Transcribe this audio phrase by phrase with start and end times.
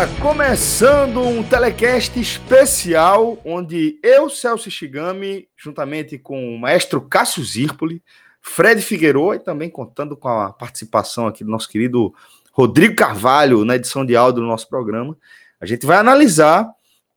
[0.00, 8.02] Galera, começando um telecast especial onde eu, Celso Shigami, juntamente com o maestro Cássio Zirpoli,
[8.40, 12.14] Fred Figueiredo e também contando com a participação aqui do nosso querido
[12.52, 15.16] Rodrigo Carvalho na edição de áudio do nosso programa,
[15.60, 16.66] a gente vai analisar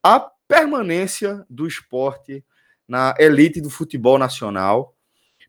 [0.01, 2.43] a permanência do esporte
[2.85, 4.93] na elite do futebol nacional,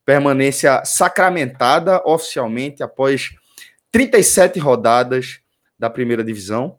[0.04, 3.34] permanência sacramentada oficialmente após
[3.91, 5.41] 37 rodadas
[5.76, 6.78] da primeira divisão?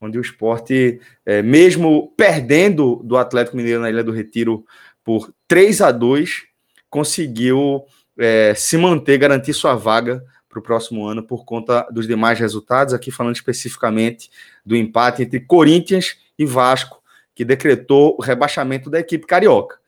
[0.00, 4.64] Onde o esporte, é, mesmo perdendo do Atlético Mineiro na Ilha do Retiro
[5.04, 6.44] por 3 a 2
[6.90, 7.84] conseguiu
[8.18, 12.94] é, se manter, garantir sua vaga para o próximo ano por conta dos demais resultados,
[12.94, 14.30] aqui falando especificamente
[14.64, 17.02] do empate entre Corinthians e Vasco,
[17.34, 19.78] que decretou o rebaixamento da equipe carioca.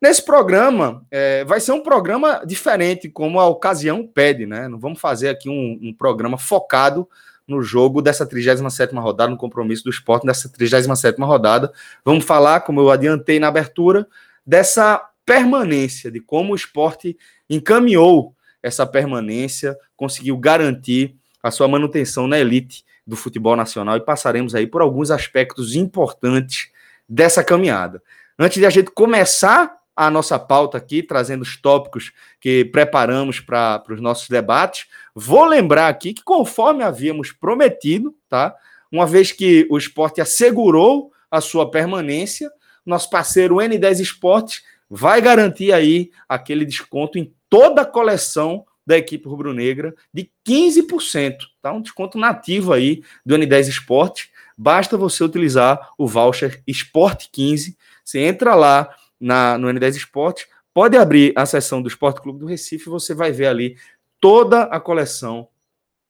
[0.00, 4.68] Nesse programa, é, vai ser um programa diferente, como a ocasião pede, né?
[4.68, 7.08] Não vamos fazer aqui um, um programa focado
[7.46, 11.72] no jogo dessa 37 rodada, no compromisso do esporte dessa 37 rodada.
[12.04, 14.06] Vamos falar, como eu adiantei na abertura,
[14.44, 17.16] dessa permanência, de como o esporte
[17.48, 24.54] encaminhou essa permanência, conseguiu garantir a sua manutenção na elite do futebol nacional e passaremos
[24.54, 26.70] aí por alguns aspectos importantes
[27.08, 28.02] dessa caminhada.
[28.38, 33.82] Antes de a gente começar a nossa pauta aqui, trazendo os tópicos que preparamos para
[33.88, 34.86] os nossos debates.
[35.18, 38.54] Vou lembrar aqui que, conforme havíamos prometido, tá?
[38.92, 42.50] Uma vez que o esporte assegurou a sua permanência,
[42.84, 49.26] nosso parceiro N10 Esportes vai garantir aí aquele desconto em toda a coleção da equipe
[49.26, 51.72] rubro-negra de 15%, tá?
[51.72, 54.28] Um desconto nativo aí do N10 Esportes.
[54.54, 57.74] Basta você utilizar o voucher Esporte 15.
[58.04, 62.44] Você entra lá na, no N10 Esporte, pode abrir a seção do Esporte Clube do
[62.44, 63.78] Recife, você vai ver ali
[64.20, 65.48] toda a coleção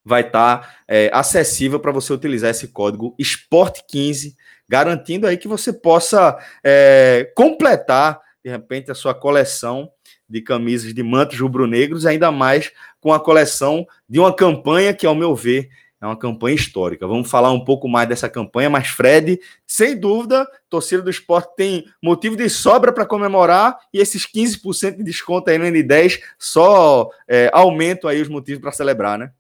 [0.04, 4.34] vai estar tá, é, acessível para você utilizar esse código Esporte15,
[4.68, 9.90] garantindo aí que você possa é, completar, de repente, a sua coleção
[10.28, 15.14] de camisas de mantos rubro-negros, ainda mais com a coleção de uma campanha que, ao
[15.14, 15.68] meu ver,
[16.00, 17.06] é uma campanha histórica.
[17.06, 21.90] Vamos falar um pouco mais dessa campanha, mas Fred, sem dúvida, torcida do esporte tem
[22.02, 27.50] motivo de sobra para comemorar e esses 15% de desconto aí no N10 só é,
[27.52, 29.32] aumentam aí os motivos para celebrar, né?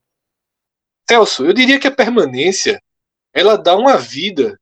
[1.08, 2.82] Celso, eu diria que a permanência
[3.32, 4.58] ela dá uma vida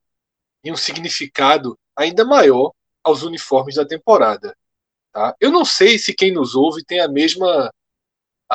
[0.62, 2.72] e um significado ainda maior
[3.02, 4.56] aos uniformes da temporada.
[5.12, 5.34] Tá?
[5.40, 7.72] Eu não sei se quem nos ouve tem a mesma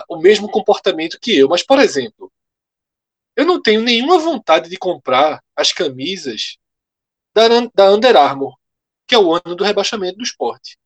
[0.07, 2.31] o mesmo comportamento que eu, mas por exemplo,
[3.35, 6.57] eu não tenho nenhuma vontade de comprar as camisas
[7.33, 8.55] da, da Under Armour,
[9.07, 10.77] que é o ano do rebaixamento do esporte.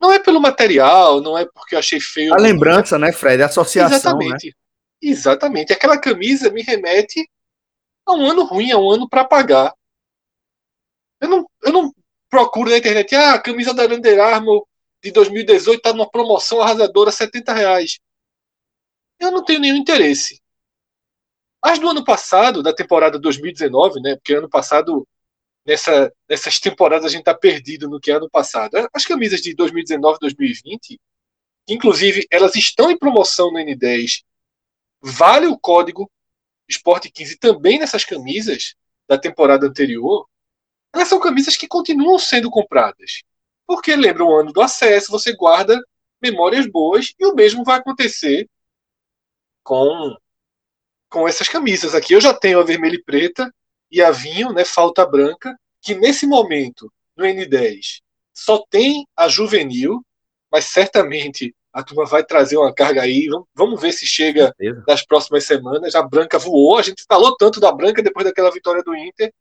[0.00, 2.34] Não é pelo material, não é porque eu achei feio.
[2.34, 3.42] A lembrança, né, Fred?
[3.42, 3.90] A associação.
[3.90, 3.96] Né?
[3.96, 4.46] Exatamente.
[4.46, 4.52] Né?
[5.02, 5.72] Exatamente.
[5.72, 7.28] Aquela camisa me remete
[8.04, 9.74] a um ano ruim, a um ano para pagar.
[11.20, 11.94] Eu não, eu não
[12.28, 14.66] procuro na internet, ah, a camisa da Under Armour
[15.02, 17.98] de 2018 está numa promoção arrasadora, 70 reais.
[19.18, 20.40] Eu não tenho nenhum interesse.
[21.66, 24.14] As do ano passado, da temporada 2019, né?
[24.14, 25.04] Porque ano passado,
[25.66, 28.76] nessa, nessas temporadas, a gente tá perdido no que é ano passado.
[28.94, 31.00] As camisas de 2019 2020,
[31.68, 34.22] inclusive, elas estão em promoção no N10.
[35.02, 36.08] Vale o código
[36.68, 38.76] Esporte 15 também nessas camisas
[39.08, 40.24] da temporada anterior.
[40.94, 43.24] Elas são camisas que continuam sendo compradas.
[43.66, 45.76] Porque lembra o ano do acesso, você guarda
[46.22, 48.48] memórias boas e o mesmo vai acontecer
[49.64, 50.16] com
[51.08, 52.14] com essas camisas aqui.
[52.14, 53.52] Eu já tenho a vermelha e preta
[53.90, 58.00] e a vinho, né, falta branca, que nesse momento no N10
[58.34, 60.04] só tem a juvenil,
[60.50, 63.28] mas certamente a turma vai trazer uma carga aí.
[63.54, 64.54] Vamos ver se chega
[64.86, 65.94] nas próximas semanas.
[65.94, 69.32] A branca voou, a gente falou tanto da branca depois daquela vitória do Inter.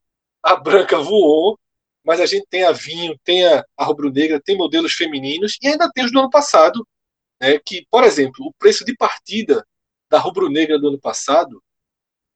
[0.44, 1.58] A branca voou,
[2.04, 5.90] mas a gente tem a vinho, tem a, a rubro-negra, tem modelos femininos e ainda
[5.92, 6.86] tem os do ano passado,
[7.42, 9.66] né, que, por exemplo, o preço de partida
[10.16, 11.62] da rubro-negra do ano passado,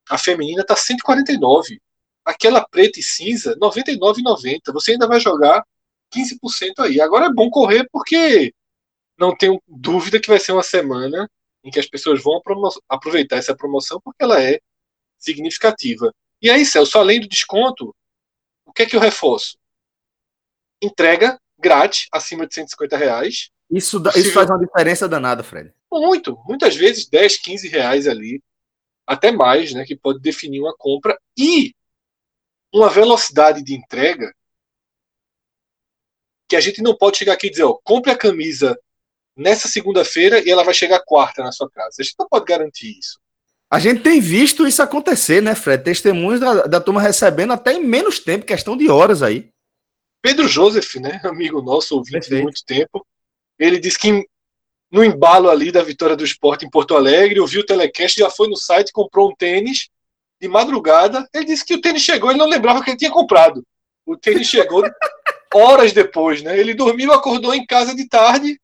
[0.09, 1.79] a feminina está 149.
[2.25, 4.73] Aquela preta e cinza, 99,90.
[4.73, 5.63] Você ainda vai jogar
[6.13, 6.99] 15% aí.
[6.99, 8.53] Agora é bom correr porque
[9.17, 11.29] não tenho dúvida que vai ser uma semana
[11.63, 12.41] em que as pessoas vão
[12.89, 14.59] aproveitar essa promoção porque ela é
[15.17, 16.13] significativa.
[16.41, 17.95] E aí, Celso, além do desconto,
[18.65, 19.57] o que é que eu reforço?
[20.81, 23.51] Entrega grátis, acima de 150 reais.
[23.71, 25.73] Isso, isso faz uma diferença danada, Fred.
[25.91, 26.37] Muito.
[26.45, 28.41] Muitas vezes 10, 15 reais ali,
[29.05, 31.19] até mais, né, que pode definir uma compra.
[31.37, 31.73] E
[32.73, 34.33] uma velocidade de entrega
[36.47, 38.79] que a gente não pode chegar aqui e dizer, ó, compre a camisa
[39.35, 41.97] nessa segunda-feira e ela vai chegar quarta na sua casa.
[41.99, 43.19] A gente não pode garantir isso.
[43.71, 45.83] A gente tem visto isso acontecer, né, Fred?
[45.83, 49.49] Testemunhos da, da turma recebendo até em menos tempo, questão de horas aí.
[50.21, 52.35] Pedro Joseph, né, amigo nosso, ouvinte Perfeito.
[52.35, 53.05] de muito tempo,
[53.57, 54.27] ele disse que
[54.91, 58.47] no embalo ali da vitória do esporte em Porto Alegre, ouviu o telecast, já foi
[58.47, 59.89] no site, comprou um tênis
[60.41, 61.27] de madrugada.
[61.33, 63.63] Ele disse que o tênis chegou, ele não lembrava que ele tinha comprado.
[64.05, 64.83] O tênis chegou
[65.53, 66.57] horas depois, né?
[66.57, 68.59] Ele dormiu, acordou em casa de tarde,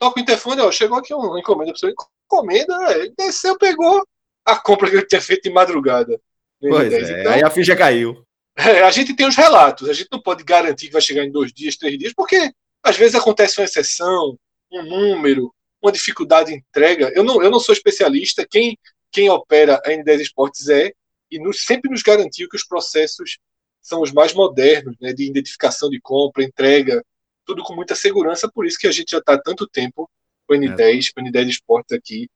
[0.00, 1.94] toca o interfone, ó, chegou aqui uma encomenda para você
[2.26, 4.04] encomenda, é, desceu, pegou
[4.44, 6.20] a compra que ele tinha feito de madrugada.
[6.60, 8.24] Pois é, então, aí a ficha caiu.
[8.56, 11.30] É, a gente tem os relatos, a gente não pode garantir que vai chegar em
[11.30, 14.36] dois dias, três dias, porque às vezes acontece uma exceção,
[14.70, 15.52] um número,
[15.82, 17.12] uma dificuldade de entrega.
[17.14, 18.78] Eu não, eu não sou especialista, quem,
[19.10, 20.92] quem opera a N10 Esportes é,
[21.30, 23.38] e nos, sempre nos garantiu que os processos
[23.80, 27.04] são os mais modernos, né, de identificação de compra, entrega,
[27.44, 30.08] tudo com muita segurança, por isso que a gente já está há tanto tempo
[30.46, 32.28] com N10, com N10 Esportes aqui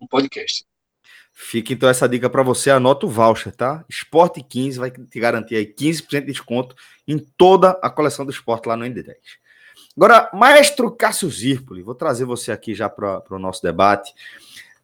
[0.00, 0.64] no podcast.
[1.36, 3.84] Fica então essa dica para você, anota o voucher, tá?
[3.88, 6.76] Esporte 15 vai te garantir aí 15% de desconto
[7.08, 9.16] em toda a coleção do esporte lá no ND10.
[9.96, 14.12] Agora, maestro Cássio Zirpoli, vou trazer você aqui já para o nosso debate,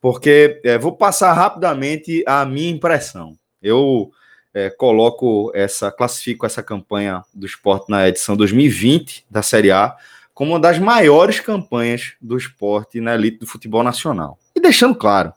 [0.00, 3.37] porque é, vou passar rapidamente a minha impressão.
[3.60, 4.10] Eu
[4.54, 9.96] é, coloco essa, classifico essa campanha do esporte na edição 2020 da Série A
[10.32, 14.38] como uma das maiores campanhas do esporte na elite do futebol nacional.
[14.56, 15.34] E deixando claro,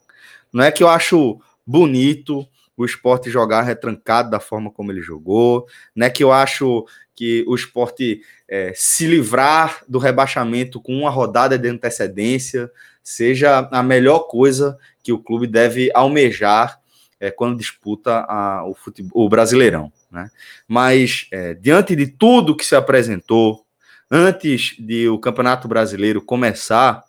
[0.52, 5.68] não é que eu acho bonito o esporte jogar retrancado da forma como ele jogou,
[5.96, 6.86] não é que eu acho
[7.16, 12.72] que o esporte é, se livrar do rebaixamento com uma rodada de antecedência
[13.04, 16.80] seja a melhor coisa que o clube deve almejar
[17.20, 19.92] é, quando disputa a, o, futebol, o Brasileirão.
[20.12, 20.30] Né?
[20.68, 23.66] Mas, é, diante de tudo que se apresentou,
[24.10, 27.04] antes de o Campeonato Brasileiro começar,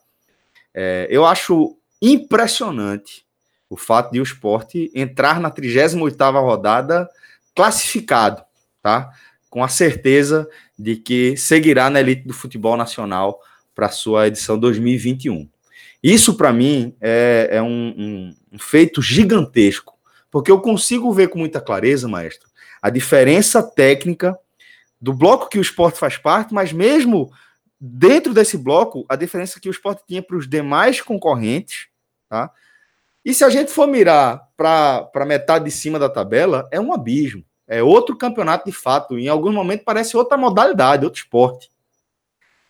[0.73, 3.25] é, eu acho impressionante
[3.69, 7.09] o fato de o esporte entrar na 38ª rodada
[7.55, 8.43] classificado,
[8.83, 9.11] tá?
[9.49, 13.41] Com a certeza de que seguirá na elite do futebol nacional
[13.75, 15.49] para sua edição 2021.
[16.03, 19.95] Isso, para mim, é, é um, um, um feito gigantesco,
[20.31, 22.49] porque eu consigo ver com muita clareza, maestro,
[22.83, 24.39] a diferença técnica
[25.01, 27.33] do bloco que o esporte faz parte, mas mesmo
[27.81, 31.89] dentro desse bloco, a diferença que o esporte tinha para os demais concorrentes,
[32.29, 32.51] tá?
[33.25, 37.45] E se a gente for mirar para metade de cima da tabela, é um abismo.
[37.67, 39.19] É outro campeonato de fato.
[39.19, 41.71] Em algum momento parece outra modalidade, outro esporte.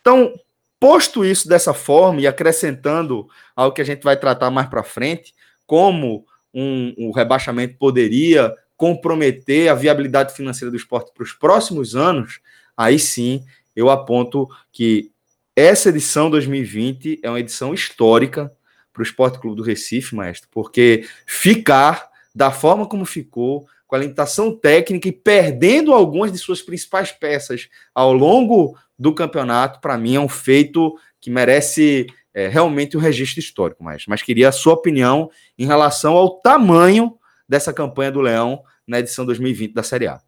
[0.00, 0.32] Então,
[0.78, 5.34] posto isso dessa forma e acrescentando ao que a gente vai tratar mais para frente,
[5.67, 12.40] como um, um rebaixamento poderia comprometer a viabilidade financeira do esporte para os próximos anos,
[12.76, 15.10] aí sim eu aponto que
[15.56, 18.52] essa edição 2020 é uma edição histórica
[18.94, 23.98] para o Esporte Clube do Recife, maestro, porque ficar da forma como ficou, com a
[23.98, 30.15] limitação técnica e perdendo algumas de suas principais peças ao longo do campeonato, para mim
[30.15, 34.74] é um feito que merece é, realmente um registro histórico, mas, mas queria a sua
[34.74, 37.17] opinião em relação ao tamanho
[37.48, 40.20] dessa campanha do Leão na edição 2020 da Série A.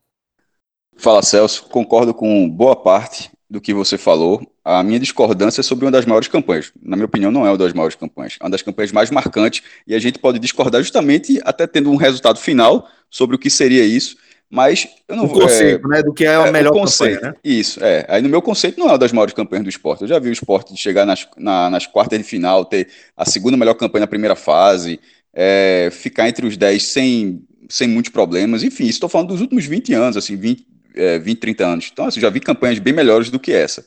[0.96, 4.44] Fala Celso, concordo com boa parte do que você falou.
[4.64, 6.72] A minha discordância é sobre uma das maiores campanhas.
[6.82, 8.36] Na minha opinião, não é uma das maiores campanhas.
[8.40, 11.96] É uma das campanhas mais marcantes e a gente pode discordar justamente até tendo um
[11.96, 14.16] resultado final sobre o que seria isso.
[14.48, 15.38] Mas eu não vou.
[15.38, 16.02] O conceito, é, né?
[16.02, 17.38] Do que é a é, melhor conceito, campanha, né?
[17.42, 18.06] Isso, é.
[18.08, 20.02] Aí no meu conceito não é uma das maiores campanhas do esporte.
[20.02, 23.56] Eu já vi o esporte chegar nas, na, nas quartas de final, ter a segunda
[23.56, 25.00] melhor campanha na primeira fase,
[25.34, 28.62] é, ficar entre os 10 sem, sem muitos problemas.
[28.62, 30.64] Enfim, estou falando dos últimos 20 anos, assim, 20,
[30.96, 31.90] é, 20 30 anos.
[31.92, 33.84] Então, assim, já vi campanhas bem melhores do que essa.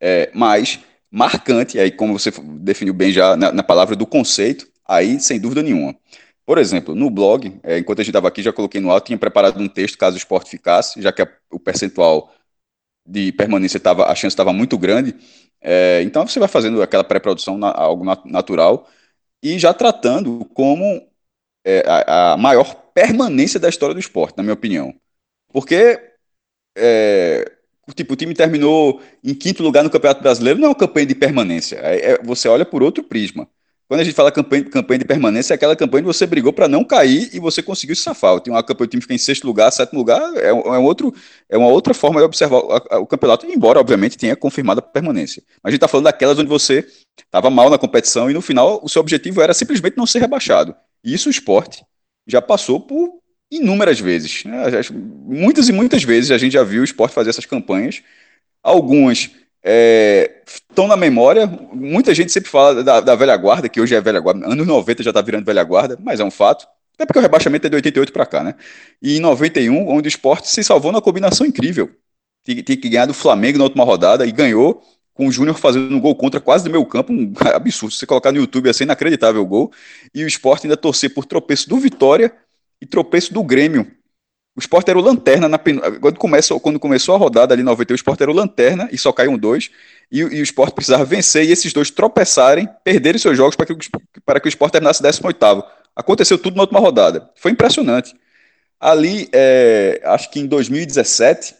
[0.00, 0.80] É, mas
[1.10, 2.30] marcante, aí como você
[2.60, 5.94] definiu bem já na, na, palavra do conceito, aí sem dúvida nenhuma.
[6.46, 9.18] Por exemplo, no blog, é, enquanto a gente estava aqui, já coloquei no alto, tinha
[9.18, 12.32] preparado um texto caso o esporte ficasse, já que a, o percentual
[13.06, 15.14] de permanência tava, a chance estava muito grande.
[15.60, 18.88] É, então você vai fazendo aquela pré-produção, na, algo nat natural,
[19.42, 21.06] e já tratando como
[21.64, 24.94] é, a, a, maior permanência da história do esporte, na minha opinião.
[25.52, 26.11] Porque
[26.76, 27.50] é,
[27.94, 31.14] tipo, o time terminou em quinto lugar no Campeonato Brasileiro, não é uma campanha de
[31.14, 31.76] permanência.
[31.82, 33.48] É, é você olha por outro prisma.
[33.92, 36.66] Quando a gente fala campanha, campanha de permanência, é aquela campanha que você brigou para
[36.66, 38.40] não cair e você conseguiu se safar.
[38.40, 41.14] Tem uma campanha, o time fica em sexto lugar, sétimo lugar, é, é, um outro,
[41.46, 44.82] é uma outra forma de observar o, a, o campeonato, embora, obviamente, tenha confirmado a
[44.82, 45.42] permanência.
[45.62, 46.86] Mas a gente está falando daquelas onde você
[47.18, 50.74] estava mal na competição e no final o seu objetivo era simplesmente não ser rebaixado.
[51.04, 51.84] E isso o esporte
[52.26, 53.20] já passou por
[53.52, 54.44] inúmeras vezes.
[54.44, 54.62] Né?
[55.24, 58.02] Muitas e muitas vezes a gente já viu o esporte fazer essas campanhas.
[58.62, 59.30] Algumas
[59.64, 61.46] estão é, na memória.
[61.46, 64.46] Muita gente sempre fala da, da, velha guarda, que hoje é velha guarda.
[64.46, 66.66] Anos 90 já está virando velha guarda, mas é um fato.
[66.94, 68.54] Até porque o rebaixamento é de 88 para cá, né?
[69.00, 71.90] E em 91, onde o esporte se salvou na combinação incrível.
[72.44, 74.82] Tinha, que ganhar do Flamengo na última rodada e ganhou
[75.14, 77.92] com o Júnior fazendo um gol contra quase do meu campo, um absurdo.
[77.92, 79.72] Se você colocar no YouTube, assim, inacreditável o gol.
[80.14, 82.32] E o esporte ainda torcer por tropeço do Vitória
[82.82, 83.90] e tropeço do Grêmio
[84.54, 85.80] o Sport era o lanterna na pen...
[86.00, 88.98] quando, começou, quando começou a rodada ali em 91, o Sport era o lanterna e
[88.98, 89.70] só caiu um dois.
[90.10, 93.74] E, e, o Sport precisava vencer e esses dois tropeçarem, perderem seus jogos para que,
[94.26, 95.38] para que o Sport terminasse 18.
[95.96, 97.30] Aconteceu tudo na última rodada.
[97.34, 98.14] Foi impressionante.
[98.78, 101.54] Ali, é, acho que em 2017,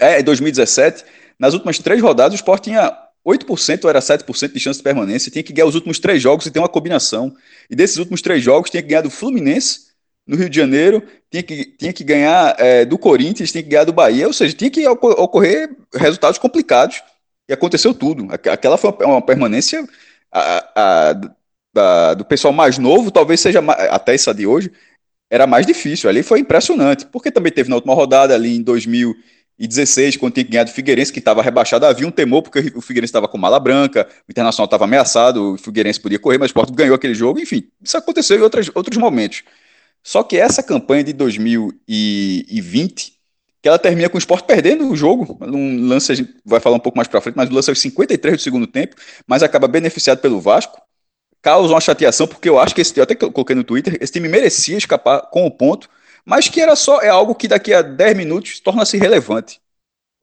[0.00, 1.04] é, 2017,
[1.38, 5.30] nas últimas três rodadas, o Sport tinha 8% ou era 7% de chance de permanência,
[5.30, 7.34] tinha que ganhar os últimos três jogos e ter uma combinação.
[7.68, 9.83] E desses últimos três jogos, tinha que ganhar do Fluminense
[10.26, 13.84] no Rio de Janeiro, tinha que, tinha que ganhar é, do Corinthians, tinha que ganhar
[13.84, 17.02] do Bahia, ou seja, tinha que ocorrer resultados complicados.
[17.48, 18.28] E aconteceu tudo.
[18.32, 19.86] Aquela foi uma permanência
[20.32, 21.10] a, a,
[21.76, 24.72] a, do pessoal mais novo, talvez seja até essa de hoje,
[25.30, 26.08] era mais difícil.
[26.08, 30.70] Ali foi impressionante, porque também teve na última rodada, ali em 2016, quando tinha ganhado
[30.70, 34.08] o Figueirense, que estava rebaixado, havia um temor, porque o Figueirense estava com mala branca,
[34.26, 37.68] o Internacional estava ameaçado, o Figueirense podia correr, mas o Sport ganhou aquele jogo, enfim,
[37.82, 39.42] isso aconteceu em outros, outros momentos.
[40.04, 43.14] Só que essa campanha de 2020,
[43.62, 46.76] que ela termina com o esporte perdendo o jogo, um lance a gente vai falar
[46.76, 48.96] um pouco mais para frente, mas o lance é os 53 do segundo tempo,
[49.26, 50.78] mas acaba beneficiado pelo Vasco,
[51.40, 54.28] causa uma chateação, porque eu acho que esse eu até coloquei no Twitter, esse time
[54.28, 55.88] merecia escapar com o ponto,
[56.22, 59.58] mas que era só, é algo que daqui a 10 minutos torna-se relevante.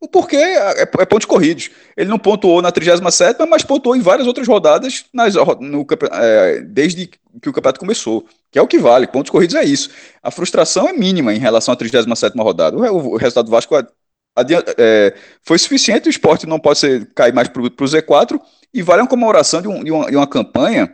[0.01, 1.70] O porquê é, é pontos corridos.
[1.96, 7.05] Ele não pontuou na 37, mas pontuou em várias outras rodadas nas, no, é, desde
[7.05, 8.25] que o campeonato começou.
[8.51, 9.05] Que é o que vale.
[9.05, 9.91] Pontos corridos é isso.
[10.24, 12.75] A frustração é mínima em relação à 37 rodada.
[12.75, 16.08] O, o, resultado do Vasco é, foi suficiente.
[16.08, 18.41] O esporte não pode ser, cair mais para o Z4.
[18.74, 20.91] E vale uma comemoração de, um, de, uma, de uma campanha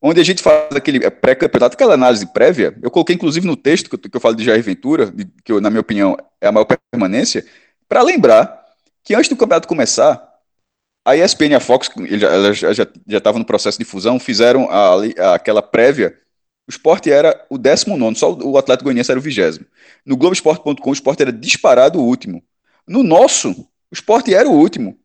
[0.00, 2.74] onde a gente faz aquele pré-campeonato, aquela análise prévia.
[2.82, 5.52] Eu coloquei inclusive no texto que eu, que eu falo de Jair Ventura, de, que
[5.52, 7.44] eu, na minha opinião é a maior permanência
[7.88, 8.64] para lembrar
[9.02, 10.34] que antes do campeonato começar,
[11.04, 11.90] a ESPN e a Fox,
[12.22, 16.18] elas já estavam no processo de fusão, fizeram a, a, aquela prévia.
[16.66, 19.66] O esporte era o 19, só o Atlético Goianiense era o 20.
[20.06, 22.42] No Globoesporte.com, o esporte era disparado o último.
[22.88, 24.98] No nosso, o esporte era o último.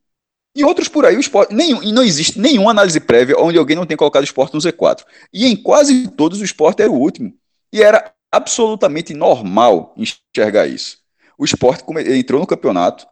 [0.55, 1.53] E outros por aí, o esporte.
[1.53, 4.62] Nenhum, e não existe nenhuma análise prévia onde alguém não tenha colocado o esporte no
[4.62, 5.03] Z4.
[5.33, 7.33] E em quase todos o esporte era o último.
[7.74, 10.99] E era absolutamente normal enxergar isso
[11.39, 13.08] o esporte entrou no campeonato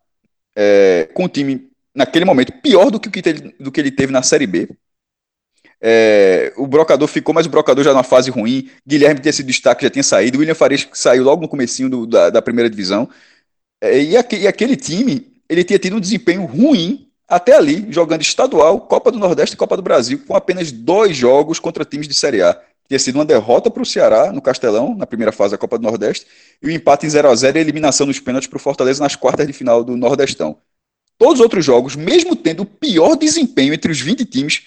[0.53, 4.11] é, com um time, naquele momento, pior do que, que teve, do que ele teve
[4.11, 4.69] na Série B.
[5.79, 8.69] É, o Brocador ficou, mas o Brocador já na fase ruim.
[8.85, 10.39] Guilherme tinha sido destaque, já tinha saído.
[10.39, 13.09] William Farias saiu logo no comecinho do, da, da, primeira divisão.
[13.79, 18.21] É, e, aqu, e aquele time, ele tinha tido um desempenho ruim até ali, jogando
[18.21, 22.13] estadual, Copa do Nordeste e Copa do Brasil, com apenas dois jogos contra times de
[22.13, 25.57] Série A tinha sido uma derrota para o Ceará no Castelão, na primeira fase da
[25.57, 26.25] Copa do Nordeste,
[26.61, 29.03] e o empate em 0 a 0 e a eliminação nos pênaltis para o Fortaleza
[29.03, 30.57] nas quartas de final do Nordestão.
[31.17, 34.63] Todos os outros jogos, mesmo tendo o pior desempenho entre os 20 times,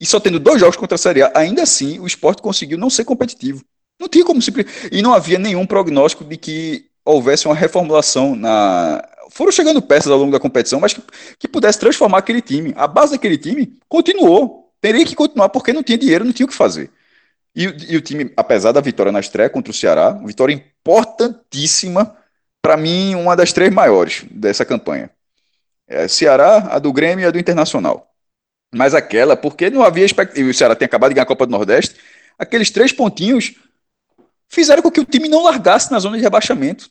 [0.00, 2.90] e só tendo dois jogos contra a Série A, ainda assim o esporte conseguiu não
[2.90, 3.64] ser competitivo.
[4.00, 4.52] Não tinha como se.
[4.90, 9.00] E não havia nenhum prognóstico de que houvesse uma reformulação na.
[9.30, 11.02] Foram chegando peças ao longo da competição, mas que,
[11.38, 12.74] que pudesse transformar aquele time.
[12.76, 14.72] A base daquele time continuou.
[14.80, 16.90] Teria que continuar porque não tinha dinheiro, não tinha o que fazer.
[17.54, 22.16] E, e, o time, apesar da vitória na estreia contra o Ceará, vitória importantíssima,
[22.62, 25.10] para mim, uma das três maiores dessa campanha.
[25.86, 28.08] É Ceará, a do Grêmio e a do Internacional.
[28.74, 30.48] Mas aquela, porque não havia expectativa.
[30.48, 31.96] O Ceará tem acabado de ganhar a Copa do Nordeste.
[32.38, 33.54] Aqueles três pontinhos
[34.48, 36.90] fizeram com que o time não largasse na zona de rebaixamento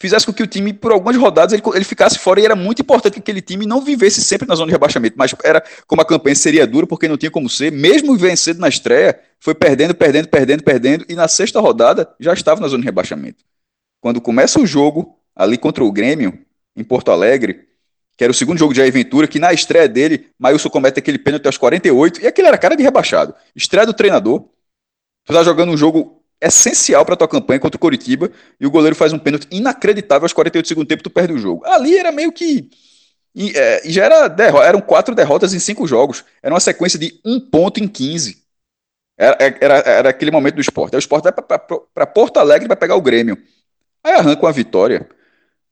[0.00, 2.80] fizesse com que o time, por algumas rodadas, ele, ele ficasse fora e era muito
[2.80, 5.14] importante que aquele time não vivesse sempre na zona de rebaixamento.
[5.16, 8.68] Mas era como a campanha seria dura, porque não tinha como ser, mesmo vencendo na
[8.68, 12.86] estreia, foi perdendo, perdendo, perdendo, perdendo, e na sexta rodada já estava na zona de
[12.86, 13.44] rebaixamento.
[14.00, 16.38] Quando começa o jogo, ali contra o Grêmio,
[16.74, 17.68] em Porto Alegre,
[18.16, 21.18] que era o segundo jogo de Jair Ventura, que na estreia dele, Maílson comete aquele
[21.18, 23.34] pênalti aos 48, e aquele era cara de rebaixado.
[23.54, 24.46] Estreia do treinador,
[25.24, 28.96] tu tá jogando um jogo essencial para tua campanha contra o Coritiba, e o goleiro
[28.96, 31.64] faz um pênalti inacreditável aos 48 do tempo, tu perde o jogo.
[31.66, 32.70] Ali era meio que...
[33.34, 36.24] E, é, já era derro eram quatro derrotas em cinco jogos.
[36.42, 38.42] Era uma sequência de um ponto em 15.
[39.16, 40.94] Era, era, era aquele momento do esporte.
[40.94, 43.38] Aí o esporte vai para Porto Alegre para pegar o Grêmio.
[44.02, 45.06] Aí arranca uma vitória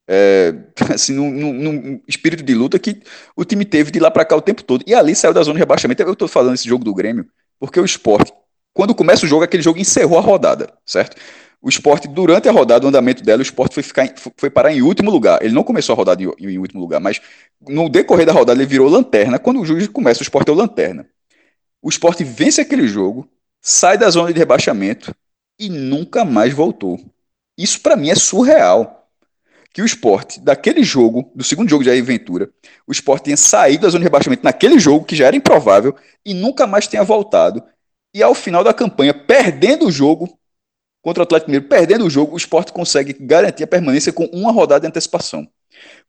[0.08, 0.54] é,
[0.94, 3.02] assim, num, num, espírito de luta que
[3.36, 4.82] o time teve de lá para cá o tempo todo.
[4.86, 6.02] E ali saiu da zona de rebaixamento.
[6.02, 7.26] Eu estou falando esse jogo do Grêmio,
[7.60, 8.32] porque o esporte,
[8.78, 11.16] quando começa o jogo, aquele jogo encerrou a rodada, certo?
[11.60, 14.82] O esporte, durante a rodada, o andamento dela, o esporte foi, ficar, foi parar em
[14.82, 15.42] último lugar.
[15.42, 17.20] Ele não começou a rodada em, em último lugar, mas
[17.68, 19.36] no decorrer da rodada ele virou lanterna.
[19.36, 21.08] Quando o juiz começa, o esporte é o lanterna.
[21.82, 23.28] O esporte vence aquele jogo,
[23.60, 25.12] sai da zona de rebaixamento
[25.58, 27.00] e nunca mais voltou.
[27.58, 29.10] Isso para mim é surreal
[29.72, 32.48] que o esporte, daquele jogo, do segundo jogo de Jair Ventura,
[32.86, 36.32] o esporte tinha saído da zona de rebaixamento naquele jogo, que já era improvável, e
[36.32, 37.60] nunca mais tenha voltado.
[38.14, 40.38] E ao final da campanha, perdendo o jogo
[41.02, 44.50] contra o Atlético Mineiro, perdendo o jogo, o esporte consegue garantir a permanência com uma
[44.50, 45.48] rodada de antecipação.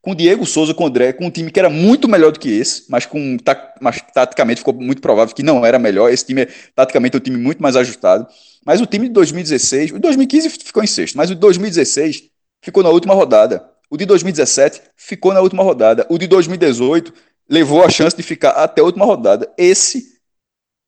[0.02, 2.84] Com Diego Souza, com André, com um time que era muito melhor do que esse,
[2.88, 3.36] mas, com,
[3.80, 6.10] mas taticamente ficou muito provável que não era melhor.
[6.10, 8.26] Esse time, taticamente, é um time muito mais ajustado.
[8.64, 12.24] Mas o time de 2016, o 2015 ficou em sexto, mas o de 2016
[12.62, 13.64] ficou na última rodada.
[13.90, 16.06] O de 2017 ficou na última rodada.
[16.08, 17.12] O de 2018
[17.48, 19.52] levou a chance de ficar até a última rodada.
[19.58, 20.20] Esse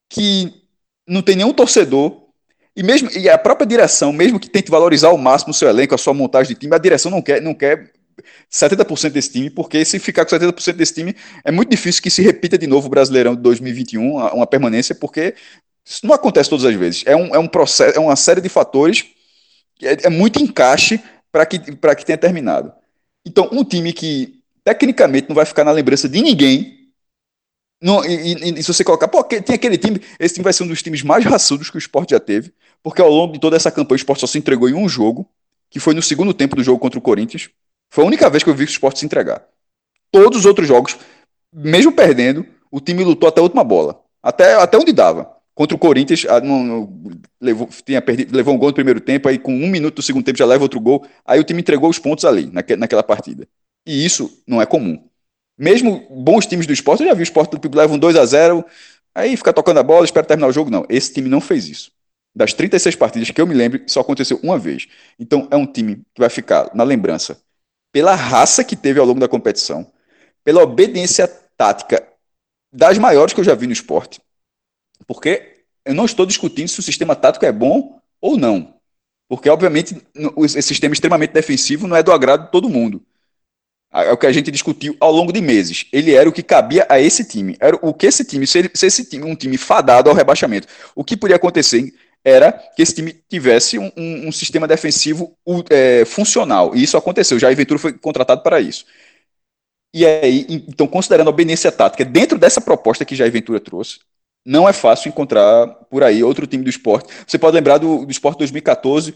[0.08, 0.61] que
[1.06, 2.22] não tem nenhum torcedor
[2.74, 5.94] e mesmo e a própria direção, mesmo que tente valorizar ao máximo o seu elenco,
[5.94, 7.92] a sua montagem de time, a direção não quer, não quer
[8.50, 12.22] 70% desse time, porque se ficar com 70% desse time, é muito difícil que se
[12.22, 15.34] repita de novo o Brasileirão de 2021, uma permanência, porque
[15.84, 17.02] isso não acontece todas as vezes.
[17.06, 19.04] É um, é um processo, é uma série de fatores,
[19.82, 22.72] é, é muito encaixe para que, que tenha terminado.
[23.24, 26.81] Então, um time que tecnicamente não vai ficar na lembrança de ninguém.
[27.82, 30.62] Não, e, e, e, se você colocar, pô, tem aquele time, esse time vai ser
[30.62, 33.56] um dos times mais raçudos que o esporte já teve, porque ao longo de toda
[33.56, 35.28] essa campanha o esporte só se entregou em um jogo,
[35.68, 37.50] que foi no segundo tempo do jogo contra o Corinthians.
[37.90, 39.42] Foi a única vez que eu vi o esporte se entregar.
[40.12, 40.96] Todos os outros jogos,
[41.52, 44.00] mesmo perdendo, o time lutou até a última bola.
[44.22, 45.28] Até, até onde dava.
[45.52, 47.00] Contra o Corinthians, ah, não, não,
[47.40, 50.24] levou, tinha perdido, levou um gol no primeiro tempo, aí com um minuto do segundo
[50.24, 51.04] tempo já leva outro gol.
[51.26, 53.46] Aí o time entregou os pontos ali, naque, naquela partida.
[53.84, 55.02] E isso não é comum.
[55.62, 58.24] Mesmo bons times do esporte, eu já vi o esporte do Pipo levam 2 a
[58.24, 58.64] 0
[59.14, 60.70] aí fica tocando a bola, espera terminar o jogo.
[60.70, 61.92] Não, esse time não fez isso.
[62.34, 64.88] Das 36 partidas que eu me lembro, só aconteceu uma vez.
[65.18, 67.40] Então é um time que vai ficar na lembrança
[67.92, 69.86] pela raça que teve ao longo da competição,
[70.42, 72.02] pela obediência tática
[72.72, 74.20] das maiores que eu já vi no esporte
[75.06, 78.74] porque eu não estou discutindo se o sistema tático é bom ou não.
[79.28, 79.96] Porque, obviamente,
[80.44, 83.04] esse sistema extremamente defensivo não é do agrado de todo mundo.
[83.94, 85.86] É o que a gente discutiu ao longo de meses.
[85.92, 87.56] Ele era o que cabia a esse time.
[87.60, 91.16] Era o que esse time, se, esse time, um time fadado ao rebaixamento, o que
[91.16, 91.92] podia acontecer
[92.24, 95.36] era que esse time tivesse um, um, um sistema defensivo
[95.68, 96.74] é, funcional.
[96.74, 97.38] E isso aconteceu.
[97.38, 98.86] Já a Ventura foi contratado para isso.
[99.94, 103.98] E aí, então, considerando a obediência tática dentro dessa proposta que Jair Ventura trouxe,
[104.44, 107.12] não é fácil encontrar por aí outro time do esporte.
[107.26, 109.14] Você pode lembrar do, do esporte 2014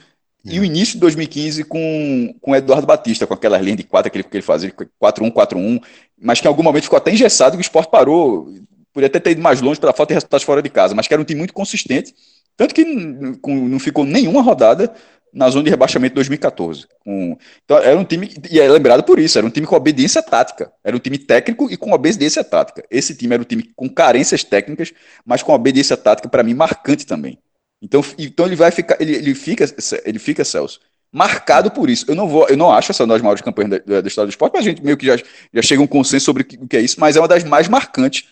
[0.49, 4.19] e o início de 2015 com, com Eduardo Batista, com aquelas linhas de quatro que
[4.19, 5.83] ele, que ele fazia, 4-1, 4-1,
[6.21, 8.53] mas que em algum momento ficou até engessado que o esporte parou.
[8.93, 11.13] Podia até ter ido mais longe pela falta de resultados fora de casa, mas que
[11.13, 12.15] era um time muito consistente.
[12.57, 14.95] Tanto que não ficou nenhuma rodada
[15.33, 16.87] na zona de rebaixamento de 2014.
[17.05, 20.23] Com, então era um time, e é lembrado por isso, era um time com obediência
[20.23, 20.73] tática.
[20.83, 22.83] Era um time técnico e com obediência tática.
[22.91, 24.93] Esse time era um time com carências técnicas,
[25.27, 27.39] mas com obediência tática, para mim, marcante também.
[27.81, 29.65] Então, então ele vai ficar, ele, ele fica,
[30.05, 30.81] ele fica, Celso,
[31.13, 32.05] marcado por isso.
[32.09, 34.53] Eu não vou, eu não acho essa das maiores campanhas da, da história do esporte,
[34.55, 36.81] mas a gente meio que já, já chega a um consenso sobre o que é
[36.81, 38.25] isso, mas é uma das mais marcantes.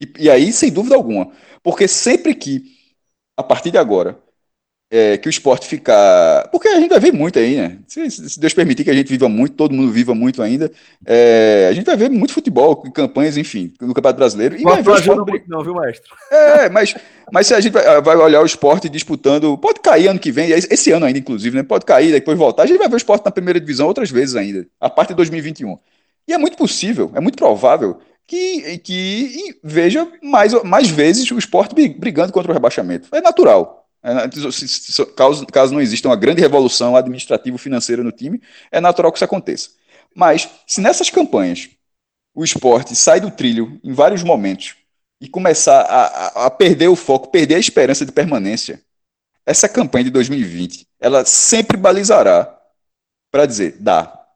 [0.00, 1.30] E, e aí, sem dúvida alguma,
[1.62, 2.64] porque sempre que,
[3.36, 4.18] a partir de agora,
[4.92, 6.46] é, que o esporte ficar.
[6.52, 7.78] Porque a gente vai ver muito aí, né?
[7.88, 10.70] Se, se, Deus permitir que a gente viva muito, todo mundo viva muito ainda,
[11.06, 14.54] é, a gente vai ver muito futebol, campanhas, enfim, no Campeonato Brasileiro.
[14.54, 15.30] E vai ver o esporte...
[15.30, 16.14] muito, não, viu, maestro?
[16.30, 16.94] É, mas,
[17.32, 20.50] mas se a gente vai, vai, olhar o esporte disputando, pode cair ano que vem,
[20.50, 21.62] esse ano ainda, inclusive, né?
[21.62, 24.36] Pode cair, depois voltar, a gente vai ver o esporte na primeira divisão outras vezes
[24.36, 25.78] ainda, a parte de 2021.
[26.28, 31.74] E é muito possível, é muito provável que, que veja mais, mais vezes o esporte
[31.74, 33.08] brigando contra o rebaixamento.
[33.10, 33.81] É natural.
[34.02, 34.12] É,
[35.14, 39.70] caso, caso não exista uma grande revolução administrativo-financeira no time, é natural que isso aconteça.
[40.14, 41.70] Mas, se nessas campanhas
[42.34, 44.74] o esporte sai do trilho em vários momentos
[45.20, 48.82] e começar a, a, perder o foco, perder a esperança de permanência,
[49.46, 52.58] essa campanha de 2020, ela sempre balizará
[53.30, 54.26] para dizer, dá.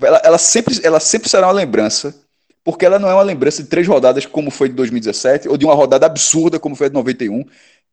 [0.00, 2.14] ela, ela, sempre, ela sempre será uma lembrança,
[2.64, 5.64] porque ela não é uma lembrança de três rodadas como foi de 2017, ou de
[5.64, 7.44] uma rodada absurda como foi a de 91.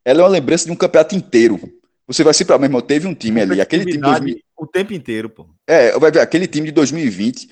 [0.05, 1.59] Ela é uma lembrança de um campeonato inteiro.
[2.07, 3.97] Você vai sempre, meu irmão, teve um time ali, aquele time.
[3.97, 5.47] 2000, o tempo inteiro, pô.
[5.65, 7.49] É, vai ver aquele time de 2020.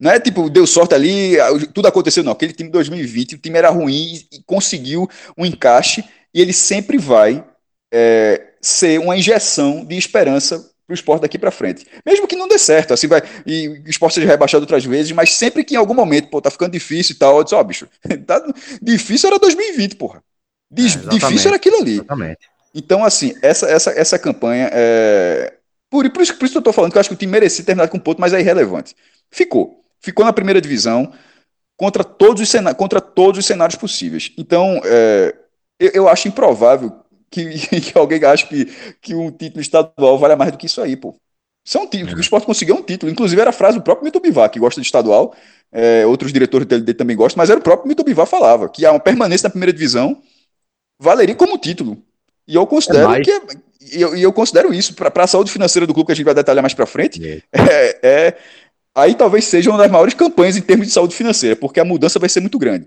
[0.00, 1.36] Não é tipo, deu sorte ali,
[1.74, 2.32] tudo aconteceu, não.
[2.32, 6.96] Aquele time de 2020, o time era ruim e, conseguiu um encaixe, e ele sempre
[6.96, 7.44] vai
[7.92, 11.86] é, ser uma injeção de esperança para o esporte daqui para frente.
[12.04, 13.22] Mesmo que não dê certo, assim vai.
[13.46, 16.50] E o esporte seja rebaixado outras vezes, mas sempre que em algum momento, pô, tá
[16.50, 17.86] ficando difícil e tal, eu disse, ó, oh, bicho,
[18.26, 18.42] tá,
[18.80, 20.24] difícil era 2020, porra.
[20.72, 21.94] É, difícil era aquilo ali.
[21.94, 22.48] Exatamente.
[22.74, 25.54] Então, assim, essa, essa, essa campanha é.
[25.90, 27.32] Por, por, isso, por isso que eu tô falando que eu acho que o time
[27.32, 28.94] merecia terminar com um ponto, mas é irrelevante.
[29.30, 29.82] Ficou.
[30.00, 31.12] Ficou na primeira divisão
[31.76, 34.32] contra todos os, cenários, contra todos os cenários possíveis.
[34.38, 35.34] Então, é,
[35.80, 36.92] eu, eu acho improvável
[37.30, 38.66] que, que alguém ache que,
[39.00, 41.16] que um título estadual vale mais do que isso aí, pô.
[41.64, 42.14] Isso é um título, é.
[42.14, 43.10] o esporte conseguiu um título.
[43.10, 45.34] Inclusive, era a frase do próprio Mito Bivar, que gosta de estadual,
[45.72, 48.86] é, outros diretores dele, dele, também gostam, mas era o próprio Mito Bivar falava, que
[48.86, 50.20] a uma permanência na primeira divisão
[51.00, 51.98] valeria como título.
[52.46, 53.40] E eu considero é que é,
[53.80, 56.34] e eu, eu, considero isso para a saúde financeira do clube que a gente vai
[56.34, 57.20] detalhar mais para frente.
[57.24, 57.42] É.
[57.58, 58.36] é, é,
[58.94, 62.18] aí talvez seja uma das maiores campanhas em termos de saúde financeira, porque a mudança
[62.18, 62.86] vai ser muito grande.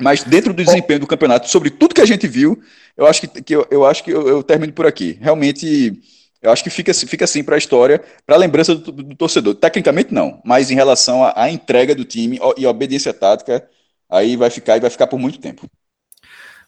[0.00, 2.60] Mas dentro do desempenho do campeonato, sobre tudo que a gente viu,
[2.96, 5.18] eu acho que, que eu, eu acho que eu, eu, termino por aqui.
[5.20, 6.00] Realmente,
[6.40, 9.54] eu acho que fica, fica assim para a história, para a lembrança do, do, torcedor.
[9.56, 13.68] Tecnicamente não, mas em relação à entrega do time e obediência tática,
[14.08, 15.68] aí vai ficar e vai ficar por muito tempo.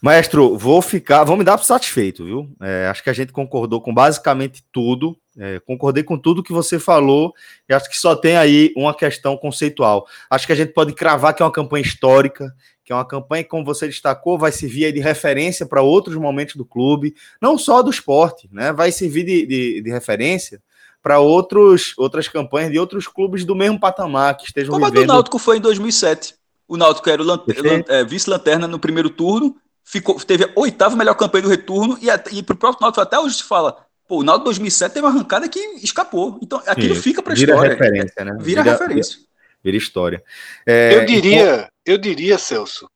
[0.03, 2.51] Maestro, vou ficar, vou me dar satisfeito, viu?
[2.63, 5.15] É, acho que a gente concordou com basicamente tudo.
[5.39, 7.35] É, concordei com tudo que você falou
[7.69, 10.07] e acho que só tem aí uma questão conceitual.
[10.31, 12.51] Acho que a gente pode cravar que é uma campanha histórica,
[12.83, 16.57] que é uma campanha que, como você destacou, vai servir de referência para outros momentos
[16.57, 18.73] do clube, não só do esporte, né?
[18.73, 20.63] Vai servir de, de, de referência
[21.03, 24.95] para outros outras campanhas de outros clubes do mesmo patamar que estejam Como vivendo.
[24.95, 26.35] Como a do Náutico foi em 2007.
[26.67, 27.45] O Náutico era o
[27.89, 29.57] é, vice-lanterna no primeiro turno,
[29.91, 33.19] ficou, teve a oitava melhor campanha do retorno e, e para o próprio Náutico até
[33.19, 36.37] hoje se fala Pô, o Náutico 2007 teve uma arrancada que escapou.
[36.43, 37.71] Então, aquilo Sim, fica para a história.
[37.71, 38.37] Referência, né?
[38.41, 39.19] Vira, vira referência.
[39.19, 39.29] Vira,
[39.63, 40.25] vira história.
[40.67, 41.69] É, eu diria, então...
[41.87, 42.91] eu diria, Celso,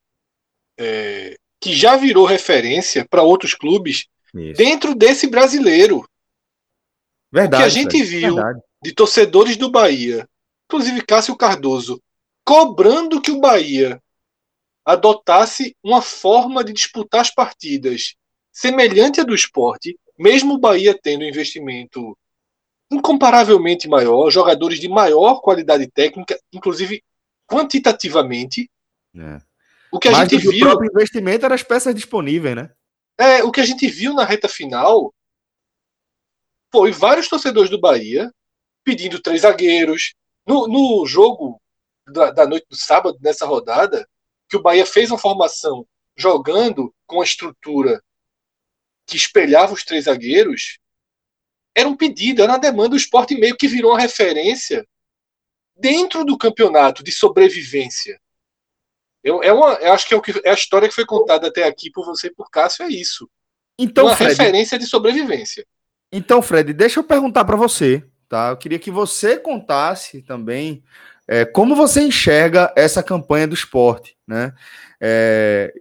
[0.77, 4.57] é, que já virou referência para outros clubes Isso.
[4.57, 6.05] dentro desse brasileiro.
[7.31, 7.63] Verdade.
[7.63, 8.59] O que a gente viu verdade.
[8.83, 10.27] de torcedores do Bahia,
[10.65, 11.97] inclusive Cássio Cardoso,
[12.43, 14.01] cobrando que o Bahia
[14.85, 18.15] adotasse uma forma de disputar as partidas
[18.53, 22.17] semelhante à do esporte, mesmo o Bahia tendo um investimento
[22.91, 27.03] incomparavelmente maior, jogadores de maior qualidade técnica, inclusive
[27.47, 28.69] quantitativamente.
[29.15, 29.41] É.
[29.91, 30.67] O que a Mas gente viu.
[30.67, 32.71] O próprio investimento era as peças disponíveis, né?
[33.17, 35.13] É, o que a gente viu na reta final
[36.71, 38.31] foi vários torcedores do Bahia
[38.83, 40.13] pedindo três zagueiros.
[40.47, 41.59] No, no jogo
[42.07, 44.07] da, da noite do sábado, nessa rodada,
[44.49, 48.01] que o Bahia fez uma formação jogando com a estrutura
[49.05, 50.79] que espelhava os três zagueiros,
[51.75, 52.95] era um pedido, era uma demanda.
[52.95, 54.87] O esporte meio que virou uma referência
[55.75, 58.19] dentro do campeonato de sobrevivência.
[59.23, 61.63] Eu, é uma, eu acho que é, que é a história que foi contada até
[61.63, 63.29] aqui por você e por Cássio é isso.
[63.77, 65.65] Então, uma Fred, referência de sobrevivência.
[66.11, 68.49] Então, Fred, deixa eu perguntar para você, tá?
[68.49, 70.83] Eu queria que você contasse também
[71.27, 74.53] é, como você enxerga essa campanha do esporte, né?
[75.01, 75.73] É,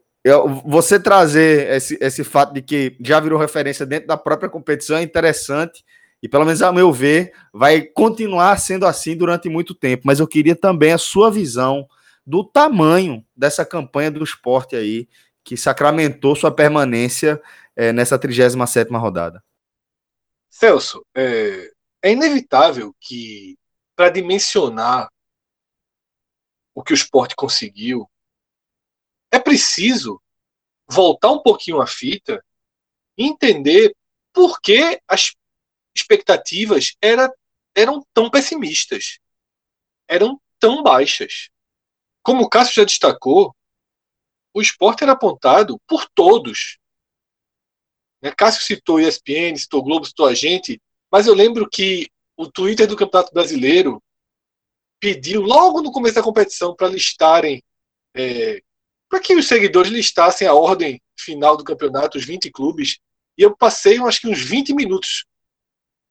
[0.64, 5.02] você trazer esse, esse fato de que já virou referência dentro da própria competição é
[5.02, 5.84] interessante
[6.22, 10.04] e, pelo menos a meu ver, vai continuar sendo assim durante muito tempo.
[10.06, 11.86] Mas eu queria também a sua visão
[12.26, 15.06] do tamanho dessa campanha do esporte aí,
[15.44, 17.38] que sacramentou sua permanência
[17.76, 19.44] é, nessa 37 rodada.
[20.48, 21.70] Celso, é,
[22.02, 23.58] é inevitável que,
[23.94, 25.10] para dimensionar
[26.74, 28.10] o que o esporte conseguiu,
[29.30, 30.20] é preciso
[30.86, 32.44] voltar um pouquinho a fita
[33.16, 33.94] e entender
[34.32, 35.32] por que as
[35.94, 37.32] expectativas era,
[37.74, 39.18] eram tão pessimistas,
[40.08, 41.48] eram tão baixas.
[42.22, 43.54] Como o Cássio já destacou,
[44.52, 46.78] o esporte era apontado por todos.
[48.20, 48.32] Né?
[48.32, 52.96] Cássio citou ESPN, citou Globo, citou a gente, mas eu lembro que o Twitter do
[52.96, 54.02] Campeonato Brasileiro
[55.04, 57.62] pediu logo no começo da competição para listarem,
[58.16, 58.62] é,
[59.06, 62.98] para que os seguidores listassem a ordem final do campeonato, os 20 clubes,
[63.36, 65.26] e eu passei acho que uns 20 minutos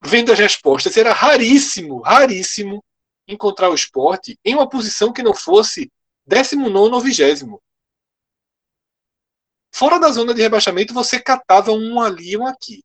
[0.06, 0.96] vendo as respostas.
[0.96, 2.84] Era raríssimo, raríssimo
[3.28, 5.92] encontrar o esporte em uma posição que não fosse
[6.28, 7.60] 19 ou 20.
[9.74, 12.84] Fora da zona de rebaixamento, você catava um ali e um aqui.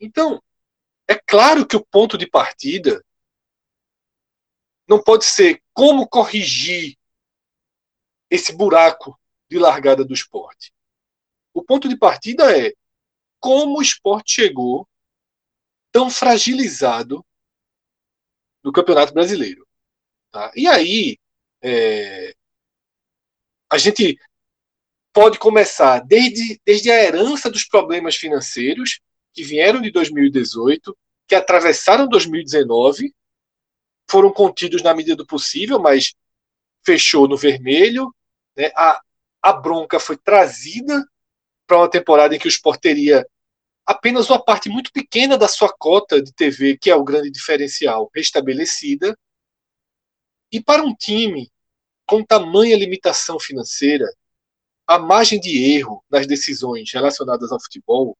[0.00, 0.42] Então,
[1.06, 3.04] é claro que o ponto de partida
[4.88, 6.96] não pode ser como corrigir
[8.30, 9.18] esse buraco
[9.50, 10.72] de largada do esporte.
[11.54, 12.72] O ponto de partida é
[13.38, 14.88] como o esporte chegou
[15.90, 17.24] tão fragilizado
[18.62, 19.66] no Campeonato Brasileiro.
[20.30, 20.50] Tá?
[20.56, 21.18] E aí,
[21.60, 22.34] é,
[23.70, 24.18] a gente
[25.12, 29.00] pode começar desde, desde a herança dos problemas financeiros
[29.34, 33.14] que vieram de 2018, que atravessaram 2019,
[34.12, 36.14] foram contidos na medida do possível, mas
[36.84, 38.14] fechou no vermelho.
[38.54, 38.70] Né?
[38.76, 39.00] A,
[39.40, 41.02] a bronca foi trazida
[41.66, 43.26] para uma temporada em que o Sport teria
[43.86, 48.10] apenas uma parte muito pequena da sua cota de TV, que é o grande diferencial,
[48.14, 49.18] restabelecida.
[50.52, 51.50] E para um time
[52.04, 54.04] com tamanha limitação financeira,
[54.86, 58.14] a margem de erro nas decisões relacionadas ao futebol,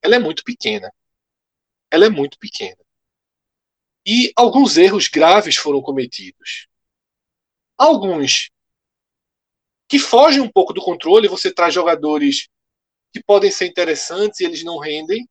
[0.00, 0.92] ela é muito pequena.
[1.90, 2.83] Ela é muito pequena.
[4.06, 6.68] E alguns erros graves foram cometidos.
[7.76, 8.50] Alguns
[9.88, 12.48] que fogem um pouco do controle, você traz jogadores
[13.12, 15.28] que podem ser interessantes e eles não rendem,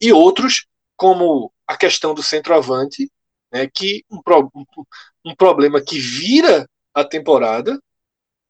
[0.00, 3.10] e outros, como a questão do centroavante,
[3.52, 4.20] né, que um,
[4.54, 4.84] um,
[5.24, 7.80] um problema que vira a temporada,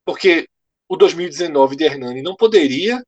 [0.04, 0.48] porque
[0.88, 3.02] o 2019 de Hernani não poderia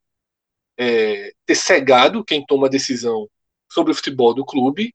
[0.78, 3.28] é, ter cegado quem toma a decisão
[3.70, 4.94] sobre o futebol do clube.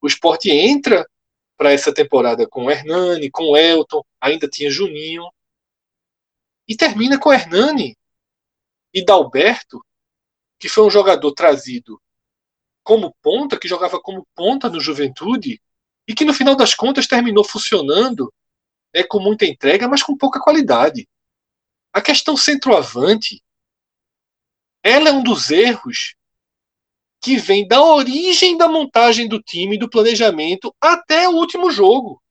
[0.00, 1.08] O esporte entra
[1.56, 5.24] para essa temporada com Hernani, com Elton, ainda tinha Juninho,
[6.68, 7.96] e termina com Hernani
[8.94, 9.84] e Dalberto,
[10.58, 12.00] que foi um jogador trazido
[12.84, 15.60] como ponta, que jogava como ponta no Juventude,
[16.06, 18.32] e que no final das contas terminou funcionando
[18.94, 21.06] né, com muita entrega, mas com pouca qualidade.
[21.92, 23.42] A questão centroavante,
[24.82, 26.14] ela é um dos erros
[27.20, 32.22] que vem da origem da montagem do time, do planejamento, até o último jogo.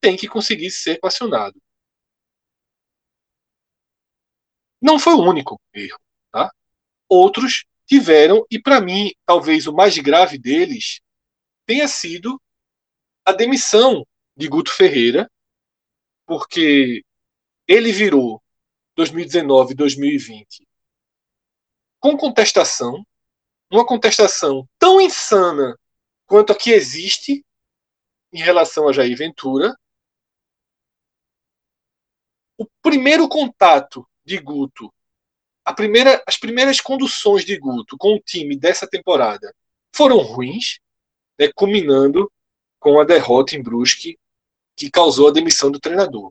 [0.00, 1.60] Tem que conseguir ser equacionado.
[4.80, 5.98] Não foi o único erro.
[6.30, 6.50] Tá?
[7.08, 11.00] Outros tiveram, e para mim, talvez o mais grave deles
[11.64, 12.40] tenha sido
[13.24, 15.30] a demissão de Guto Ferreira,
[16.26, 17.04] porque
[17.66, 18.42] ele virou
[18.96, 20.66] 2019 2020
[22.06, 23.04] com contestação,
[23.70, 25.78] uma contestação tão insana
[26.26, 27.44] quanto a que existe
[28.32, 29.74] em relação a Jair Ventura.
[32.58, 34.92] O primeiro contato de Guto,
[35.74, 39.54] primeira, as primeiras conduções de Guto com o time dessa temporada
[39.94, 40.78] foram ruins,
[41.38, 42.30] né, culminando
[42.78, 44.18] com a derrota em Brusque
[44.76, 46.30] que causou a demissão do treinador.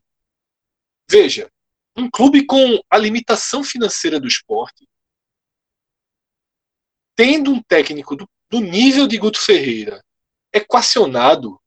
[1.10, 1.52] Veja,
[1.98, 4.88] um clube com a limitação financeira do esporte,
[7.16, 10.04] tendo um técnico do, do nível de Guto Ferreira
[10.54, 11.62] equacionado,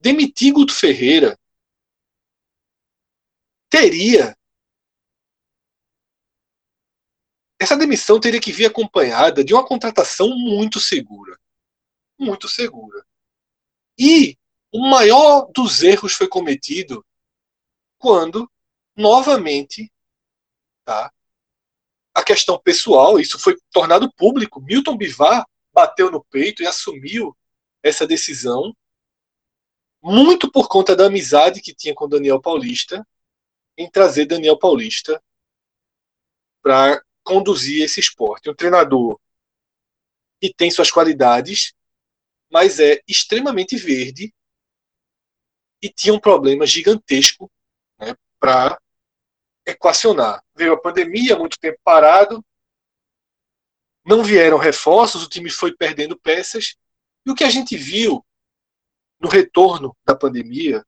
[0.00, 1.38] demitir Guto Ferreira
[3.68, 4.36] teria.
[7.58, 11.38] Essa demissão teria que vir acompanhada de uma contratação muito segura.
[12.18, 13.04] Muito segura.
[13.98, 14.38] E
[14.72, 17.04] o maior dos erros foi cometido
[17.98, 18.50] quando
[18.94, 19.90] novamente,
[20.84, 21.12] tá?
[22.16, 24.58] A questão pessoal, isso foi tornado público.
[24.58, 27.36] Milton Bivar bateu no peito e assumiu
[27.82, 28.74] essa decisão,
[30.02, 33.06] muito por conta da amizade que tinha com Daniel Paulista,
[33.76, 35.22] em trazer Daniel Paulista
[36.62, 38.48] para conduzir esse esporte.
[38.48, 39.20] Um treinador
[40.40, 41.74] que tem suas qualidades,
[42.50, 44.32] mas é extremamente verde
[45.82, 47.52] e tinha um problema gigantesco
[48.00, 48.80] né, para
[49.66, 50.42] equacionar.
[50.54, 52.44] Veio a pandemia, muito tempo parado,
[54.04, 56.76] não vieram reforços, o time foi perdendo peças,
[57.26, 58.24] e o que a gente viu
[59.18, 60.86] no retorno da pandemia,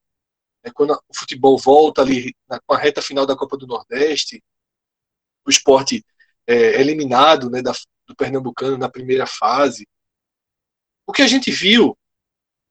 [0.64, 4.43] né, quando o futebol volta ali na, com a reta final da Copa do Nordeste,
[5.45, 6.05] o esporte
[6.47, 7.73] é, eliminado né, da,
[8.07, 9.88] do Pernambucano na primeira fase,
[11.05, 11.99] o que a gente viu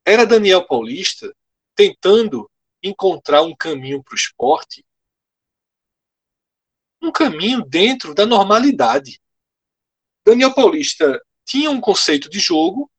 [0.05, 1.35] era Daniel Paulista
[1.75, 2.49] tentando
[2.81, 4.85] encontrar um caminho para o esporte
[7.07, 9.21] um caminho dentro da normalidade.
[10.25, 12.91] Daniel Paulista tinha um conceito de jogo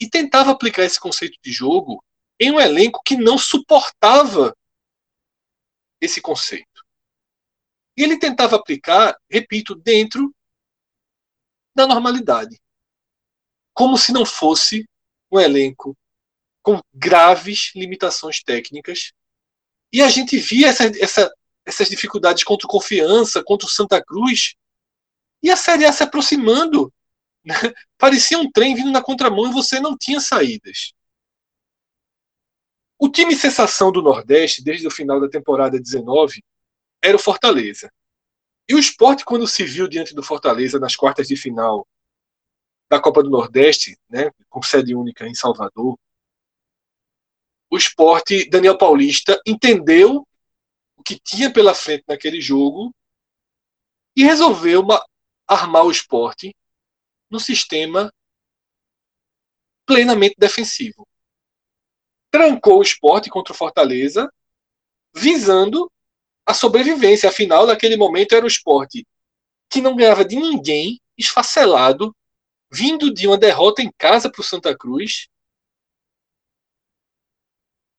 [0.00, 2.04] e tentava aplicar esse conceito de jogo
[2.40, 4.56] em um elenco que não suportava
[6.00, 6.84] esse conceito.
[7.96, 10.34] E ele tentava aplicar, repito, dentro
[11.76, 12.60] da normalidade.
[13.72, 14.84] Como se não fosse
[15.30, 15.96] um elenco
[16.60, 19.12] com graves limitações técnicas
[19.94, 24.54] e a gente via essa, essa, essas dificuldades contra o Confiança, contra o Santa Cruz,
[25.42, 26.92] e a Série A se aproximando
[27.98, 30.92] Parecia um trem vindo na contramão e você não tinha saídas.
[32.98, 36.42] O time sensação do Nordeste, desde o final da temporada 19,
[37.02, 37.92] era o Fortaleza.
[38.68, 41.86] E o esporte, quando se viu diante do Fortaleza nas quartas de final
[42.88, 45.98] da Copa do Nordeste, né, com sede única em Salvador,
[47.74, 50.24] o esporte, Daniel Paulista, entendeu
[50.96, 52.94] o que tinha pela frente naquele jogo
[54.16, 55.04] e resolveu uma,
[55.44, 56.54] armar o esporte
[57.28, 58.12] no sistema
[59.84, 61.04] plenamente defensivo.
[62.30, 64.32] Trancou o esporte contra o Fortaleza,
[65.12, 65.90] visando
[66.46, 67.28] a sobrevivência.
[67.28, 69.04] Afinal, naquele momento era o esporte
[69.68, 72.14] que não ganhava de ninguém, esfacelado,
[72.70, 75.26] vindo de uma derrota em casa para o Santa Cruz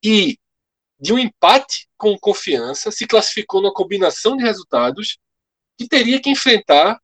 [0.06, 0.40] e
[1.00, 5.18] de um empate com confiança, se classificou numa combinação de resultados
[5.78, 7.02] que teria que enfrentar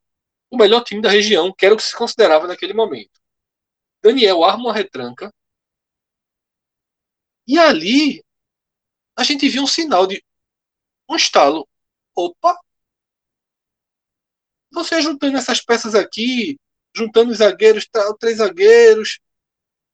[0.50, 3.20] o melhor time da região, que era o que se considerava naquele momento.
[4.04, 5.34] Daniel arma uma retranca.
[7.48, 8.24] E ali
[9.18, 10.24] a gente viu um sinal de
[11.10, 11.68] um estalo.
[12.16, 12.58] Opa!
[14.72, 16.58] Você juntando essas peças aqui,
[16.96, 19.20] juntando os zagueiros, três zagueiros,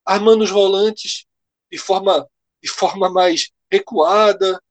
[0.05, 1.25] armando os volantes
[1.71, 2.27] de forma,
[2.61, 4.61] de forma mais recuada.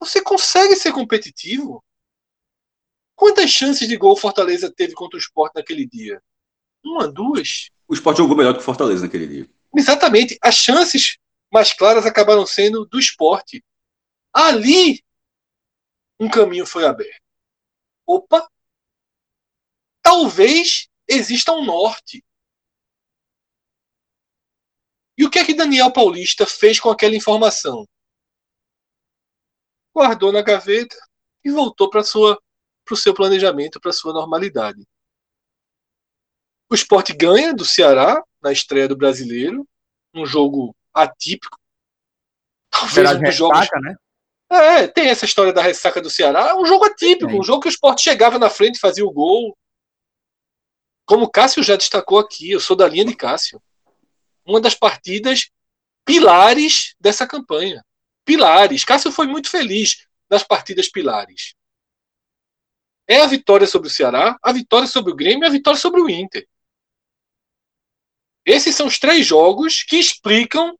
[0.00, 1.82] Você consegue ser competitivo.
[3.14, 6.22] Quantas chances de gol o Fortaleza teve contra o Sport naquele dia?
[6.84, 7.70] Uma, duas?
[7.86, 9.50] O Sport jogou melhor que o Fortaleza naquele dia.
[9.76, 10.36] Exatamente.
[10.42, 11.18] As chances
[11.52, 13.64] mais claras acabaram sendo do esporte.
[14.32, 15.04] Ali,
[16.18, 17.22] um caminho foi aberto.
[18.06, 18.48] Opa!
[20.02, 22.24] Talvez exista um norte.
[25.22, 27.86] E o que é que Daniel Paulista fez com aquela informação?
[29.94, 30.96] Guardou na gaveta
[31.44, 32.42] e voltou para sua
[32.84, 34.84] para o seu planejamento, para a sua normalidade.
[36.68, 39.64] O esporte ganha do Ceará na estreia do brasileiro,
[40.12, 41.56] um jogo atípico.
[42.68, 43.68] Talvez um dos jogos.
[43.80, 43.94] Né?
[44.50, 47.70] É, tem essa história da ressaca do Ceará, um jogo atípico, um jogo que o
[47.70, 49.56] esporte chegava na frente e fazia o gol.
[51.06, 53.62] Como o Cássio já destacou aqui, eu sou da linha de Cássio.
[54.44, 55.50] Uma das partidas
[56.04, 57.84] pilares dessa campanha.
[58.24, 58.84] Pilares.
[58.84, 61.54] Cássio foi muito feliz nas partidas pilares
[63.06, 66.00] é a vitória sobre o Ceará, a vitória sobre o Grêmio e a vitória sobre
[66.00, 66.48] o Inter.
[68.44, 70.76] Esses são os três jogos que explicam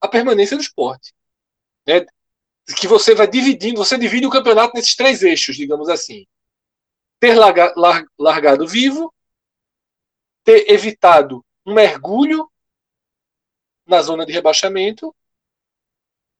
[0.00, 1.12] a permanência do esporte.
[1.86, 2.06] Né?
[2.78, 6.26] Que você vai dividindo, você divide o campeonato nesses três eixos, digamos assim.
[7.20, 9.12] Ter larga, lar, largado vivo,
[10.44, 12.50] ter evitado um mergulho
[13.86, 15.14] na zona de rebaixamento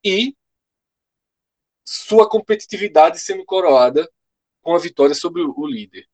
[0.03, 0.35] e
[1.85, 4.09] sua competitividade sendo coroada
[4.61, 6.07] com a vitória sobre o líder.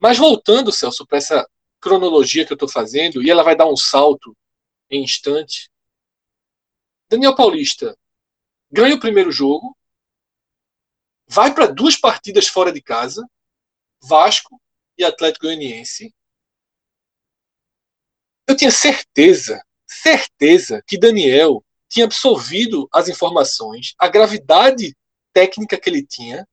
[0.00, 1.48] Mas voltando, Celso, para essa
[1.80, 4.36] cronologia que eu estou fazendo, e ela vai dar um salto
[4.90, 5.70] em instante.
[7.08, 7.96] Daniel Paulista
[8.70, 9.76] ganha o primeiro jogo,
[11.26, 13.28] vai para duas partidas fora de casa,
[14.02, 14.60] Vasco
[14.96, 16.14] e Atlético Goianiense.
[18.48, 24.96] Eu tinha certeza, certeza que Daniel tinha absorvido as informações, a gravidade
[25.32, 26.48] técnica que ele tinha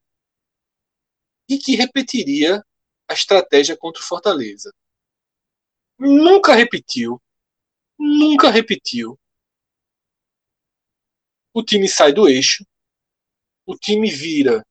[1.50, 2.64] e que repetiria
[3.08, 4.74] a estratégia contra o Fortaleza.
[5.98, 7.22] Nunca repetiu,
[7.98, 9.18] nunca repetiu.
[11.54, 12.66] O time sai do eixo,
[13.66, 14.66] o time vira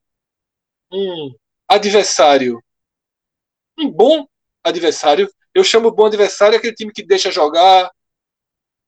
[0.93, 1.35] um
[1.67, 2.63] adversário,
[3.79, 4.29] um bom
[4.63, 5.33] adversário.
[5.55, 7.91] Eu chamo bom adversário aquele time que deixa jogar,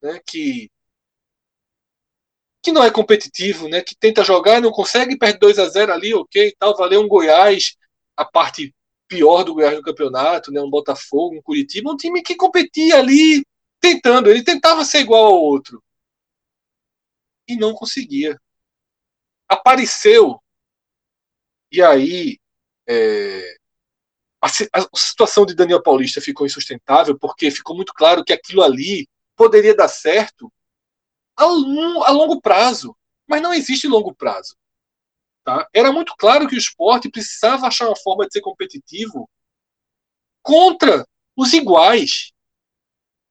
[0.03, 0.71] né, que
[2.63, 3.81] que não é competitivo, né?
[3.81, 7.77] Que tenta jogar, não consegue, perde 2 a 0 ali, ok, tal, valeu um Goiás,
[8.17, 8.75] a parte
[9.07, 10.61] pior do Goiás no campeonato, né?
[10.61, 13.45] Um Botafogo, um Curitiba, um time que competia ali,
[13.81, 15.81] tentando, ele tentava ser igual ao outro
[17.49, 18.37] e não conseguia.
[19.49, 20.41] Apareceu
[21.71, 22.39] e aí
[22.89, 23.56] é,
[24.47, 29.09] a, a situação de Daniel Paulista ficou insustentável porque ficou muito claro que aquilo ali
[29.37, 30.53] poderia dar certo
[31.37, 32.97] a, a longo prazo.
[33.29, 34.57] Mas não existe longo prazo.
[35.45, 35.69] Tá?
[35.73, 39.29] Era muito claro que o esporte precisava achar uma forma de ser competitivo
[40.43, 41.07] contra
[41.37, 42.33] os iguais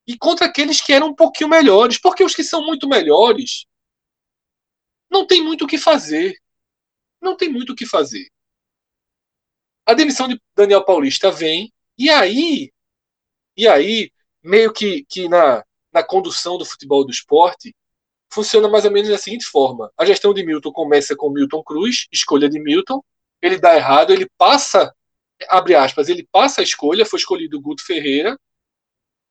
[0.07, 3.65] e contra aqueles que eram um pouquinho melhores, porque os que são muito melhores
[5.09, 6.37] não tem muito o que fazer.
[7.21, 8.29] Não tem muito o que fazer.
[9.85, 12.71] A demissão de Daniel Paulista vem e aí
[13.55, 14.11] e aí
[14.43, 15.63] meio que, que na,
[15.93, 17.73] na condução do futebol do esporte
[18.29, 22.07] funciona mais ou menos da seguinte forma: a gestão de Milton começa com Milton Cruz,
[22.11, 23.03] escolha de Milton,
[23.41, 24.93] ele dá errado, ele passa
[25.49, 28.39] abre aspas, ele passa a escolha, foi escolhido Guto Ferreira.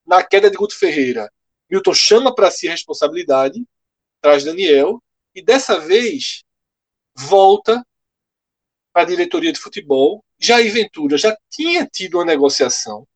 [0.06, 1.32] Na queda de Guto Ferreira,
[1.70, 3.64] Milton chama para si a responsabilidade,
[4.20, 5.02] traz Daniel,
[5.34, 6.44] e dessa vez
[7.16, 7.84] volta
[8.94, 10.24] a diretoria de futebol.
[10.38, 13.06] Jair Ventura já tinha tido uma negociação,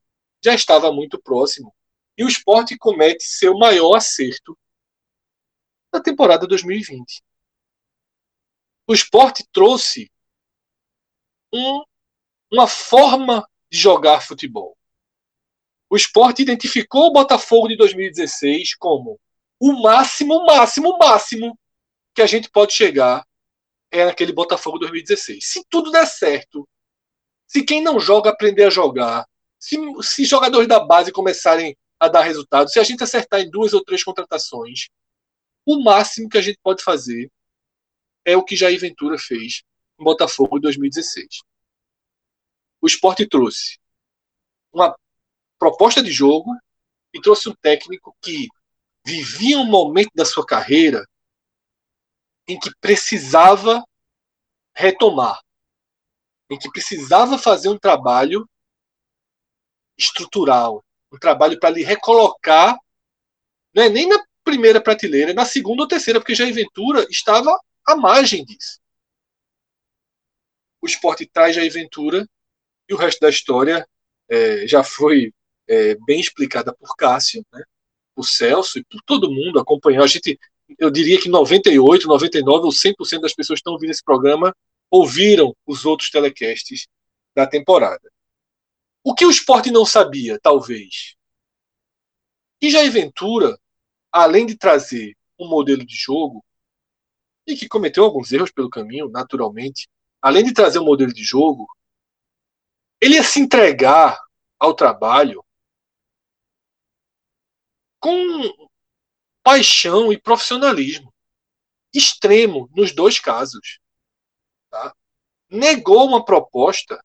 [0.43, 1.75] já estava muito próximo,
[2.17, 4.59] e o esporte comete seu maior acerto
[5.93, 7.23] na temporada 2020.
[8.87, 10.11] O esporte trouxe
[11.53, 11.83] um,
[12.51, 14.77] uma forma de jogar futebol.
[15.91, 19.19] O esporte identificou o Botafogo de 2016 como
[19.61, 21.59] o máximo, máximo, máximo
[22.15, 23.27] que a gente pode chegar
[23.91, 25.45] é naquele Botafogo 2016.
[25.45, 26.69] Se tudo der certo,
[27.47, 29.27] se quem não joga aprender a jogar,
[29.59, 33.73] se, se jogadores da base começarem a dar resultado, se a gente acertar em duas
[33.73, 34.89] ou três contratações,
[35.67, 37.31] o máximo que a gente pode fazer
[38.25, 39.63] é o que Jair Ventura fez
[39.99, 41.41] no Botafogo em 2016.
[42.81, 43.79] O esporte trouxe
[44.73, 44.95] uma
[45.59, 46.55] proposta de jogo
[47.13, 48.47] e trouxe um técnico que
[49.05, 51.05] vivia um momento da sua carreira
[52.49, 53.85] em que precisava
[54.75, 55.41] retomar,
[56.51, 58.49] em que precisava fazer um trabalho
[59.99, 60.83] estrutural,
[61.13, 62.77] um trabalho para lhe recolocar,
[63.75, 67.95] não é nem na primeira prateleira, na segunda ou terceira, porque Jair Ventura estava à
[67.95, 68.81] margem disso.
[70.81, 72.27] O esporte traz Jair Ventura
[72.89, 73.87] e o resto da história
[74.29, 75.33] é, já foi
[75.69, 77.63] é, bem explicada por Cássio, né,
[78.15, 80.03] por Celso e por todo mundo acompanhou.
[80.03, 80.39] A gente,
[80.79, 84.55] eu diria que 98, 99 ou 100% das pessoas que estão ouvindo esse programa
[84.91, 86.89] ouviram os outros telecasts
[87.35, 88.11] da temporada.
[89.05, 91.15] O que o esporte não sabia, talvez?
[92.61, 93.59] E Jair Ventura,
[94.11, 96.45] além de trazer um modelo de jogo,
[97.47, 99.89] e que cometeu alguns erros pelo caminho, naturalmente,
[100.21, 101.67] além de trazer um modelo de jogo,
[103.01, 104.21] ele ia se entregar
[104.59, 105.43] ao trabalho
[108.01, 108.68] com
[109.49, 111.11] paixão e profissionalismo
[111.95, 113.81] extremo nos dois casos.
[114.69, 114.95] Tá?
[115.49, 117.03] Negou uma proposta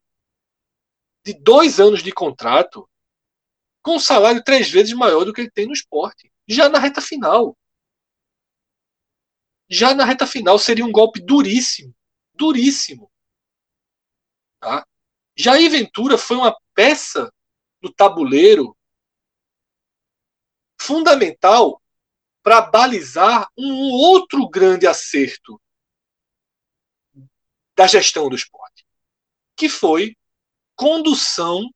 [1.26, 2.86] de dois anos de contrato
[3.82, 7.00] com um salário três vezes maior do que ele tem no esporte, já na reta
[7.00, 7.58] final.
[9.70, 11.96] Já na reta final seria um golpe duríssimo,
[12.34, 13.10] duríssimo.
[14.60, 14.86] Tá?
[15.34, 17.34] Jair Ventura foi uma peça
[17.82, 18.78] do tabuleiro
[20.78, 21.82] fundamental
[22.44, 25.60] para balizar um outro grande acerto
[27.76, 28.86] da gestão do esporte,
[29.56, 30.16] que foi
[30.76, 31.74] condução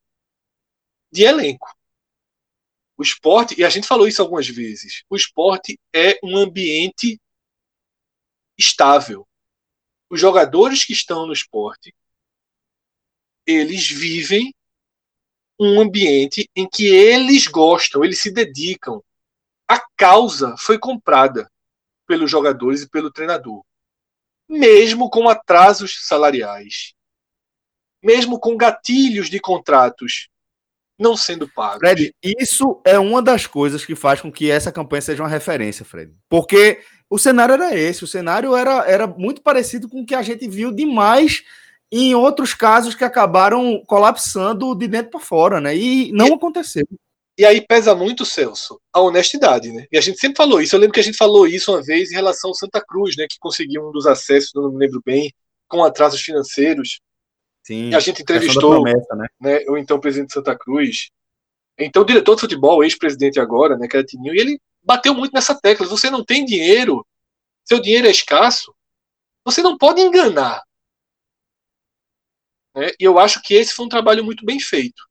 [1.11, 1.73] de elenco.
[2.97, 7.19] O esporte, e a gente falou isso algumas vezes, o esporte é um ambiente
[8.57, 9.27] estável.
[10.09, 11.95] Os jogadores que estão no esporte,
[13.45, 14.53] eles vivem
[15.59, 19.01] um ambiente em que eles gostam, eles se dedicam.
[19.67, 21.49] A causa foi comprada
[22.07, 23.63] pelos jogadores e pelo treinador.
[24.49, 26.93] Mesmo com atrasos salariais,
[28.01, 30.29] mesmo com gatilhos de contratos
[30.97, 31.79] não sendo pagos.
[31.79, 35.85] Fred, isso é uma das coisas que faz com que essa campanha seja uma referência,
[35.85, 36.11] Fred.
[36.27, 40.21] Porque o cenário era esse, o cenário era, era muito parecido com o que a
[40.21, 41.43] gente viu demais
[41.91, 45.75] em outros casos que acabaram colapsando de dentro para fora, né?
[45.75, 46.87] E não e, aconteceu.
[47.37, 49.85] E aí pesa muito, Celso, a honestidade, né?
[49.91, 50.75] E a gente sempre falou isso.
[50.75, 53.27] Eu lembro que a gente falou isso uma vez em relação ao Santa Cruz, né?
[53.29, 55.31] Que conseguiu um dos acessos, não me lembro bem,
[55.67, 56.99] com atrasos financeiros.
[57.63, 57.89] Sim.
[57.89, 59.27] E a gente entrevistou promessa, né?
[59.39, 59.59] né?
[59.67, 61.09] o então presidente de Santa Cruz,
[61.77, 63.87] então o diretor de futebol, ex-presidente agora, né?
[63.87, 65.85] Que era Tininho, e ele bateu muito nessa tecla.
[65.85, 67.05] Você não tem dinheiro,
[67.65, 68.73] seu dinheiro é escasso,
[69.45, 70.63] você não pode enganar
[72.77, 72.91] né?
[72.99, 75.06] E eu acho que esse foi um trabalho muito bem feito.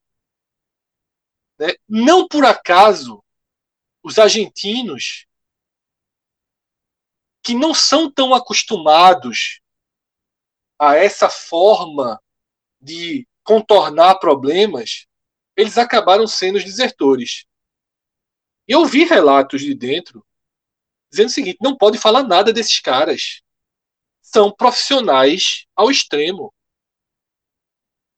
[1.59, 1.73] Né?
[1.87, 3.23] Não por acaso,
[4.03, 5.25] os argentinos,
[7.43, 9.61] que não são tão acostumados
[10.79, 12.21] a essa forma
[12.79, 15.07] de contornar problemas,
[15.55, 17.45] eles acabaram sendo os desertores.
[18.67, 20.25] Eu vi relatos de dentro
[21.09, 23.41] dizendo o seguinte: não pode falar nada desses caras.
[24.21, 26.53] São profissionais ao extremo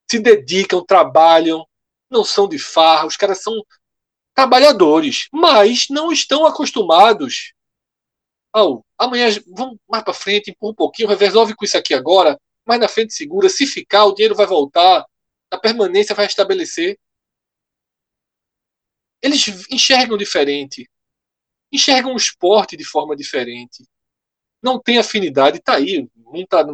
[0.09, 1.67] se dedicam, trabalham,
[2.09, 3.53] não são de farra, os caras são
[4.33, 7.53] trabalhadores, mas não estão acostumados
[8.51, 12.79] ao amanhã vamos mais para frente, empurra um pouquinho, resolve com isso aqui agora, mais
[12.79, 15.05] na frente segura, se ficar o dinheiro vai voltar,
[15.49, 16.99] a permanência vai estabelecer.
[19.21, 20.89] Eles enxergam diferente,
[21.71, 23.85] enxergam o esporte de forma diferente.
[24.61, 26.65] Não tem afinidade, tá aí, um tá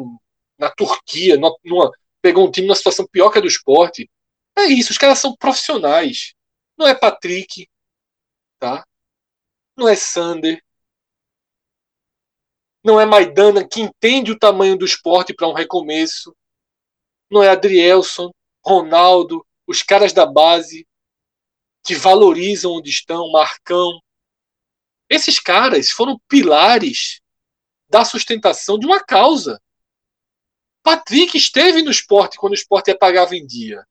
[0.57, 4.09] na Turquia, numa pegou um time numa situação pior que a do esporte.
[4.58, 6.34] É isso, os caras são profissionais.
[6.78, 7.68] Não é Patrick,
[8.60, 8.86] tá?
[9.76, 10.64] Não é Sander.
[12.84, 16.36] Não é Maidana que entende o tamanho do esporte para um recomeço.
[17.30, 18.32] Não é Adrielson,
[18.64, 20.88] Ronaldo, os caras da base
[21.84, 23.99] que valorizam onde estão, Marcão.
[25.10, 27.22] Esses caras foram pilares
[27.89, 29.62] da sustentação de uma causa.
[30.84, 33.86] Patrick esteve no esporte quando o esporte apagava em dia.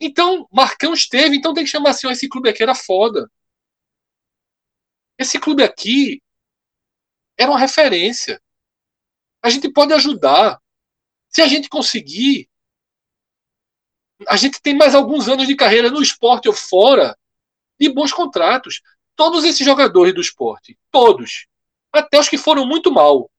[0.00, 3.30] Então, Marcão esteve, então tem que chamar assim: esse clube aqui era foda.
[5.18, 6.22] Esse clube aqui
[7.38, 8.40] era uma referência.
[9.42, 10.58] A gente pode ajudar.
[11.28, 12.48] Se a gente conseguir,
[14.26, 17.16] a gente tem mais alguns anos de carreira no esporte ou fora
[17.78, 18.80] de bons contratos.
[19.14, 21.46] Todos esses jogadores do esporte, todos,
[21.92, 23.30] até os que foram muito mal,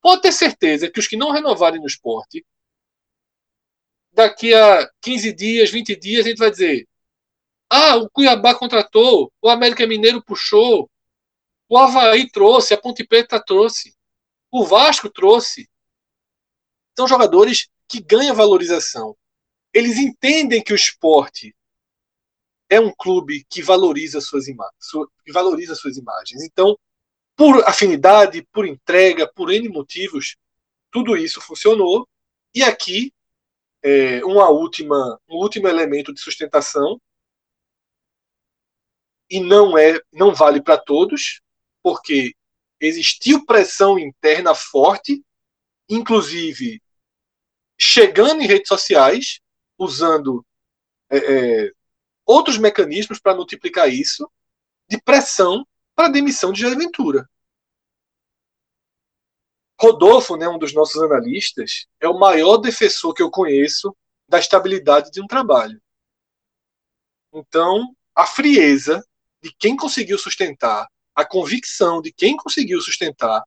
[0.00, 2.46] pode ter certeza que os que não renovarem no esporte,
[4.14, 6.88] daqui a 15 dias, 20 dias, a gente vai dizer:
[7.68, 10.90] ah, o Cuiabá contratou, o América Mineiro puxou,
[11.68, 13.94] o Havaí trouxe, a Ponte Preta trouxe,
[14.50, 15.68] o Vasco trouxe.
[16.96, 19.16] São jogadores que ganham valorização.
[19.72, 21.54] Eles entendem que o esporte
[22.70, 24.70] é um clube que valoriza suas, ima
[25.24, 26.42] que valoriza suas imagens.
[26.42, 26.78] Então,
[27.36, 30.36] por afinidade, por entrega, por N motivos,
[30.90, 32.08] tudo isso funcionou.
[32.54, 33.12] E aqui,
[33.84, 36.98] é, uma última, um último elemento de sustentação,
[39.30, 41.42] e não é, não vale para todos,
[41.82, 42.34] porque
[42.80, 45.22] existiu pressão interna forte,
[45.88, 46.82] inclusive
[47.78, 49.40] chegando em redes sociais,
[49.78, 50.44] usando
[51.10, 51.72] é, é,
[52.24, 54.30] outros mecanismos para multiplicar isso,
[54.88, 57.28] de pressão para a demissão de Jair Ventura.
[59.84, 63.94] Rodolfo, né, um dos nossos analistas, é o maior defensor que eu conheço
[64.26, 65.78] da estabilidade de um trabalho.
[67.30, 69.06] Então, a frieza
[69.42, 73.44] de quem conseguiu sustentar, a convicção de quem conseguiu sustentar,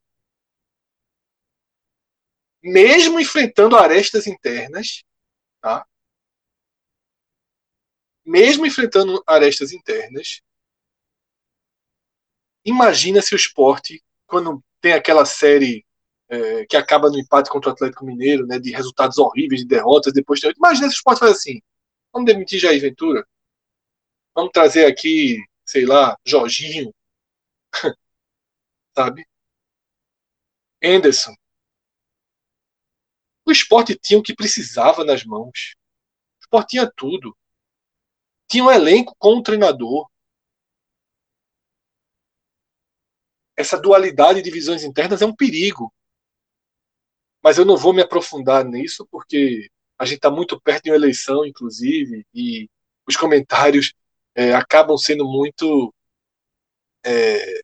[2.61, 5.03] mesmo enfrentando arestas internas,
[5.59, 5.87] tá?
[8.23, 10.41] mesmo enfrentando arestas internas,
[12.63, 15.86] imagina se o esporte, quando tem aquela série
[16.29, 20.13] é, que acaba no empate contra o Atlético Mineiro, né, de resultados horríveis, de derrotas,
[20.13, 20.51] depois tem...
[20.57, 21.61] imagina se o esporte faz assim,
[22.11, 23.25] vamos demitir Jair Ventura,
[24.35, 26.93] vamos trazer aqui, sei lá, Jorginho,
[28.95, 29.25] sabe?
[30.83, 31.33] Anderson.
[33.45, 35.75] O esporte tinha o que precisava nas mãos.
[36.37, 37.35] O esporte tinha tudo.
[38.49, 40.09] Tinha um elenco com um treinador.
[43.55, 45.91] Essa dualidade de visões internas é um perigo.
[47.43, 50.95] Mas eu não vou me aprofundar nisso, porque a gente está muito perto de uma
[50.95, 52.69] eleição, inclusive, e
[53.07, 53.93] os comentários
[54.35, 55.93] é, acabam sendo muito
[57.05, 57.61] é,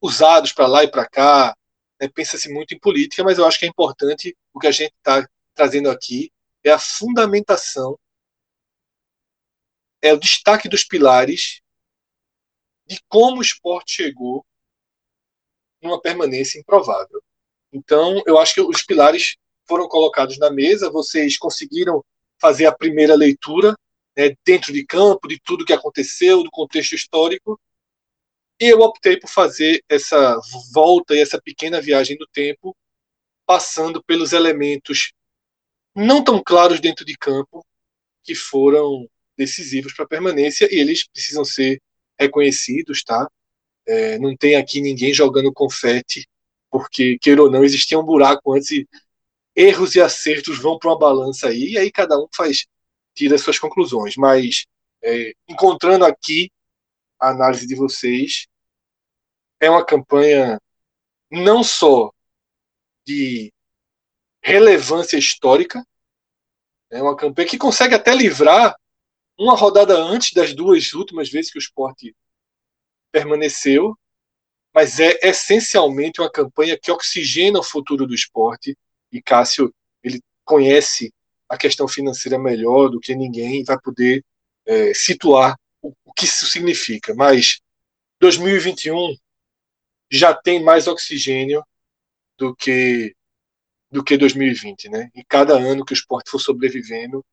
[0.00, 1.56] usados para lá e para cá.
[2.00, 2.08] Né?
[2.08, 5.26] Pensa-se muito em política, mas eu acho que é importante o que a gente está
[5.54, 6.32] trazendo aqui
[6.64, 7.98] é a fundamentação
[10.02, 11.60] é o destaque dos pilares
[12.86, 14.44] de como o esporte chegou
[15.82, 17.22] numa permanência improvável.
[17.72, 22.04] Então, eu acho que os pilares foram colocados na mesa, vocês conseguiram
[22.40, 23.74] fazer a primeira leitura
[24.16, 27.60] né, dentro de campo, de tudo que aconteceu, do contexto histórico,
[28.60, 30.38] e eu optei por fazer essa
[30.72, 32.76] volta e essa pequena viagem no tempo,
[33.46, 35.12] passando pelos elementos
[35.94, 37.64] não tão claros dentro de campo,
[38.22, 41.80] que foram decisivos para a permanência e eles precisam ser
[42.18, 43.26] reconhecidos, tá?
[43.86, 46.28] É, não tem aqui ninguém jogando confete,
[46.70, 48.88] porque, queira ou não, existia um buraco antes e
[49.54, 52.66] erros e acertos vão para uma balança aí, e aí cada um faz,
[53.14, 54.16] tira suas conclusões.
[54.16, 54.66] Mas,
[55.02, 56.50] é, encontrando aqui
[57.18, 58.46] a análise de vocês,
[59.60, 60.60] é uma campanha
[61.30, 62.10] não só
[63.06, 63.52] de
[64.42, 65.84] relevância histórica,
[66.90, 68.74] é uma campanha que consegue até livrar
[69.38, 72.14] uma rodada antes das duas últimas vezes que o esporte
[73.12, 73.96] permaneceu,
[74.74, 78.76] mas é essencialmente uma campanha que oxigena o futuro do esporte.
[79.12, 81.12] E Cássio, ele conhece
[81.48, 84.24] a questão financeira melhor do que ninguém, vai poder
[84.64, 87.14] é, situar o, o que isso significa.
[87.14, 87.60] Mas
[88.20, 89.16] 2021
[90.10, 91.64] já tem mais oxigênio
[92.38, 93.14] do que
[93.90, 95.10] do que 2020, né?
[95.16, 97.24] E cada ano que o esporte for sobrevivendo,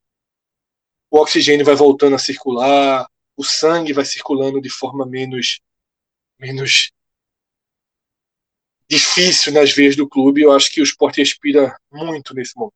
[1.12, 5.62] o oxigênio vai voltando a circular, o sangue vai circulando de forma menos
[6.40, 6.92] menos
[8.90, 10.42] difícil nas veias do clube.
[10.42, 12.74] Eu acho que o esporte respira muito nesse momento.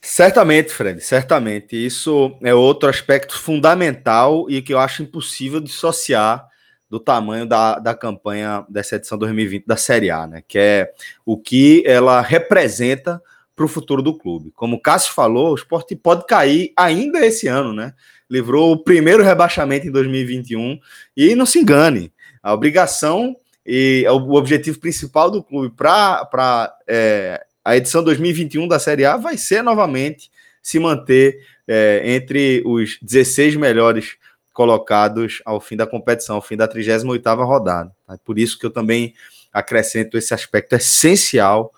[0.00, 1.74] Certamente, Fred, certamente.
[1.74, 6.46] Isso é outro aspecto fundamental e que eu acho impossível dissociar
[6.90, 10.42] do tamanho da, da campanha dessa edição 2020 da Série A, né?
[10.46, 10.92] Que é
[11.24, 13.20] o que ela representa
[13.56, 14.52] para o futuro do clube.
[14.54, 17.94] Como o Cássio falou, o esporte pode cair ainda esse ano, né?
[18.30, 20.78] Livrou o primeiro rebaixamento em 2021
[21.16, 22.12] e não se engane,
[22.42, 23.34] a obrigação
[23.66, 29.38] e o objetivo principal do clube para é, a edição 2021 da Série A vai
[29.38, 30.30] ser novamente
[30.62, 34.16] se manter é, entre os 16 melhores
[34.52, 37.90] colocados ao fim da competição, ao fim da 38ª rodada.
[38.08, 39.14] É por isso que eu também
[39.52, 41.72] acrescento esse aspecto essencial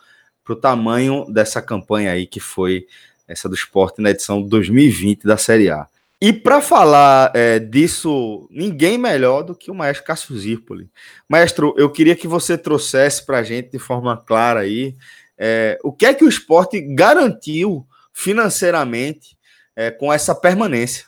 [0.45, 2.87] para o tamanho dessa campanha aí que foi
[3.27, 5.87] essa do esporte na edição 2020 da Série A.
[6.21, 10.91] E para falar é, disso, ninguém melhor do que o maestro Cássio Zirpoli.
[11.29, 14.97] Maestro, eu queria que você trouxesse para a gente de forma clara aí
[15.39, 19.37] é, o que é que o esporte garantiu financeiramente
[19.75, 21.07] é, com essa permanência?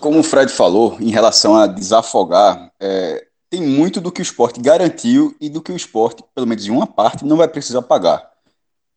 [0.00, 4.60] Como o Fred falou, em relação a desafogar, é, tem muito do que o esporte
[4.60, 8.30] garantiu e do que o esporte, pelo menos em uma parte, não vai precisar pagar.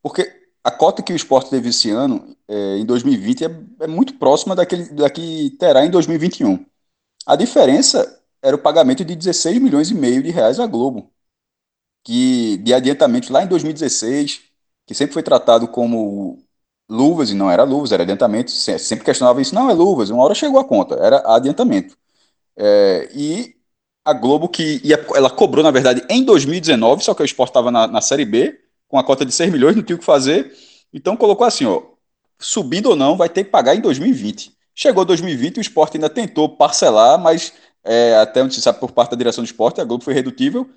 [0.02, 0.37] Porque
[0.68, 3.48] a cota que o esporte teve esse ano, é, em 2020, é,
[3.82, 6.66] é, muito próxima daquele, da que terá em 2021.
[7.26, 11.10] A diferença era o pagamento de 16 milhões e meio de reais à Globo
[12.04, 14.42] que de adiantamento lá em 2016,
[14.86, 16.42] que sempre foi tratado como
[16.90, 20.36] luvas e não era luvas, era adiantamento, sempre questionava isso, não é luvas, uma hora
[20.36, 21.98] chegou a conta, era adiantamento.
[22.58, 23.56] É, e
[24.06, 27.72] a Globo que ia, ela cobrou, na verdade, em 2019, só que o esporte estava
[27.72, 28.58] na, na Série B,
[28.88, 30.54] com a cota de 6 milhões, não tinha o que fazer,
[30.94, 31.82] então colocou assim, ó,
[32.40, 34.52] subindo ou não, vai ter que pagar em 2020.
[34.76, 39.12] Chegou 2020, o esporte ainda tentou parcelar, mas é, até onde se sabe por parte
[39.12, 40.70] da direção do esporte, a Globo foi redutível,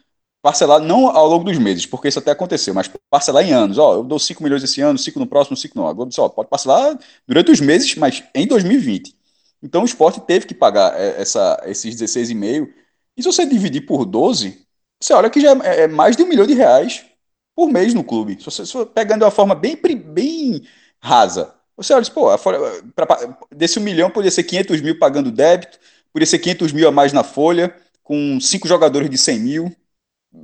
[0.42, 3.78] parcelar não ao longo dos meses, porque isso até aconteceu, mas parcelar em anos.
[3.78, 5.86] Ó, eu dou 5 milhões esse ano, 5 no próximo, 5 no.
[5.86, 9.14] A Globo disse, ó, pode parcelar durante os meses, mas em 2020.
[9.62, 12.72] Então o esporte teve que pagar é, essa, esses 16,5.
[13.16, 14.66] E se você dividir por 12,
[15.02, 17.04] você olha que já é, é mais de um milhão de reais
[17.60, 18.38] por mês no clube.
[18.38, 20.62] Se você, se você pegando de uma forma bem, bem
[20.98, 22.26] rasa, você olha, pô,
[22.94, 25.78] pra, desse um milhão poderia ser 500 mil pagando débito,
[26.10, 29.76] poderia ser 500 mil a mais na folha, com cinco jogadores de 100 mil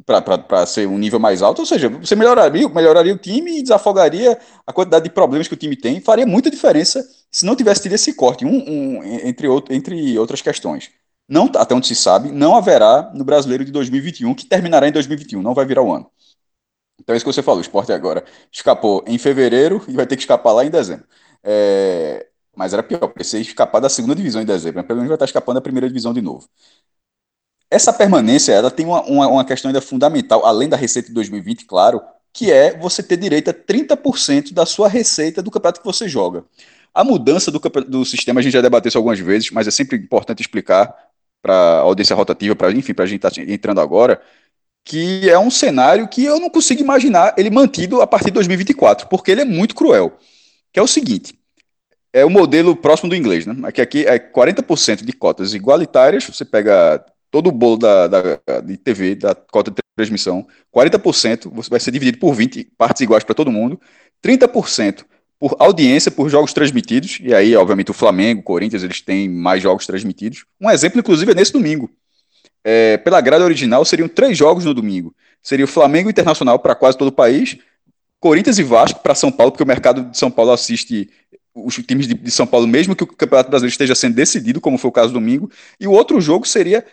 [0.04, 4.38] para ser um nível mais alto, ou seja, você melhoraria, melhoraria o time e desafogaria
[4.66, 7.94] a quantidade de problemas que o time tem, faria muita diferença se não tivesse tido
[7.94, 10.90] esse corte, um, um, entre, outro, entre outras questões.
[11.26, 15.40] Não, até onde se sabe, não haverá no brasileiro de 2021, que terminará em 2021,
[15.40, 16.10] não vai virar o ano.
[17.06, 20.16] Então é isso que você falou, o esporte agora escapou em fevereiro e vai ter
[20.16, 21.06] que escapar lá em dezembro.
[21.40, 22.26] É,
[22.56, 25.24] mas era pior, porque se escapar da segunda divisão em dezembro, pelo menos vai estar
[25.24, 26.48] escapando da primeira divisão de novo.
[27.70, 31.64] Essa permanência, ela tem uma, uma, uma, questão ainda fundamental, além da receita de 2020,
[31.66, 32.02] claro,
[32.32, 36.44] que é você ter direito a 30% da sua receita do campeonato que você joga.
[36.92, 39.96] A mudança do, do sistema a gente já debateu isso algumas vezes, mas é sempre
[39.96, 40.92] importante explicar
[41.40, 44.20] para a audiência rotativa, para enfim, para a gente estar tá entrando agora,
[44.86, 49.08] que é um cenário que eu não consigo imaginar ele mantido a partir de 2024,
[49.08, 50.16] porque ele é muito cruel.
[50.72, 51.36] Que é o seguinte:
[52.12, 53.54] é o modelo próximo do inglês, né?
[53.64, 58.20] Aqui, aqui é 40% de cotas igualitárias, você pega todo o bolo da, da,
[58.64, 63.34] de TV, da cota de transmissão, 40% vai ser dividido por 20 partes iguais para
[63.34, 63.80] todo mundo,
[64.24, 65.04] 30%
[65.38, 69.62] por audiência, por jogos transmitidos, e aí, obviamente, o Flamengo, o Corinthians, eles têm mais
[69.62, 70.46] jogos transmitidos.
[70.60, 71.90] Um exemplo, inclusive, é nesse domingo.
[72.68, 75.14] É, pela grade original, seriam três jogos no domingo.
[75.40, 77.56] Seria o Flamengo Internacional para quase todo o país,
[78.18, 81.08] Corinthians e Vasco para São Paulo, porque o mercado de São Paulo assiste
[81.54, 84.78] os times de, de, São Paulo, mesmo que o Campeonato Brasileiro esteja sendo decidido, como
[84.78, 85.48] foi o caso do domingo,
[85.78, 86.84] e o outro jogo seria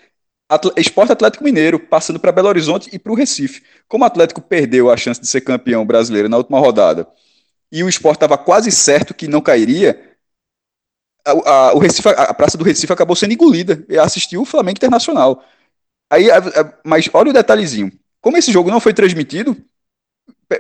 [0.78, 3.64] Esporte Atlético Mineiro, passando para Belo Horizonte e para o Recife.
[3.88, 7.08] Como o Atlético perdeu a chance de ser campeão brasileiro na última rodada
[7.72, 10.00] e o esporte estava quase certo que não cairia,
[11.26, 14.78] a, a, o Recife, a Praça do Recife acabou sendo engolida e assistiu o Flamengo
[14.78, 15.44] Internacional.
[16.14, 16.42] Aí, a,
[16.84, 17.92] mas olha o detalhezinho:
[18.22, 19.58] como esse jogo não foi transmitido,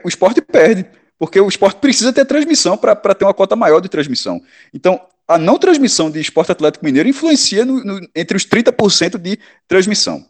[0.04, 0.86] o esporte perde,
[1.20, 4.41] porque o esporte precisa ter transmissão para ter uma cota maior de transmissão.
[4.74, 9.39] Então, a não transmissão de Esporte Atlético Mineiro influencia no, no, entre os 30% de
[9.68, 10.26] transmissão.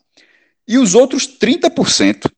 [0.68, 2.30] E os outros 30%,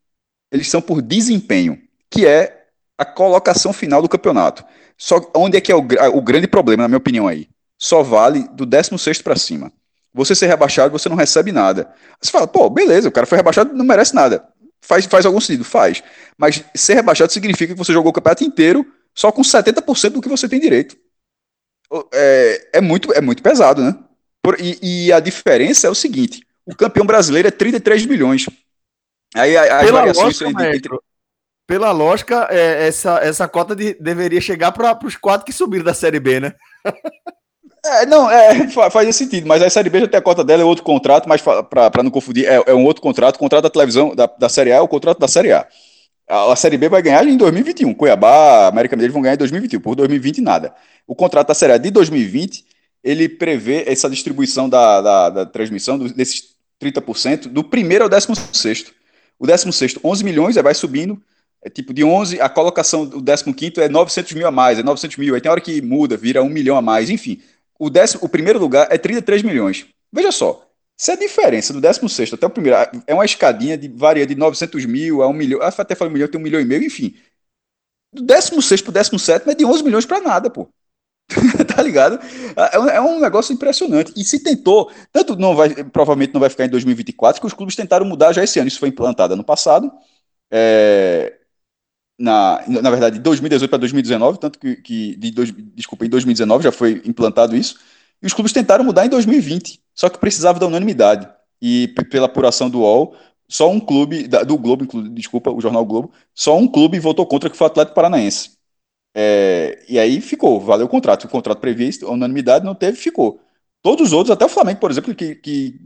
[0.52, 2.68] eles são por desempenho, que é
[2.98, 4.64] a colocação final do campeonato.
[4.98, 7.50] Só onde é que é o, o grande problema, na minha opinião aí?
[7.78, 9.72] Só vale do 16 para cima.
[10.16, 11.94] Você ser rebaixado, você não recebe nada.
[12.22, 14.48] Você fala, pô, beleza, o cara foi rebaixado, não merece nada.
[14.82, 16.02] Faz, faz algum sentido, faz.
[16.38, 20.30] Mas ser rebaixado significa que você jogou o campeonato inteiro só com 70% do que
[20.30, 20.98] você tem direito
[22.14, 23.96] é, é, muito, é muito pesado, né?
[24.42, 28.46] Por, e, e, a diferença é o seguinte: o campeão brasileiro é 33 milhões.
[29.36, 30.98] Aí as pela variações lógica, entre,
[31.68, 35.94] pela lógica, é, essa, essa cota de, deveria chegar para os quatro que subiram da
[35.94, 36.54] Série B, né?
[37.86, 40.66] É, não, é, faz sentido, mas a Série B já tem a cota dela, é
[40.66, 44.16] outro contrato, mas para não confundir, é, é, um outro contrato, o contrato da televisão
[44.16, 45.68] da, da Série A é o contrato da Série A.
[46.28, 49.80] A, a Série B vai ganhar em 2021, Cuiabá, América Mineiro vão ganhar em 2021,
[49.80, 50.74] por 2020 nada.
[51.08, 52.66] O contrato da Série A de 2020,
[53.04, 58.36] ele prevê essa distribuição da, da, da transmissão do, desses 30%, do primeiro ao décimo
[58.36, 58.92] sexto.
[59.38, 61.22] O décimo sexto, 11 milhões, aí vai subindo,
[61.62, 65.18] é tipo de 11, a colocação do 15 é 900 mil a mais, é 900
[65.18, 67.42] mil, aí tem hora que muda, vira 1 milhão a mais, enfim.
[67.80, 69.86] O, décimo, o primeiro lugar é 33 milhões.
[70.12, 70.66] Veja só,
[70.98, 74.86] se a diferença do 16 até o primeiro é uma escadinha de varia de 900
[74.86, 77.16] mil a 1 milhão, até falei 1 milhão, tem 1 milhão e meio, enfim.
[78.14, 80.70] Do 16 para o 17 é de 11 milhões para nada, pô.
[81.76, 82.20] tá ligado?
[82.72, 84.14] É um, é um, negócio impressionante.
[84.16, 87.76] E se tentou, tanto não vai, provavelmente não vai ficar em 2024, que os clubes
[87.76, 88.68] tentaram mudar já esse ano.
[88.68, 89.92] Isso foi implantado ano passado.
[90.52, 91.38] É,
[92.18, 96.64] na, na verdade, de 2018 para 2019, tanto que, que de dois, desculpa, em 2019
[96.64, 97.78] já foi implantado isso,
[98.22, 101.28] e os clubes tentaram mudar em 2020, só que precisava da unanimidade.
[101.62, 103.16] E pela apuração do UOL,
[103.48, 107.50] só um clube, da, do Globo, desculpa, o jornal Globo, só um clube votou contra,
[107.50, 108.52] que foi o Atlético Paranaense.
[109.14, 111.26] É, e aí ficou, valeu o contrato.
[111.26, 113.40] O contrato previa a unanimidade, não teve, ficou.
[113.82, 115.80] Todos os outros, até o Flamengo, por exemplo, que, que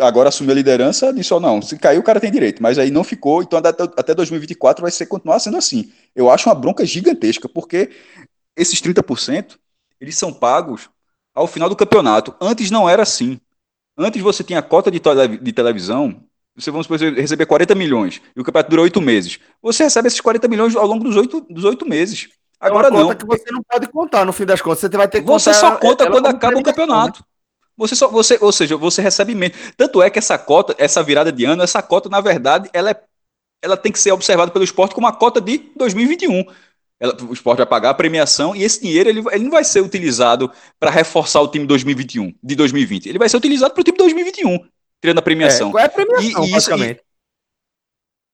[0.00, 2.90] agora assumiu a liderança, disse, oh, não, se cair o cara tem direito, mas aí
[2.90, 5.92] não ficou, então até, até 2024 vai ser, continuar sendo assim.
[6.14, 7.90] Eu acho uma bronca gigantesca, porque
[8.56, 9.58] esses 30%,
[10.00, 10.88] eles são pagos
[11.34, 12.34] ao final do campeonato.
[12.40, 13.40] Antes não era assim.
[13.96, 16.22] Antes você tinha cota de, de televisão,
[16.56, 19.38] você vamos receber 40 milhões, e o campeonato dura oito meses.
[19.62, 22.28] Você recebe esses 40 milhões ao longo dos oito dos 8 meses.
[22.58, 23.14] Agora é uma não.
[23.14, 24.78] que você não pode contar no fim das contas.
[24.78, 27.20] Você vai ter que Você só conta quando acaba o campeonato.
[27.20, 27.26] Né?
[27.76, 29.56] Você só, você, ou seja, você recebe menos.
[29.76, 33.02] Tanto é que essa cota, essa virada de ano, essa cota, na verdade, ela, é,
[33.62, 36.44] ela tem que ser observada pelo esporte como uma cota de 2021.
[37.00, 39.80] Ela, o esporte vai pagar a premiação e esse dinheiro ele, ele não vai ser
[39.80, 43.08] utilizado para reforçar o time 2021, de 2020.
[43.08, 44.58] Ele vai ser utilizado para o time 2021,
[45.00, 45.68] tirando a premiação.
[45.68, 46.96] É, qual é a premiação, e, e basicamente?
[46.96, 47.12] Isso, e,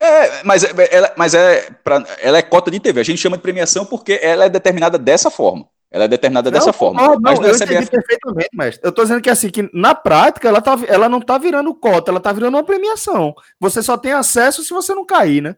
[0.00, 3.00] é, mas, é, ela, mas é, pra, ela é cota de TV.
[3.00, 5.68] A gente chama de premiação porque ela é determinada dessa forma.
[5.90, 7.00] Ela é determinada não, dessa forma.
[7.00, 7.72] Não, mas não, eu CBF...
[7.74, 8.84] entendi perfeitamente, mestre.
[8.84, 12.10] Eu estou dizendo que assim, que na prática ela, tá, ela não está virando cota,
[12.10, 13.34] ela está virando uma premiação.
[13.58, 15.56] Você só tem acesso se você não cair, né?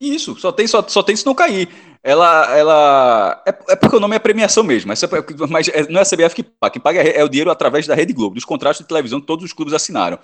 [0.00, 1.68] Isso, só tem, só, só tem se não cair.
[2.02, 2.56] Ela.
[2.56, 5.08] ela é, é porque o nome é premiação mesmo, mas, é,
[5.48, 6.72] mas é, não é a CBF que paga.
[6.72, 9.26] Quem paga é, é o dinheiro através da Rede Globo, dos contratos de televisão que
[9.26, 10.18] todos os clubes assinaram.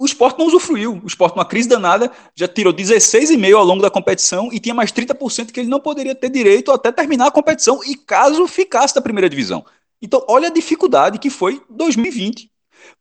[0.00, 0.98] O esporte não usufruiu.
[1.04, 4.90] O esporte, numa crise danada, já tirou 16,5% ao longo da competição e tinha mais
[4.90, 9.02] 30% que ele não poderia ter direito até terminar a competição e caso ficasse da
[9.02, 9.62] primeira divisão.
[10.00, 12.50] Então, olha a dificuldade que foi 2020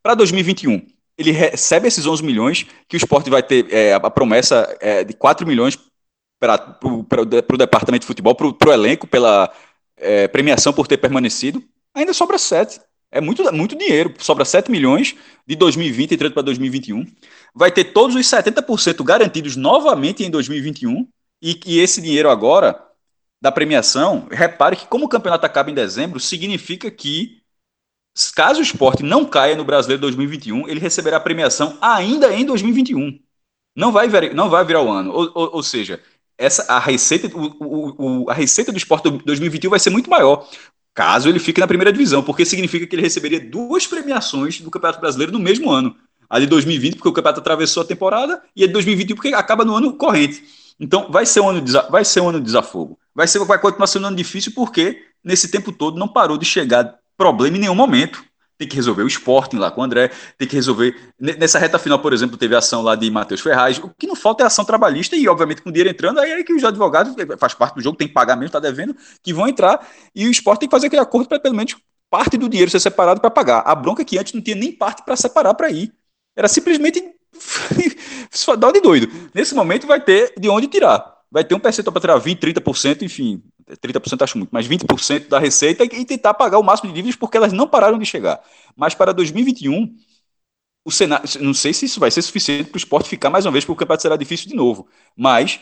[0.04, 0.86] para 2021.
[1.18, 5.14] Ele recebe esses 11 milhões, que o esporte vai ter é, a promessa é, de
[5.14, 5.80] 4 milhões
[6.38, 9.50] para o departamento de futebol, para o elenco, pela
[9.96, 11.64] é, premiação por ter permanecido.
[11.96, 12.82] Ainda sobra 7.
[13.12, 15.16] É muito, muito dinheiro, sobra 7 milhões
[15.48, 17.06] de 2020 entrando para 2021.
[17.56, 21.08] Vai ter todos os 70% garantidos novamente em 2021.
[21.42, 22.80] E, e esse dinheiro agora,
[23.42, 27.42] da premiação, repare que, como o campeonato acaba em dezembro, significa que,
[28.36, 33.20] caso o esporte não caia no Brasileiro 2021, ele receberá a premiação ainda em 2021.
[33.76, 35.12] Não vai, não vai virar o ano.
[35.12, 36.04] Ou, ou, ou seja,
[36.38, 40.48] essa, a, receita, o, o, a receita do esporte 2021 vai ser muito maior,
[40.94, 45.00] caso ele fique na primeira divisão, porque significa que ele receberia duas premiações do Campeonato
[45.00, 45.96] Brasileiro no mesmo ano.
[46.30, 49.66] A de 2020, porque o campeonato atravessou a temporada, e a de 2021, porque acaba
[49.66, 50.44] no ano corrente.
[50.80, 53.00] Então, vai ser um ano de, vai ser um ano de desafogo.
[53.16, 56.46] Vai, ser, vai continuar sendo um ano difícil, porque nesse tempo todo não parou de
[56.46, 58.24] chegar problema em nenhum momento
[58.60, 60.94] tem que resolver o Sporting lá com o André, tem que resolver.
[61.18, 63.80] Nessa reta final, por exemplo, teve ação lá de Matheus Ferraz.
[63.80, 66.54] O que não falta é ação trabalhista e, obviamente, com dinheiro entrando, aí é que
[66.54, 68.94] os advogados, eh, faz parte do jogo, tem que pagar mesmo, está devendo,
[69.24, 71.78] que vão entrar e o Sport tem que fazer aquele acordo para pelo menos
[72.10, 73.64] parte do dinheiro ser separado para pagar.
[73.66, 75.94] A bronca é que antes não tinha nem parte para separar para ir.
[76.36, 77.02] Era simplesmente
[78.30, 79.10] só dá de doido.
[79.34, 81.18] Nesse momento vai ter de onde tirar.
[81.32, 83.42] Vai ter um percentual para tirar 20, 30%, enfim,
[83.78, 87.38] 30% acho muito, mas 20% da receita e tentar pagar o máximo de dívidas porque
[87.38, 88.42] elas não pararam de chegar.
[88.76, 89.96] Mas para 2021,
[90.86, 93.52] o cenário, não sei se isso vai ser suficiente para o esporte ficar mais uma
[93.52, 94.88] vez, porque o campeonato será difícil de novo.
[95.16, 95.60] Mas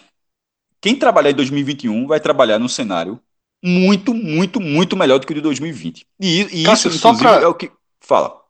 [0.79, 3.19] quem trabalhar em 2021 vai trabalhar num cenário
[3.63, 6.05] muito, muito, muito melhor do que o de 2020.
[6.19, 7.41] E, e Cássio, isso, inclusive, pra...
[7.41, 7.71] é o que.
[7.99, 8.41] Fala.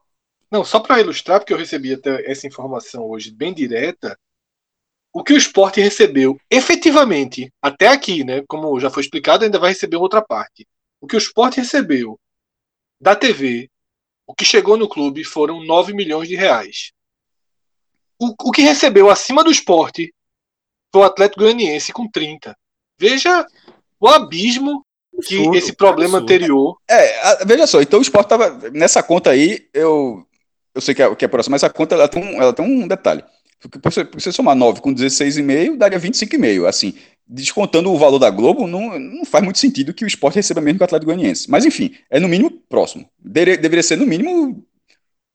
[0.52, 4.18] Não, só para ilustrar, porque eu recebi até essa informação hoje bem direta,
[5.18, 9.70] o que o esporte recebeu efetivamente, até aqui, né, como já foi explicado, ainda vai
[9.70, 10.68] receber outra parte.
[11.02, 12.20] O que o esporte recebeu
[13.02, 13.68] da TV,
[14.28, 16.92] o que chegou no clube foram 9 milhões de reais.
[18.20, 20.14] O, o que recebeu acima do esporte
[20.94, 22.56] foi o Atlético Goianiense com 30.
[23.00, 23.44] Veja
[24.00, 24.86] o abismo
[25.26, 26.24] que absurdo, esse problema absurdo.
[26.24, 26.78] anterior.
[26.88, 28.70] É, veja só, então o esporte tava.
[28.70, 30.24] Nessa conta aí, eu.
[30.76, 32.64] Eu sei que é, que é próximo, mas a conta ela tem um, ela tem
[32.64, 33.24] um detalhe.
[33.60, 36.68] Porque você, você somar 9 com 16,5, daria 25,5.
[36.68, 36.94] Assim,
[37.28, 40.80] descontando o valor da Globo, não, não faz muito sentido que o esporte receba mesmo
[40.80, 41.50] que o Atlético Goianiense.
[41.50, 43.10] Mas enfim, é no mínimo próximo.
[43.20, 44.64] Deveria, deveria ser no mínimo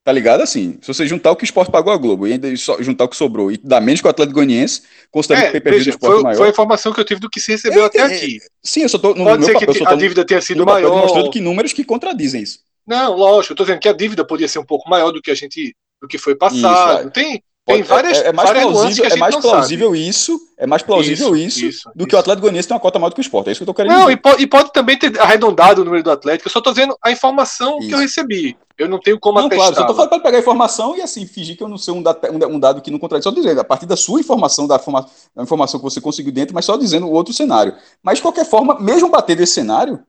[0.04, 0.40] Tá ligado?
[0.40, 3.08] Assim, se você juntar o que o esporte pagou a Globo e ainda juntar o
[3.08, 5.90] que sobrou e dar menos que o Atlético Goianiense, considerando é, que o pay do
[5.90, 6.36] esporte foi, maior.
[6.38, 8.38] Foi a informação que eu tive do que se recebeu até aqui.
[8.60, 9.14] Sim, eu só tô.
[9.14, 11.02] No Pode ser papel, que a dívida tenha sido maior.
[11.02, 12.58] mostrando que números que contradizem isso.
[12.84, 15.30] Não, lógico, eu tô dizendo que a dívida podia ser um pouco maior do que
[15.30, 15.72] a gente.
[16.00, 17.02] do que foi passado.
[17.02, 20.82] Isso, tem, tem várias, é, é mais várias plausível, é mais plausível isso, é mais
[20.82, 22.08] plausível isso, isso, isso do isso.
[22.08, 23.46] que o Atlético Goianiense tem uma cota maior do que o Sport.
[23.46, 24.12] É isso que eu tô querendo não, dizer.
[24.12, 26.48] E, pode, e pode também ter arredondado o número do Atlético.
[26.48, 28.56] Eu só tô dizendo a informação que eu recebi.
[28.76, 29.68] Eu não tenho como não, atestar.
[29.68, 31.94] Claro, só tô falando para pegar a informação e assim, fingir que eu não sei
[31.94, 33.22] um dado, um dado que não contradiz.
[33.22, 36.54] Só dizendo, a partir da sua informação, da, forma, da informação que você conseguiu dentro,
[36.54, 37.76] mas só dizendo o outro cenário.
[38.02, 40.00] Mas de qualquer forma, mesmo bater desse cenário,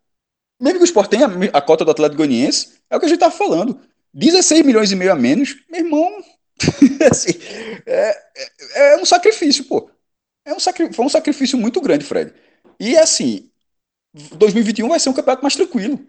[0.60, 3.10] mesmo que o Sport tenha a, a cota do Atlético Goianiense, é o que a
[3.10, 3.78] gente tá falando.
[4.14, 6.10] 16 milhões e meio a menos, meu irmão,
[7.09, 7.32] assim,
[7.86, 9.89] é, é, é, um sacrifício, pô.
[10.45, 10.91] É um sacri...
[10.93, 12.34] Foi um sacrifício muito grande, Fred.
[12.80, 13.49] E assim,
[14.14, 15.99] 2021 vai ser um campeonato mais tranquilo.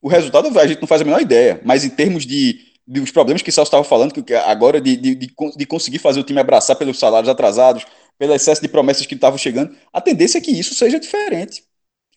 [0.00, 3.10] O resultado a gente não faz a menor ideia, mas em termos de, de os
[3.10, 6.40] problemas que o Celso estava falando, que agora de, de, de, conseguir fazer o time
[6.40, 7.86] abraçar pelos salários atrasados,
[8.18, 11.64] pelo excesso de promessas que estavam chegando, a tendência é que isso seja diferente.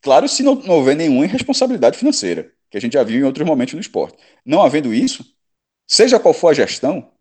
[0.01, 3.45] Claro, se não, não houver nenhuma irresponsabilidade financeira, que a gente já viu em outros
[3.45, 4.17] momentos no esporte.
[4.45, 5.25] Não havendo isso,
[5.88, 7.11] Seja qual for a gestão,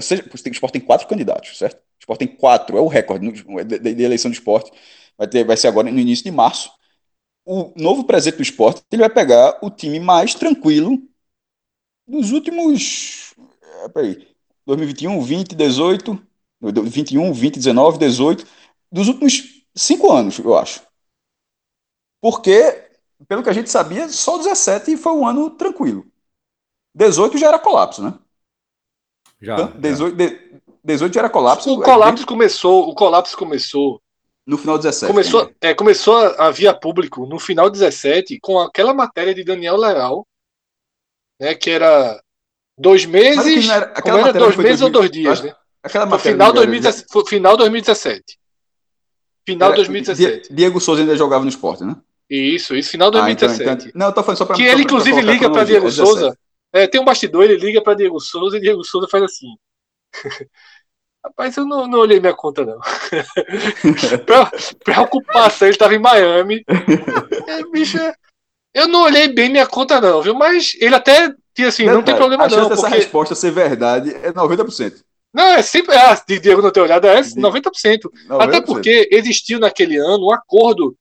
[0.00, 1.76] seja, o esporte tem quatro candidatos, certo?
[1.76, 4.72] O esporte tem quatro, é o recorde de, eleição do esporte.
[5.16, 6.70] Vai, ter, vai ser agora no início de março.
[7.44, 11.00] O novo presidente do esporte ele vai pegar o time mais tranquilo
[12.06, 13.34] dos últimos.
[13.84, 14.28] É, peraí,
[14.66, 16.26] 2021, 20, 18,
[16.60, 18.46] 21, 20, 19, 18,
[18.90, 20.82] dos últimos cinco anos, eu acho.
[22.20, 22.88] Porque,
[23.28, 26.04] pelo que a gente sabia, só 17 foi um ano tranquilo.
[26.98, 28.14] 18 já era colapso, né?
[29.40, 29.54] Já.
[29.54, 30.38] Então, 18, já.
[30.82, 31.72] 18 já era colapso.
[31.72, 34.02] O colapso começou, o colapso começou
[34.44, 35.12] no final 17.
[35.12, 35.50] Começou, né?
[35.60, 40.26] é, começou a via público no final 17 com aquela matéria de Daniel Leal,
[41.40, 42.20] né, que era
[42.76, 45.54] dois meses, era, aquela era dois meses ou dois dias, né?
[45.80, 48.38] Aquela matéria final, 2017, final 2017.
[49.46, 50.52] Final 2017.
[50.52, 51.96] Diego Souza ainda jogava no esporte, né?
[52.28, 53.62] Isso, isso, final 2017.
[53.62, 55.90] Ah, então, então, não, eu tô falando só pra Que ele, inclusive, liga para Diego
[55.90, 56.36] Souza.
[56.72, 59.48] É, tem um bastidor, ele liga para Diego Souza e Diego Souza faz assim.
[61.24, 62.78] Rapaz, eu não, não olhei minha conta, não.
[64.84, 66.64] Preocupação, ele estava em Miami.
[67.48, 67.96] É, bicho,
[68.74, 70.34] eu não olhei bem minha conta, não, viu?
[70.34, 72.58] Mas ele até tinha assim, não, não tem problema, a não.
[72.58, 72.74] A porque...
[72.74, 75.02] dessa resposta ser verdade é 90%.
[75.32, 75.96] Não, é sempre.
[75.96, 77.38] Ah, de Diego não ter olhado, é 90%.
[77.38, 78.00] 90%.
[78.38, 80.94] Até porque existiu naquele ano um acordo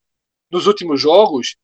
[0.49, 1.57] nos últimos jogos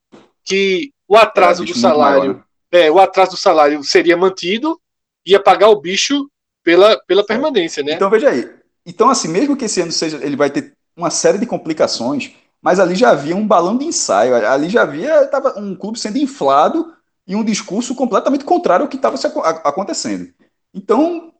[0.43, 2.43] que o atraso é, do salário
[2.73, 4.81] é, o atraso do salário seria mantido,
[5.23, 6.27] ia pagar o bicho
[6.63, 7.93] pela, pela permanência, né?
[7.93, 8.49] Então veja aí.
[8.83, 12.79] Então, assim, mesmo que esse ano seja, ele vai ter uma série de complicações, mas
[12.79, 16.93] ali já havia um balão de ensaio, ali já havia tava um clube sendo inflado
[17.27, 19.17] e um discurso completamente contrário ao que estava
[19.63, 20.33] acontecendo.
[20.73, 21.31] Então,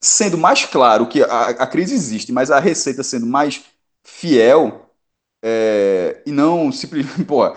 [0.00, 3.62] sendo mais claro que a, a, crise existe, mas a receita sendo mais
[4.02, 4.90] fiel
[5.44, 7.54] é, e não simplesmente, pô,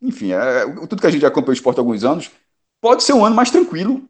[0.00, 2.30] enfim, é, tudo que a gente acompanhou o esporte há alguns anos,
[2.80, 4.02] pode ser um ano mais tranquilo,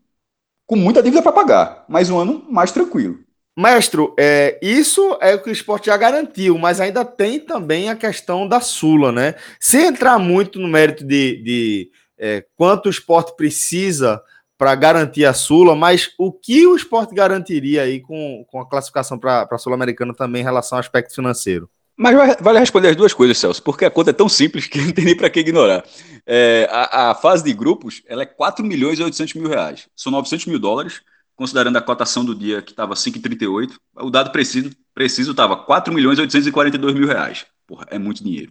[0.66, 3.18] com muita dívida para pagar, mas um ano mais tranquilo.
[3.58, 7.96] Mestre, é, isso é o que o esporte já garantiu, mas ainda tem também a
[7.96, 9.34] questão da Sula, né?
[9.58, 14.22] Sem entrar muito no mérito de, de é, quanto o esporte precisa
[14.56, 19.18] para garantir a Sula, mas o que o esporte garantiria aí com, com a classificação
[19.18, 21.68] para a Sul-Americana também em relação ao aspecto financeiro?
[22.02, 24.90] Mas vale responder as duas coisas, Celso, porque a conta é tão simples que não
[24.90, 25.84] tem nem para que ignorar.
[26.24, 29.86] É, a, a, fase de grupos ela é 4 milhões e 800 mil reais.
[29.94, 31.02] São 900 mil dólares,
[31.36, 33.74] considerando a cotação do dia que estava 5,38.
[33.96, 37.44] O dado preciso preciso estava 4 milhões e 842 mil reais.
[37.66, 38.50] Porra, é muito dinheiro.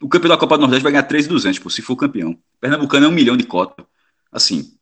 [0.00, 2.38] O campeão da Copa do Nordeste vai ganhar 3,200, por se for campeão.
[2.60, 3.84] Pernambucano é um milhão de cota.
[4.30, 4.72] Assim,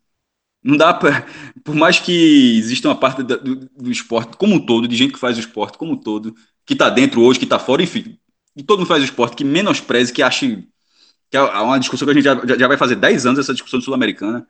[0.62, 1.26] não dá para.
[1.64, 5.18] Por mais que exista uma parte do, do, esporte como um todo, de gente que
[5.18, 6.34] faz o esporte como um todo,
[6.64, 8.18] que está dentro hoje, que está fora, enfim,
[8.56, 10.66] e todo mundo faz esporte, que menospreze, que ache.
[11.30, 13.80] que é uma discussão que a gente já, já vai fazer 10 anos, essa discussão
[13.80, 14.46] sul-americana.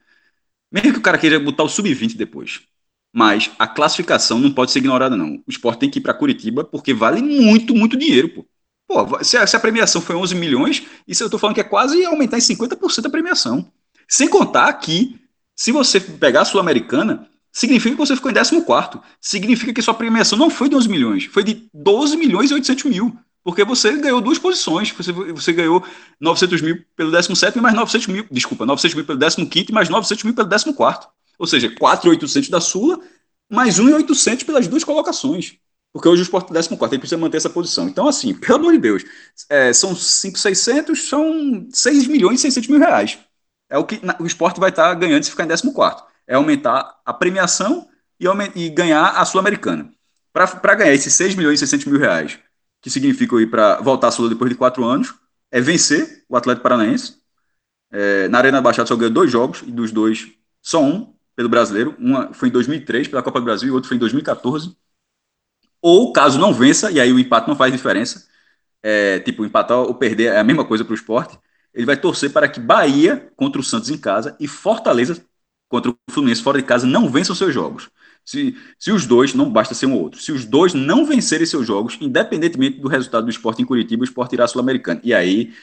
[0.70, 2.62] Mesmo que o cara queira botar o sub-20 depois.
[3.12, 5.34] Mas a classificação não pode ser ignorada, não.
[5.46, 8.46] O esporte tem que ir para Curitiba porque vale muito, muito dinheiro, pô.
[8.88, 11.64] Pô, se a, se a premiação foi 11 milhões, isso eu tô falando que é
[11.64, 13.70] quase aumentar em 50% a premiação.
[14.08, 15.18] Sem contar que
[15.54, 18.60] se você pegar a Sul-Americana, significa que você ficou em 14.
[19.20, 22.84] Significa que sua premiação não foi de 11 milhões, foi de 12 milhões e 800
[22.84, 23.16] mil.
[23.44, 24.90] Porque você ganhou duas posições.
[24.92, 25.84] Você, você ganhou
[26.20, 28.26] 900 mil pelo 17 mais 900 mil.
[28.30, 31.08] Desculpa, 900 mil pelo 15 mais 900 mil pelo 14.
[31.38, 33.00] Ou seja, 4,800 da Sula,
[33.50, 35.56] mais 1,800 pelas duas colocações.
[35.92, 37.88] Porque hoje o Sport é 14, ele precisa manter essa posição.
[37.88, 39.04] Então, assim, pelo amor de Deus,
[39.48, 43.18] é, são 5,600, são 6 milhões e 600 mil reais.
[43.68, 46.11] É o que o esporte vai estar ganhando se ficar em 14.
[46.32, 47.86] É aumentar a premiação
[48.18, 48.26] e,
[48.56, 49.92] e ganhar a Sul-Americana.
[50.32, 52.38] Para ganhar esses 6 milhões e 600 mil reais,
[52.80, 55.14] que significa ir para voltar a Sula depois de quatro anos,
[55.50, 57.18] é vencer o Atlético Paranaense.
[57.90, 61.94] É, na Arena Baixada só ganhou dois jogos, e dos dois, só um pelo brasileiro.
[61.98, 64.74] Uma foi em 2003 pela Copa do Brasil e outro foi em 2014.
[65.82, 68.26] Ou caso não vença, e aí o empate não faz diferença,
[68.82, 71.38] é, tipo, empatar ou perder é a mesma coisa para o esporte,
[71.74, 75.22] ele vai torcer para que Bahia contra o Santos em casa e Fortaleza
[75.72, 77.88] contra o Fluminense fora de casa não vençam seus jogos.
[78.22, 81.46] Se, se os dois, não basta ser um ou outro, se os dois não vencerem
[81.46, 85.00] seus jogos, independentemente do resultado do esporte em Curitiba, o esporte irá Sul-Americano.
[85.02, 85.54] E aí,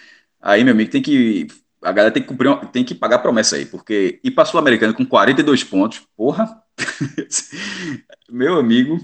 [0.41, 1.45] aí, meu amigo, tem que.
[1.82, 4.95] A galera tem que cumprir, tem que pagar a promessa aí, porque ir para Sul-Americano
[4.95, 6.62] com 42 pontos, porra,
[8.30, 8.99] meu amigo,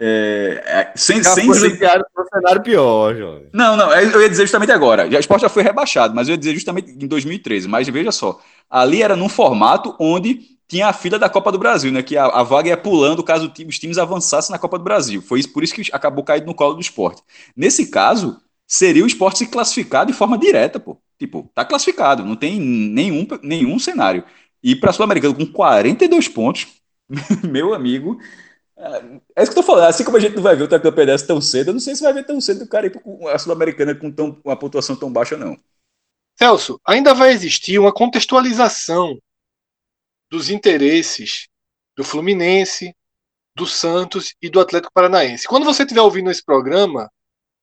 [0.00, 3.48] é, é, sem, já sem, foi para cenário pior, jovem.
[3.52, 5.08] Não, não, eu ia dizer justamente agora.
[5.08, 7.68] O esporte já foi rebaixado, mas eu ia dizer justamente em 2013.
[7.68, 11.92] Mas veja só, ali era num formato onde tinha a fila da Copa do Brasil,
[11.92, 12.02] né?
[12.02, 15.22] Que a, a vaga ia pulando caso os times avançassem na Copa do Brasil.
[15.22, 17.22] Foi isso, por isso que acabou caindo no colo do esporte.
[17.56, 20.98] Nesse caso, seria o esporte se classificar de forma direta, pô.
[21.18, 24.24] Tipo, tá classificado, não tem nenhum, nenhum cenário.
[24.62, 26.66] E para Sul-Americano com 42 pontos,
[27.44, 28.18] meu amigo,
[28.76, 29.88] é isso que eu tô falando.
[29.88, 32.02] Assim como a gente não vai ver o Tracampeonato tão cedo, eu não sei se
[32.02, 35.36] vai ver tão cedo o cara com a Sul-Americana com tão, uma pontuação tão baixa,
[35.36, 35.56] não.
[36.36, 39.18] Celso, ainda vai existir uma contextualização
[40.28, 41.48] dos interesses
[41.96, 42.94] do Fluminense,
[43.54, 45.46] do Santos e do Atlético Paranaense.
[45.46, 47.08] Quando você estiver ouvindo esse programa,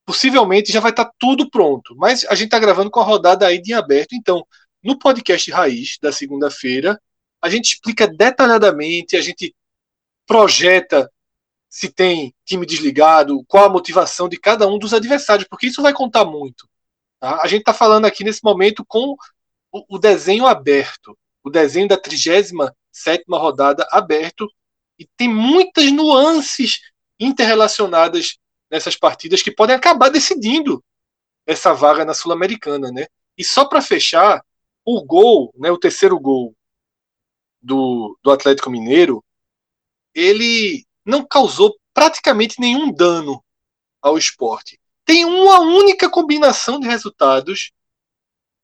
[0.06, 1.94] possivelmente já vai estar tá tudo pronto.
[1.96, 4.14] Mas a gente está gravando com a rodada aí de aberto.
[4.14, 4.46] Então,
[4.82, 6.98] no podcast Raiz da segunda-feira,
[7.42, 9.54] a gente explica detalhadamente, a gente
[10.26, 11.10] projeta
[11.68, 15.92] se tem time desligado, qual a motivação de cada um dos adversários, porque isso vai
[15.92, 16.68] contar muito.
[17.18, 17.40] Tá?
[17.42, 19.16] A gente está falando aqui nesse momento com
[19.72, 24.46] o, o desenho aberto, o desenho da 37 rodada aberto,
[24.98, 26.80] e tem muitas nuances
[27.18, 28.36] interrelacionadas
[28.70, 30.84] nessas partidas que podem acabar decidindo
[31.46, 32.92] essa vaga na Sul-Americana.
[32.92, 33.06] Né?
[33.36, 34.44] E só para fechar,
[34.84, 36.54] o gol, né, o terceiro gol
[37.60, 39.24] do, do Atlético Mineiro,
[40.14, 43.42] ele não causou praticamente nenhum dano
[44.00, 44.80] ao esporte.
[45.04, 47.72] Tem uma única combinação de resultados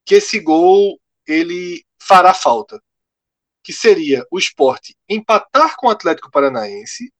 [0.05, 2.81] que esse gol ele fará falta,
[3.63, 7.11] que seria o esporte empatar com o Atlético Paranaense,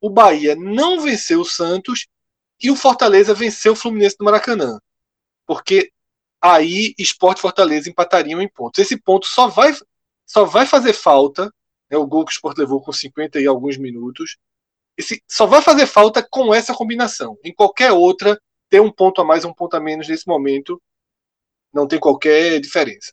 [0.00, 2.06] o Bahia não vencer o Santos
[2.62, 4.78] e o Fortaleza vencer o Fluminense do Maracanã.
[5.46, 5.92] Porque
[6.40, 8.78] aí esporte e Fortaleza empatariam em pontos.
[8.78, 9.76] Esse ponto só vai,
[10.26, 11.52] só vai fazer falta
[11.90, 14.36] né, o gol que o Sport levou com 50 e alguns minutos.
[14.96, 17.36] Esse, só vai fazer falta com essa combinação.
[17.44, 18.38] Em qualquer outra,
[18.68, 20.80] ter um ponto a mais, um ponto a menos nesse momento,
[21.72, 23.12] não tem qualquer diferença.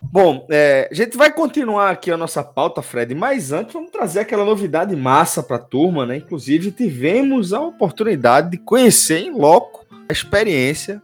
[0.00, 4.20] Bom, é, a gente vai continuar aqui a nossa pauta, Fred, mas antes vamos trazer
[4.20, 6.16] aquela novidade massa para a turma, né?
[6.16, 11.02] Inclusive, tivemos a oportunidade de conhecer em loco a experiência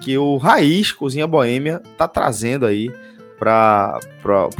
[0.00, 2.90] que o Raiz Cozinha Boêmia está trazendo aí
[3.42, 3.98] para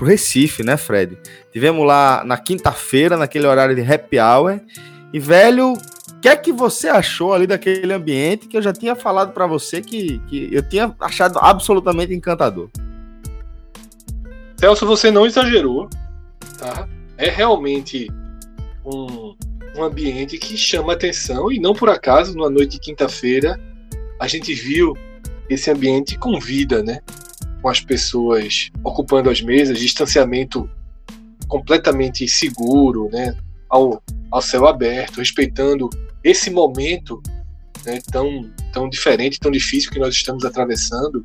[0.01, 1.17] o Recife, né, Fred?
[1.53, 4.61] Tivemos lá na quinta-feira, naquele horário de happy hour.
[5.13, 8.97] E, velho, o que é que você achou ali daquele ambiente que eu já tinha
[8.97, 12.71] falado para você que, que eu tinha achado absolutamente encantador?
[14.59, 15.89] Celso, você não exagerou,
[16.59, 16.89] tá?
[17.17, 18.09] É realmente
[18.85, 19.37] um,
[19.77, 23.61] um ambiente que chama atenção e não por acaso, numa noite de quinta-feira,
[24.19, 24.97] a gente viu
[25.49, 26.99] esse ambiente com vida, né?
[27.63, 30.69] Com as pessoas ocupando as mesas, distanciamento
[31.49, 33.37] completamente seguro, né,
[33.69, 35.89] ao, ao céu aberto, respeitando
[36.25, 37.23] esse momento
[37.85, 41.23] né, tão, tão diferente, tão difícil que nós estamos atravessando.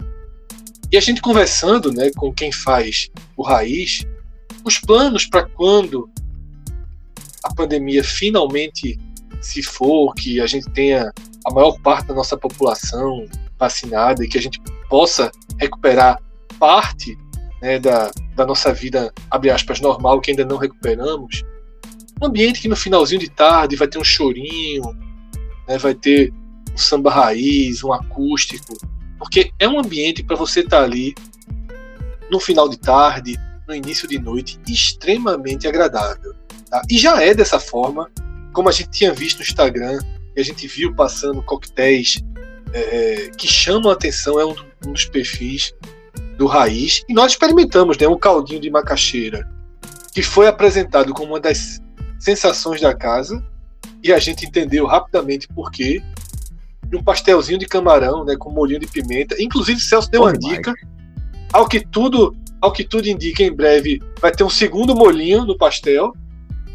[0.92, 4.06] E a gente conversando né, com quem faz o Raiz,
[4.64, 6.10] os planos para quando
[7.44, 9.00] a pandemia finalmente
[9.42, 11.12] se for, que a gente tenha
[11.46, 13.26] a maior parte da nossa população
[13.58, 16.20] vacinada e que a gente possa recuperar
[16.60, 17.18] parte
[17.62, 21.44] né, da, da nossa vida, abre aspas, normal, que ainda não recuperamos,
[22.22, 24.84] um ambiente que no finalzinho de tarde vai ter um chorinho,
[25.68, 26.34] né, vai ter
[26.74, 28.76] um samba raiz, um acústico,
[29.18, 31.14] porque é um ambiente para você estar tá ali
[32.30, 33.36] no final de tarde,
[33.68, 36.34] no início de noite, extremamente agradável.
[36.70, 36.82] Tá?
[36.90, 38.10] E já é dessa forma,
[38.54, 40.00] como a gente tinha visto no Instagram,
[40.36, 42.22] e a gente viu passando coquetéis
[42.74, 44.56] é, que chamam a atenção, é um,
[44.86, 45.74] um, dos perfis
[46.38, 47.04] do Raiz.
[47.10, 49.48] E nós experimentamos né, um caldinho de macaxeira,
[50.14, 51.82] que foi apresentado como uma das
[52.20, 53.44] sensações da casa,
[54.04, 56.02] e a gente entendeu rapidamente por quê.
[56.94, 59.36] Um pastelzinho de camarão, né, com molhinho de pimenta.
[59.42, 60.74] Inclusive, Celso deu uma dica.
[61.52, 65.58] Ao que tudo, ao que tudo indica, em breve vai ter um segundo molhinho no
[65.58, 66.14] pastel.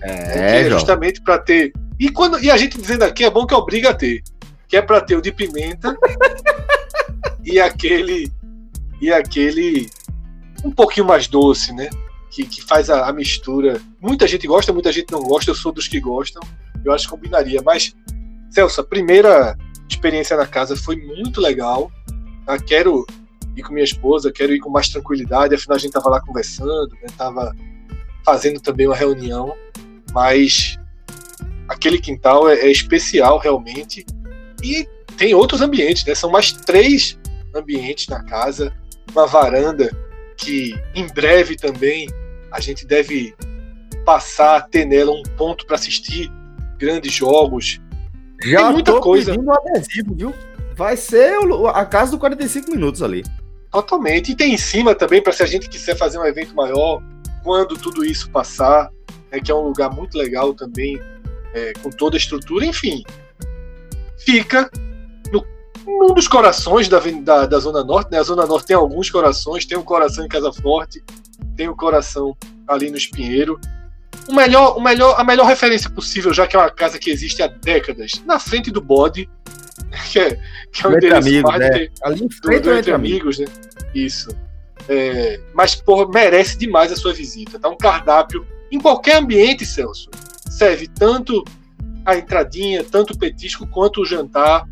[0.02, 1.72] É, é justamente para ter.
[1.98, 4.22] E, quando, e a gente dizendo aqui é bom que obriga a ter.
[4.68, 5.96] Que é para ter o de pimenta
[7.44, 8.30] e aquele.
[9.02, 9.90] E aquele.
[10.64, 11.90] Um pouquinho mais doce, né?
[12.30, 13.82] Que, que faz a, a mistura.
[14.00, 15.50] Muita gente gosta, muita gente não gosta.
[15.50, 16.40] Eu sou dos que gostam
[16.84, 17.62] eu acho que combinaria.
[17.62, 17.94] Mas,
[18.50, 19.56] Celso, a primeira
[19.88, 21.90] experiência na casa foi muito legal.
[22.44, 22.58] Tá?
[22.58, 23.06] Quero
[23.56, 25.54] ir com minha esposa, quero ir com mais tranquilidade.
[25.54, 27.96] Afinal, a gente estava lá conversando, estava né?
[28.24, 29.54] fazendo também uma reunião.
[30.12, 30.78] Mas
[31.68, 34.04] aquele quintal é, é, especial realmente.
[34.62, 34.86] E
[35.16, 36.14] tem outros ambientes, né?
[36.14, 37.18] São mais três
[37.54, 38.74] ambientes na casa.
[39.12, 39.90] Uma varanda
[40.36, 42.08] que em breve também
[42.50, 43.34] a gente deve
[44.04, 46.30] passar a ter nela um ponto para assistir
[46.78, 47.80] grandes jogos.
[48.42, 49.32] Já Tem muita coisa.
[49.32, 50.34] pedindo adesivo, viu?
[50.74, 51.34] Vai ser
[51.74, 53.22] a casa do 45 minutos ali.
[53.70, 54.32] Totalmente.
[54.32, 57.02] E tem em cima também, para se a gente quiser fazer um evento maior,
[57.42, 58.90] quando tudo isso passar,
[59.30, 61.00] é que é um lugar muito legal também,
[61.54, 63.02] é, com toda a estrutura, enfim.
[64.18, 64.70] Fica
[65.86, 68.18] num dos corações da, da, da, Zona Norte, né?
[68.18, 71.02] A Zona Norte tem alguns corações, tem o um coração em Casa Forte,
[71.56, 72.36] tem o um coração
[72.68, 73.58] ali no Espinheiro,
[74.28, 77.42] o melhor, o melhor, a melhor referência possível, já que é uma casa que existe
[77.42, 79.28] há décadas, na frente do bode,
[80.10, 80.38] que é,
[80.72, 81.88] que é um endereço amigos, né?
[82.02, 83.46] Ali em frente do, do entre amigos, né?
[83.94, 84.30] Isso.
[84.88, 87.58] É, mas, porra, merece demais a sua visita.
[87.58, 90.08] Tá um cardápio em qualquer ambiente, Celso.
[90.48, 91.44] Serve tanto
[92.04, 94.68] a entradinha, tanto o petisco quanto o jantar.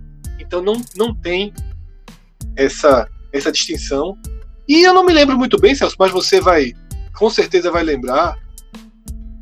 [0.50, 1.54] Então não, não tem
[2.56, 4.18] essa, essa distinção.
[4.66, 6.72] E eu não me lembro muito bem, Celso, mas você vai,
[7.14, 8.36] com certeza vai lembrar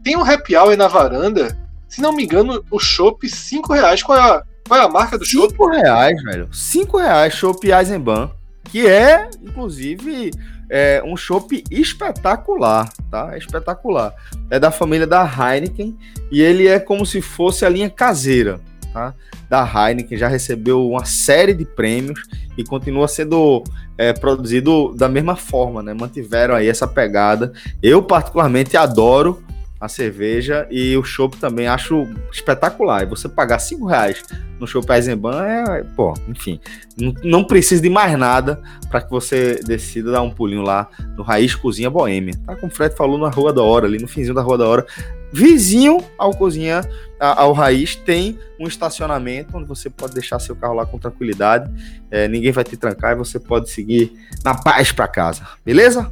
[0.09, 1.55] tem um happy hour na varanda.
[1.87, 4.03] Se não me engano, o chopp, 5 reais.
[4.03, 5.51] Qual é a, qual é a marca do chopp?
[5.51, 6.49] 5 reais, velho.
[6.51, 8.31] 5 reais, chopp Eisenbahn.
[8.65, 10.31] Que é, inclusive,
[10.71, 13.35] é um chopp espetacular, tá?
[13.35, 14.15] É espetacular.
[14.51, 15.95] É da família da Heineken
[16.33, 18.61] e ele é como se fosse a linha caseira,
[18.99, 19.15] tá?
[19.49, 22.21] Da Heineken, já recebeu uma série de prêmios
[22.57, 23.63] e continua sendo
[23.97, 25.95] é, produzido da mesma forma, né?
[25.95, 27.53] Mantiveram aí essa pegada.
[27.83, 29.43] Eu, particularmente, adoro
[29.81, 33.05] a cerveja e o chopp também acho espetacular.
[33.05, 34.25] E você pagar cinco reais
[34.59, 36.61] no chopp Eisenbahn é, pô, enfim,
[36.97, 41.23] não, não precisa de mais nada para que você decida dar um pulinho lá no
[41.23, 42.35] Raiz Cozinha Boêmia.
[42.45, 44.67] Tá como o Fred falou na Rua da Hora, ali no finzinho da Rua da
[44.67, 44.87] Hora.
[45.33, 46.81] Vizinho ao Cozinha,
[47.21, 51.71] ao Raiz, tem um estacionamento onde você pode deixar seu carro lá com tranquilidade.
[52.11, 54.13] É, ninguém vai te trancar e você pode seguir
[54.45, 56.11] na paz para casa, beleza?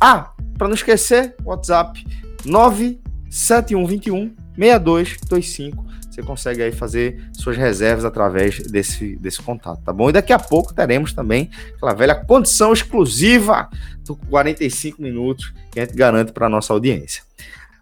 [0.00, 2.04] Ah, para não esquecer, WhatsApp
[2.44, 3.00] 9
[3.30, 5.88] 7121 6225.
[6.18, 10.10] Você consegue aí fazer suas reservas através desse, desse contato, tá bom?
[10.10, 13.68] E daqui a pouco teremos também aquela velha condição exclusiva
[14.04, 17.22] do 45 minutos que a gente garante para nossa audiência.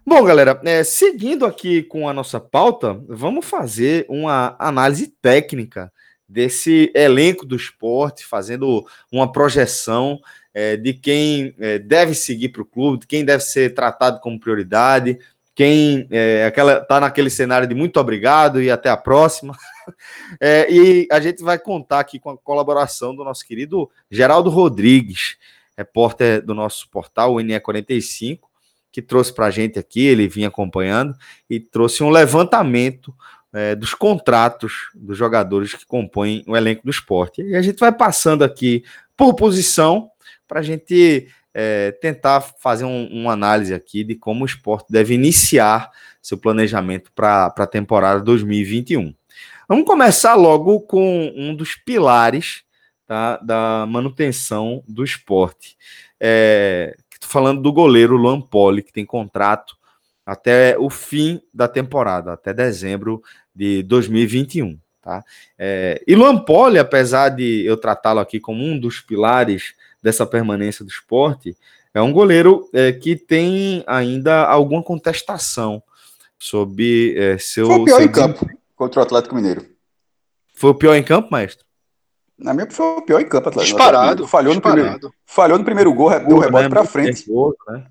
[0.09, 5.91] Bom, galera, é, seguindo aqui com a nossa pauta, vamos fazer uma análise técnica
[6.25, 10.17] desse elenco do esporte, fazendo uma projeção
[10.53, 14.39] é, de quem é, deve seguir para o clube, de quem deve ser tratado como
[14.39, 15.19] prioridade,
[15.53, 16.49] quem é,
[16.87, 19.53] tá naquele cenário de muito obrigado e até a próxima.
[20.41, 25.37] É, e a gente vai contar aqui com a colaboração do nosso querido Geraldo Rodrigues,
[25.77, 28.39] repórter do nosso portal, o NE45,
[28.97, 31.13] que trouxe para a gente aqui, ele vinha acompanhando,
[31.47, 33.13] e trouxe um levantamento
[33.53, 37.43] é, dos contratos dos jogadores que compõem o elenco do esporte.
[37.43, 38.83] E a gente vai passando aqui
[39.15, 40.09] por posição
[40.47, 45.13] para a gente é, tentar fazer um, uma análise aqui de como o esporte deve
[45.13, 49.13] iniciar seu planejamento para a temporada 2021.
[49.69, 52.63] Vamos começar logo com um dos pilares
[53.05, 55.77] tá, da manutenção do esporte.
[56.19, 59.75] É, Estou falando do goleiro Luan Poli, que tem contrato
[60.25, 63.23] até o fim da temporada, até dezembro
[63.55, 64.79] de 2021.
[65.01, 65.23] Tá?
[65.57, 70.85] É, e Luan Poli, apesar de eu tratá-lo aqui como um dos pilares dessa permanência
[70.85, 71.57] do esporte,
[71.93, 75.81] é um goleiro é, que tem ainda alguma contestação
[76.37, 77.65] sobre é, seu.
[77.67, 79.65] Foi o pior seu em campo contra o Atlético Mineiro.
[80.53, 81.66] Foi o pior em campo, maestro?
[82.37, 83.77] Na minha foi o pior em campo, Atlético.
[83.77, 84.27] Disparado.
[84.27, 84.81] Falhou, disparado.
[84.81, 86.69] No primeiro, falhou no primeiro gol, deu rebote né?
[86.69, 87.27] para frente.
[87.27, 87.85] Nervoso, né?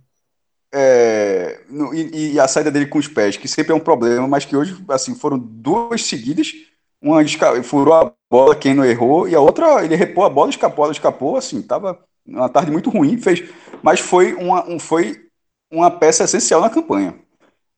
[0.78, 4.28] é, no, e, e, a saída dele com os pés, que sempre é um problema,
[4.28, 6.52] mas que hoje assim foram duas seguidas.
[7.01, 7.23] Uma
[7.62, 10.93] furou a bola, quem não errou, e a outra ele repôs a bola, escapou, ela
[10.93, 13.44] escapou, assim, tava uma tarde muito ruim, fez,
[13.82, 15.28] mas foi uma, um, foi
[15.70, 17.14] uma peça essencial na campanha.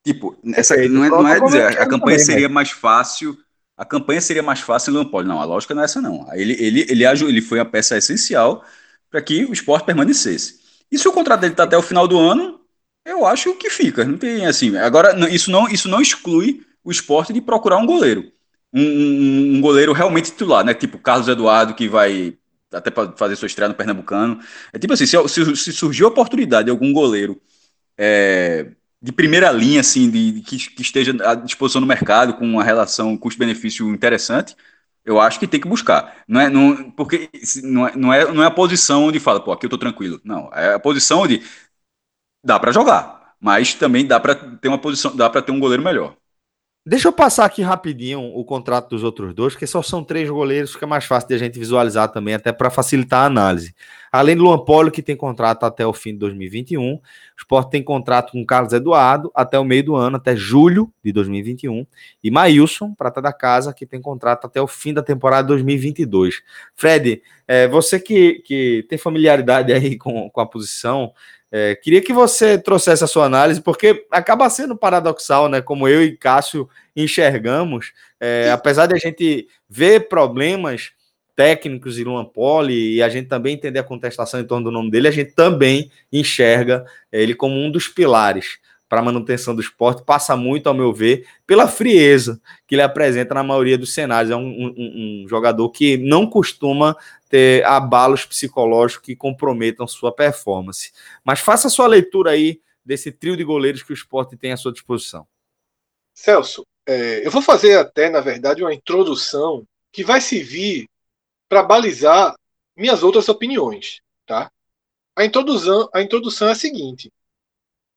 [0.04, 3.36] Tipo, essa, não é, não é dizer, a campanha também, seria mais fácil,
[3.78, 5.26] a campanha seria mais fácil no Lampoli.
[5.26, 6.26] Não, a lógica não é essa, não.
[6.34, 8.64] Ele, ele, ele, ele foi a peça essencial
[9.08, 10.58] para que o esporte permanecesse.
[10.90, 12.60] E se o contrato dele está até o final do ano,
[13.04, 14.04] eu acho que fica.
[14.04, 14.76] Não tem assim.
[14.76, 18.32] Agora, isso não, isso não exclui o esporte de procurar um goleiro.
[18.72, 20.74] Um, um, um goleiro realmente titular, né?
[20.74, 22.36] Tipo Carlos Eduardo, que vai
[22.72, 24.40] até para fazer sua estreia no Pernambucano.
[24.72, 27.40] É tipo assim, se, se, se surgiu a oportunidade de algum goleiro
[27.96, 32.44] é, de primeira linha, assim, de, de que, que, esteja à disposição no mercado, com
[32.44, 34.56] uma relação custo-benefício interessante,
[35.04, 36.24] eu acho que tem que buscar.
[36.28, 37.30] Não é, não, porque
[37.62, 40.20] não é, não, é, não é a posição onde fala, pô, aqui eu tô tranquilo.
[40.24, 41.42] Não, é a posição onde
[42.44, 45.82] dá para jogar, mas também dá para ter uma posição, dá para ter um goleiro
[45.82, 46.16] melhor.
[46.88, 50.72] Deixa eu passar aqui rapidinho o contrato dos outros dois, porque só são três goleiros,
[50.72, 53.74] fica mais fácil de a gente visualizar também, até para facilitar a análise.
[54.10, 57.00] Além do Luan Polo, que tem contrato até o fim de 2021, o
[57.36, 61.86] Sport tem contrato com Carlos Eduardo até o meio do ano, até julho de 2021,
[62.24, 66.40] e Maílson, prata da casa, que tem contrato até o fim da temporada 2022.
[66.74, 71.12] Fred, é, você que, que tem familiaridade aí com, com a posição,
[71.50, 75.62] é, queria que você trouxesse a sua análise, porque acaba sendo paradoxal, né?
[75.62, 80.92] Como eu e Cássio enxergamos, é, apesar de a gente ver problemas
[81.34, 84.90] técnicos em Luan Poli e a gente também entender a contestação em torno do nome
[84.90, 88.58] dele, a gente também enxerga ele como um dos pilares
[88.88, 93.34] para a manutenção do esporte, passa muito, ao meu ver, pela frieza que ele apresenta
[93.34, 94.30] na maioria dos cenários.
[94.30, 94.74] É um, um,
[95.24, 96.96] um jogador que não costuma
[97.28, 100.92] ter abalos psicológicos que comprometam sua performance.
[101.22, 104.72] Mas faça sua leitura aí desse trio de goleiros que o esporte tem à sua
[104.72, 105.26] disposição.
[106.14, 110.88] Celso, é, eu vou fazer até, na verdade, uma introdução que vai servir
[111.48, 112.34] para balizar
[112.74, 114.00] minhas outras opiniões.
[114.26, 114.50] Tá?
[115.14, 117.12] A, introdução, a introdução é a seguinte: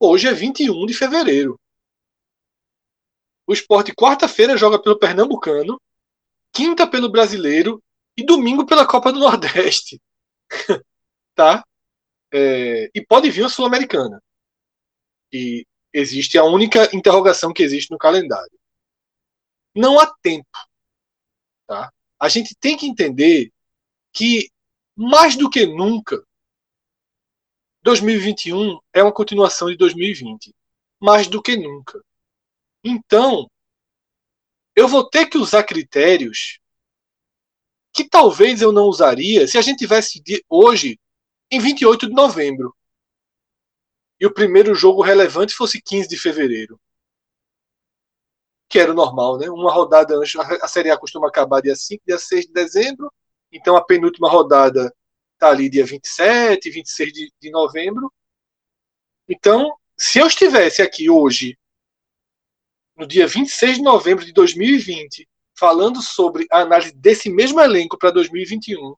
[0.02, 1.60] hoje é 21 de fevereiro.
[3.48, 5.80] O esporte, quarta-feira, joga pelo Pernambucano,
[6.52, 7.82] quinta pelo Brasileiro
[8.18, 10.02] e domingo pela Copa do Nordeste.
[11.36, 11.64] tá?
[12.34, 14.22] É, e pode vir a Sul-Americana.
[15.32, 18.58] E existe a única interrogação que existe no calendário.
[19.76, 20.50] Não há tempo.
[21.68, 21.92] Tá?
[22.20, 23.52] A gente tem que entender
[24.14, 24.50] que,
[24.96, 26.26] mais do que nunca,
[27.84, 30.54] 2021 é uma continuação de 2020.
[31.00, 32.04] Mais do que nunca.
[32.84, 33.50] Então,
[34.76, 36.60] eu vou ter que usar critérios
[37.94, 41.00] que talvez eu não usaria se a gente tivesse hoje
[41.52, 42.76] em 28 de novembro
[44.20, 46.80] e o primeiro jogo relevante fosse 15 de fevereiro.
[48.70, 49.50] Que era o normal, né?
[49.50, 53.12] Uma rodada antes, a Série A costuma acabar dia 5, dia 6 de dezembro,
[53.52, 54.96] então a penúltima rodada
[55.42, 58.14] está ali dia 27, 26 de, de novembro.
[59.28, 61.58] Então, se eu estivesse aqui hoje,
[62.96, 65.28] no dia 26 de novembro de 2020,
[65.58, 68.96] falando sobre a análise desse mesmo elenco para 2021,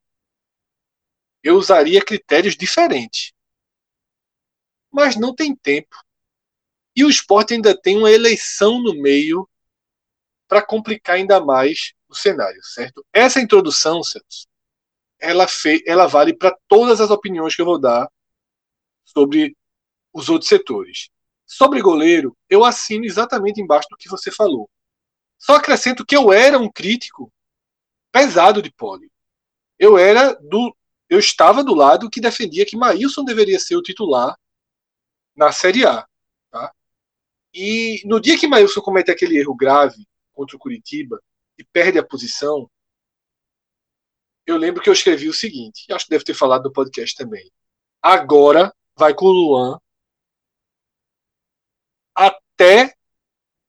[1.41, 3.31] eu usaria critérios diferentes.
[4.91, 5.95] Mas não tem tempo.
[6.95, 9.49] E o esporte ainda tem uma eleição no meio
[10.47, 13.03] para complicar ainda mais o cenário, certo?
[13.11, 14.47] Essa introdução, Celso,
[15.23, 15.47] ela,
[15.85, 18.09] ela vale para todas as opiniões que eu vou dar
[19.05, 19.55] sobre
[20.13, 21.09] os outros setores.
[21.45, 24.69] Sobre goleiro, eu assino exatamente embaixo do que você falou.
[25.37, 27.31] Só acrescento que eu era um crítico
[28.11, 29.11] pesado de Poli.
[29.77, 30.75] Eu era do
[31.09, 34.35] eu estava do lado que defendia que Maílson deveria ser o titular
[35.35, 36.07] na Série A.
[36.49, 36.73] Tá?
[37.53, 41.21] E no dia que Maílson comete aquele erro grave contra o Curitiba
[41.57, 42.67] e perde a posição,
[44.45, 47.49] eu lembro que eu escrevi o seguinte, acho que deve ter falado no podcast também.
[48.01, 49.79] Agora vai com o Luan
[52.15, 52.93] até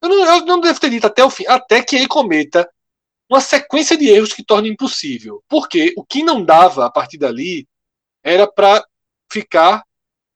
[0.02, 2.70] eu não, eu não devo ter dito até o fim, até que ele cometa
[3.30, 5.42] uma sequência de erros que torna impossível.
[5.48, 7.66] Porque o que não dava a partir dali
[8.22, 8.86] era para
[9.32, 9.82] ficar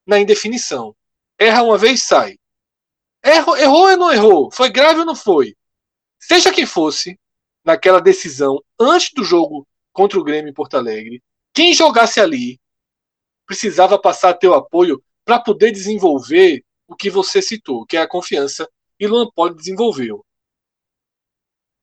[0.07, 0.95] na indefinição.
[1.37, 2.37] Erra uma vez, sai.
[3.23, 4.51] Errou, errou ou não errou?
[4.51, 5.55] Foi grave ou não foi?
[6.19, 7.19] Seja quem fosse,
[7.63, 9.67] naquela decisão, antes do jogo
[9.99, 11.21] contra o Grêmio em Porto Alegre,
[11.53, 12.57] quem jogasse ali
[13.45, 18.65] precisava passar teu apoio para poder desenvolver o que você citou, que é a confiança
[18.97, 20.25] e Luan Poli desenvolveu.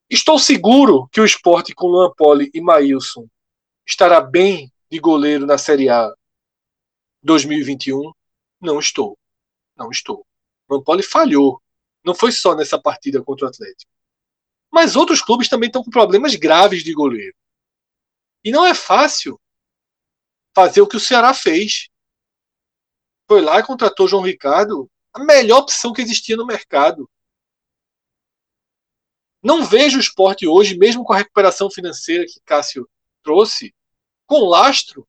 [0.08, 3.28] Estou seguro que o esporte com Luan Poli e Maílson
[3.86, 6.10] estará bem de goleiro na Série A
[7.22, 8.12] 2021?
[8.62, 9.18] Não estou.
[9.76, 10.24] Não estou.
[10.66, 11.60] O Lampoli falhou.
[12.02, 13.92] Não foi só nessa partida contra o Atlético.
[14.72, 17.36] Mas outros clubes também estão com problemas graves de goleiro.
[18.46, 19.40] E não é fácil
[20.54, 21.88] fazer o que o Ceará fez.
[23.26, 27.10] Foi lá e contratou João Ricardo, a melhor opção que existia no mercado.
[29.42, 32.88] Não vejo o esporte hoje, mesmo com a recuperação financeira que Cássio
[33.20, 33.74] trouxe,
[34.26, 35.04] com lastro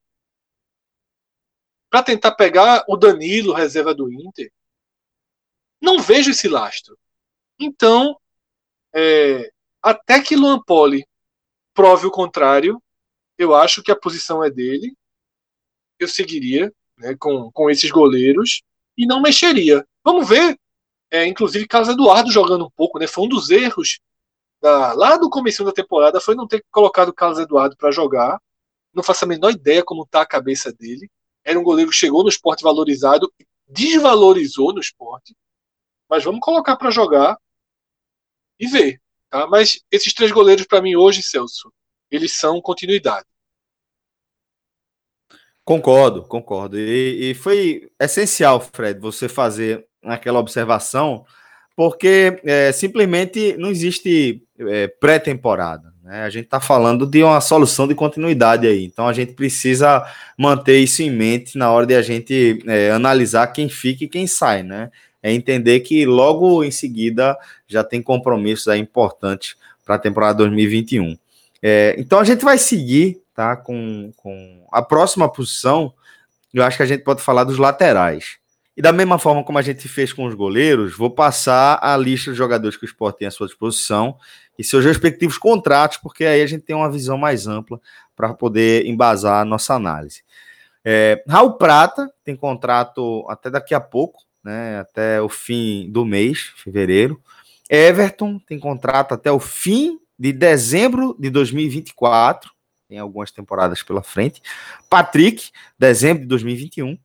[1.91, 4.51] para tentar pegar o Danilo, reserva do Inter.
[5.79, 6.97] Não vejo esse lastro.
[7.59, 8.19] Então,
[8.95, 11.07] é, até que Luan Poli
[11.75, 12.81] prove o contrário,
[13.37, 14.95] eu acho que a posição é dele.
[15.99, 18.61] Eu seguiria né, com, com esses goleiros
[18.97, 19.85] e não mexeria.
[20.03, 20.57] Vamos ver.
[21.09, 23.07] É, inclusive, Carlos Eduardo jogando um pouco, né?
[23.07, 23.99] Foi um dos erros
[24.61, 28.41] da, lá do começo da temporada, foi não ter colocado Carlos Eduardo para jogar.
[28.93, 31.09] Não faço a menor ideia como está a cabeça dele.
[31.43, 33.31] Era um goleiro que chegou no esporte valorizado,
[33.67, 35.35] desvalorizou no esporte.
[36.09, 37.37] Mas vamos colocar para jogar
[38.59, 39.01] e ver.
[39.29, 39.47] Tá?
[39.47, 41.71] Mas esses três goleiros, para mim, hoje, Celso,
[42.11, 43.25] eles são continuidade.
[45.63, 46.79] Concordo, concordo.
[46.79, 51.25] E, e, foi essencial, Fred, você fazer aquela observação,
[51.75, 55.93] porque é, simplesmente não existe é, pré-temporada.
[56.01, 56.23] Né?
[56.23, 58.85] A gente está falando de uma solução de continuidade aí.
[58.85, 60.05] Então a gente precisa
[60.37, 64.25] manter isso em mente na hora de a gente é, analisar quem fica e quem
[64.25, 64.89] sai, né?
[65.21, 71.17] É entender que logo em seguida já tem compromissos aí importantes para a temporada 2021.
[71.61, 73.55] É, então a gente vai seguir tá?
[73.55, 75.93] Com, com a próxima posição,
[76.51, 78.39] eu acho que a gente pode falar dos laterais.
[78.75, 82.31] E da mesma forma como a gente fez com os goleiros, vou passar a lista
[82.31, 84.17] de jogadores que o Sport tem à sua disposição
[84.57, 87.79] e seus respectivos contratos, porque aí a gente tem uma visão mais ampla
[88.15, 90.23] para poder embasar a nossa análise.
[90.83, 96.53] É, Raul Prata tem contrato até daqui a pouco, né, até o fim do mês,
[96.55, 97.21] fevereiro.
[97.69, 102.49] Everton tem contrato até o fim de dezembro de 2024
[102.87, 104.41] tem algumas temporadas pela frente.
[104.89, 106.97] Patrick, dezembro de 2021.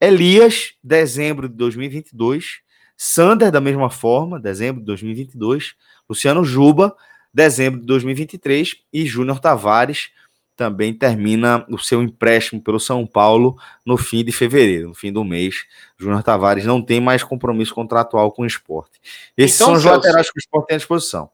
[0.00, 2.60] Elias, dezembro de 2022.
[2.96, 5.74] Sander, da mesma forma, dezembro de 2022.
[6.08, 6.94] Luciano Juba,
[7.32, 8.76] dezembro de 2023.
[8.92, 10.10] E Júnior Tavares
[10.54, 13.56] também termina o seu empréstimo pelo São Paulo
[13.86, 15.64] no fim de fevereiro, no fim do mês.
[15.98, 19.00] Júnior Tavares não tem mais compromisso contratual com o esporte.
[19.34, 21.30] Esses então, são os Celso, laterais que o esporte tem à disposição.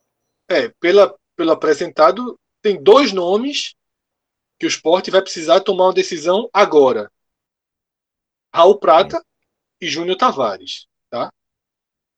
[0.49, 3.75] É, pela, pelo apresentado, tem dois nomes
[4.59, 7.11] que o esporte vai precisar tomar uma decisão agora.
[8.53, 9.23] Raul Prata
[9.81, 10.87] e Júnior Tavares.
[11.11, 11.31] Tá?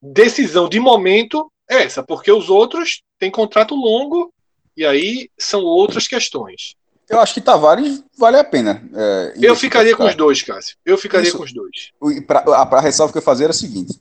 [0.01, 4.33] Decisão de momento é essa, porque os outros têm contrato longo
[4.77, 6.75] e aí são outras questões.
[7.09, 8.89] Eu acho que Tavares vale a pena.
[8.95, 10.77] É, eu ficaria com os dois, Cássio.
[10.85, 11.37] Eu ficaria Isso.
[11.37, 11.91] com os dois.
[12.25, 14.01] Para a ressalva que eu fazer era a seguinte: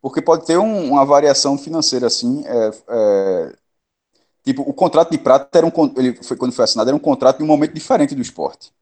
[0.00, 3.56] porque pode ter um, uma variação financeira assim, é, é,
[4.44, 7.38] Tipo, o contrato de prata era um, ele foi quando foi assinado era um contrato
[7.38, 8.72] de um momento diferente do esporte.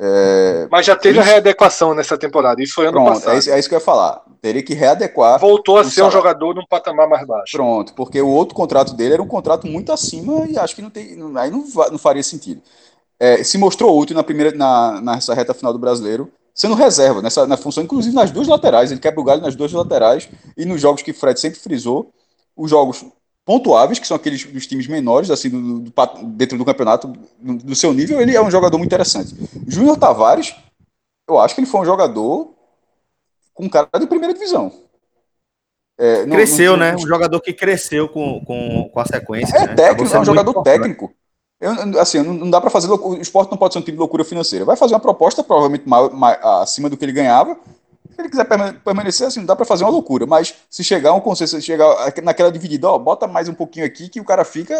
[0.00, 3.34] É, Mas já teve isso, a readequação nessa temporada, isso foi ano pronto, passado.
[3.34, 4.22] É isso, é isso que eu ia falar.
[4.40, 5.40] Teria que readequar.
[5.40, 6.16] Voltou a ser salário.
[6.16, 7.56] um jogador num patamar mais baixo.
[7.56, 10.90] Pronto, porque o outro contrato dele era um contrato muito acima e acho que não
[10.90, 12.62] tem, não, aí não, não faria sentido.
[13.18, 17.44] É, se mostrou útil na primeira, na, nessa reta final do brasileiro, sendo reserva, nessa,
[17.48, 18.92] na função, inclusive nas duas laterais.
[18.92, 22.12] Ele quebra o galho nas duas laterais e nos jogos que Fred sempre frisou,
[22.56, 23.04] os jogos
[23.48, 25.92] pontuáveis, que são aqueles dos times menores, assim, do, do,
[26.24, 27.10] dentro do campeonato,
[27.40, 29.34] do, seu nível, ele é um jogador muito interessante.
[29.66, 30.54] Júnior Tavares,
[31.26, 32.52] eu acho que ele foi um jogador
[33.54, 34.70] com cara de primeira divisão.
[35.96, 36.94] É, não, cresceu, não, né?
[36.94, 39.56] Um jogador que cresceu com, com, com a sequência.
[39.56, 39.74] É né?
[39.74, 40.76] técnico, é um jogador importante.
[40.76, 41.14] técnico.
[41.58, 43.98] Eu, assim, não dá para fazer loucura, o esporte não pode ser um time de
[43.98, 44.66] loucura financeira.
[44.66, 45.84] Vai fazer uma proposta provavelmente
[46.60, 47.58] acima do que ele ganhava
[48.18, 48.46] se ele quiser
[48.82, 50.26] permanecer assim, não dá para fazer uma loucura.
[50.26, 54.08] Mas se chegar um consenso, se chegar naquela dividida, ó, bota mais um pouquinho aqui
[54.08, 54.74] que o cara fica,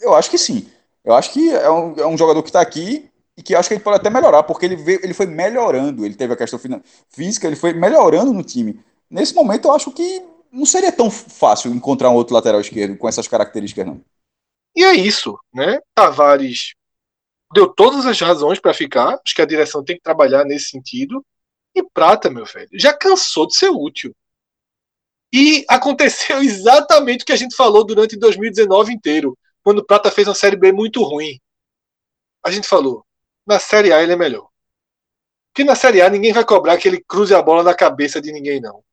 [0.00, 0.68] eu acho que sim.
[1.04, 3.74] Eu acho que é um, é um jogador que está aqui e que acho que
[3.74, 6.04] ele pode até melhorar, porque ele, veio, ele foi melhorando.
[6.04, 6.60] Ele teve a questão
[7.10, 8.80] física, ele foi melhorando no time.
[9.10, 10.22] Nesse momento, eu acho que
[10.52, 14.00] não seria tão fácil encontrar um outro lateral esquerdo com essas características, não.
[14.76, 15.80] E é isso, né?
[15.96, 16.74] Tavares
[17.52, 19.20] deu todas as razões para ficar.
[19.24, 21.24] Acho que a direção tem que trabalhar nesse sentido.
[21.74, 24.14] E Prata, meu velho, já cansou de ser útil.
[25.32, 30.34] E aconteceu exatamente o que a gente falou durante 2019 inteiro, quando Prata fez uma
[30.34, 31.40] Série B muito ruim.
[32.44, 33.04] A gente falou,
[33.44, 34.48] na Série A ele é melhor.
[35.52, 38.30] Porque na Série A ninguém vai cobrar que ele cruze a bola na cabeça de
[38.30, 38.84] ninguém, não.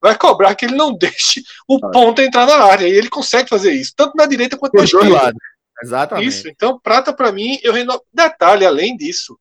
[0.00, 2.88] Vai cobrar que ele não deixe o ponto entrar na área.
[2.88, 5.34] E ele consegue fazer isso, tanto na direita quanto na esquerda.
[5.82, 6.28] Exatamente.
[6.28, 6.48] Isso.
[6.48, 7.74] Então, Prata, para mim, eu.
[8.12, 9.38] Detalhe, além disso,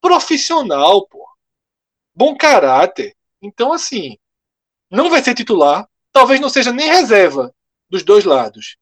[0.00, 1.33] profissional, pô
[2.14, 3.14] bom caráter.
[3.42, 4.16] Então, assim,
[4.90, 7.52] não vai ser titular, talvez não seja nem reserva
[7.90, 8.76] dos dois lados.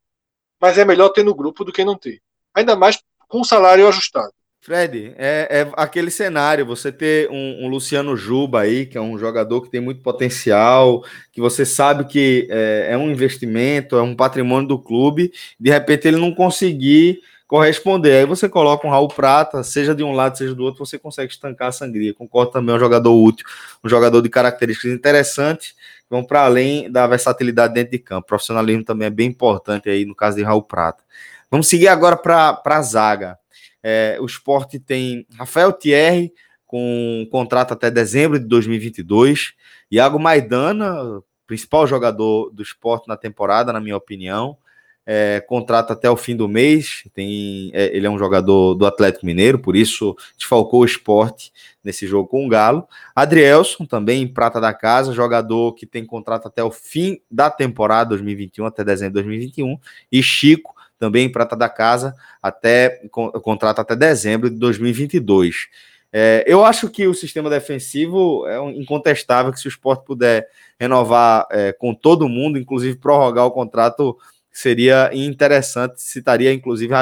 [0.61, 2.21] Mas é melhor ter no grupo do que não ter.
[2.55, 4.33] Ainda mais com o salário ajustado.
[4.65, 9.19] Fred, é, é aquele cenário, você ter um, um, Luciano Juba aí, que é um
[9.19, 11.03] jogador que tem muito potencial,
[11.33, 16.07] que você sabe que é, é um investimento, é um patrimônio do clube, de repente
[16.07, 17.21] ele não conseguir
[17.53, 18.21] corresponder.
[18.21, 21.31] Aí você coloca um Raul Prata, seja de um lado, seja do outro, você consegue
[21.31, 22.15] estancar a sangria.
[22.15, 23.47] Concordo também, é um jogador útil,
[23.85, 25.75] um jogador de características interessantes,
[26.09, 28.23] vão para além da versatilidade dentro de campo.
[28.23, 31.05] O profissionalismo também é bem importante aí no caso de Raul Prata.
[31.51, 33.39] Vamos seguir agora para a zaga.
[33.83, 36.33] É, o esporte tem Rafael Thierry,
[36.67, 39.53] com um contrato até dezembro de 2022.
[39.91, 44.57] Iago Maidana, principal jogador do esporte na temporada, na minha opinião.
[45.05, 47.05] É, contrato até o fim do mês.
[47.13, 51.53] Tem, é, ele é um jogador do Atlético Mineiro, por isso desfalcou o esporte
[51.83, 52.87] nesse jogo com o Galo.
[53.15, 58.67] Adrielson, também prata da casa, jogador que tem contrato até o fim da temporada 2021,
[58.67, 59.79] até dezembro de 2021.
[60.11, 65.67] E Chico, também prata da casa, até contrato até dezembro de 2022.
[66.13, 70.47] É, eu acho que o sistema defensivo é incontestável que se o esporte puder
[70.79, 74.17] renovar é, com todo mundo, inclusive prorrogar o contrato,
[74.53, 76.93] seria interessante, citaria inclusive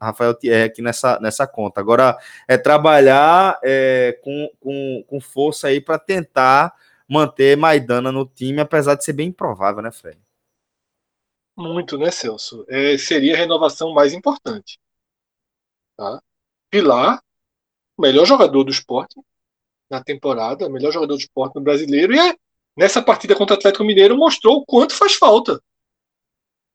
[0.00, 1.80] Rafael Thierry aqui nessa, nessa conta.
[1.80, 2.16] Agora,
[2.46, 6.72] é trabalhar é, com, com, com força aí para tentar
[7.08, 10.18] manter Maidana no time, apesar de ser bem improvável, né, Fred?
[11.56, 12.64] muito, né, Celso?
[12.68, 14.78] É, seria a renovação mais importante.
[15.96, 16.20] Tá?
[16.70, 17.22] Pilar,
[17.98, 19.20] melhor jogador do esporte
[19.88, 22.34] na temporada, melhor jogador do esporte no brasileiro, e é,
[22.76, 25.62] nessa partida contra o Atlético Mineiro mostrou o quanto faz falta.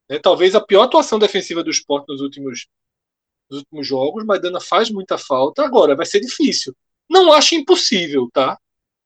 [0.09, 2.67] É, talvez a pior atuação defensiva do esporte nos últimos,
[3.49, 5.63] nos últimos jogos, mas Dana faz muita falta.
[5.63, 6.75] Agora, vai ser difícil.
[7.07, 8.57] Não acho impossível, tá?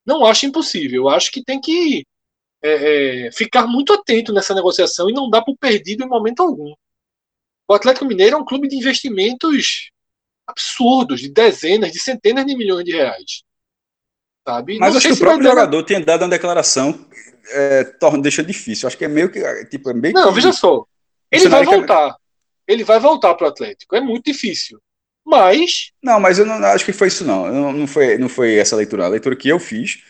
[0.05, 1.09] Não acho impossível.
[1.09, 2.05] Acho que tem que
[2.63, 6.73] é, é, ficar muito atento nessa negociação e não dar por perdido em momento algum.
[7.67, 9.89] O Atlético Mineiro é um clube de investimentos
[10.47, 13.43] absurdos, de dezenas, de centenas de milhões de reais.
[14.47, 14.77] Sabe?
[14.77, 17.07] Mas não acho que o próprio jogador tenha dado uma declaração
[17.51, 18.87] é, torna, deixa difícil.
[18.87, 19.41] Acho que é meio que.
[19.65, 20.85] Tipo, é meio não, que, veja só.
[21.33, 22.15] Ele vai voltar.
[22.67, 23.95] Ele vai voltar para o Atlético.
[23.95, 24.79] É muito difícil.
[25.25, 25.91] Mas.
[26.01, 27.51] Não, mas eu não acho que foi isso, não.
[27.51, 29.05] Não, não, foi, não foi essa leitura.
[29.05, 30.03] A leitura que eu fiz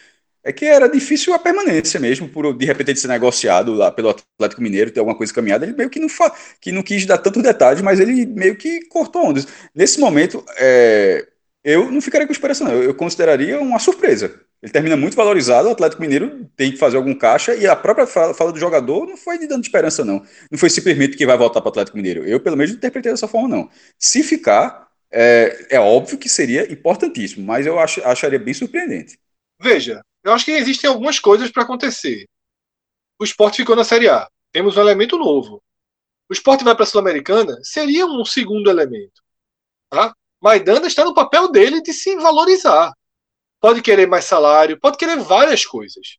[0.44, 4.10] é que era difícil a permanência mesmo, por de repente ele ser negociado lá pelo
[4.10, 7.18] Atlético Mineiro, ter alguma coisa caminhada, ele meio que não, fa que não quis dar
[7.18, 9.48] tantos detalhes, mas ele meio que cortou ondas.
[9.74, 11.26] Nesse momento, é,
[11.64, 12.74] eu não ficaria com esperança, não.
[12.74, 14.42] Eu, eu consideraria uma surpresa.
[14.64, 18.08] Ele termina muito valorizado, o Atlético Mineiro tem que fazer algum caixa, e a própria
[18.08, 20.26] fala, fala do jogador não foi de dando esperança, não.
[20.50, 22.24] Não foi simplesmente que vai voltar para o Atlético Mineiro.
[22.24, 23.70] Eu, pelo menos, interpretei dessa forma, não.
[24.00, 29.20] Se ficar, é, é óbvio que seria importantíssimo, mas eu ach, acharia bem surpreendente.
[29.60, 32.26] Veja, eu acho que existem algumas coisas para acontecer.
[33.20, 34.30] O esporte ficou na Série A.
[34.54, 35.62] Temos um elemento novo.
[36.30, 39.22] O esporte vai para a Sul-Americana, seria um segundo elemento.
[39.90, 40.16] Tá?
[40.42, 42.94] Maidana está no papel dele de se valorizar.
[43.64, 46.18] Pode querer mais salário, pode querer várias coisas.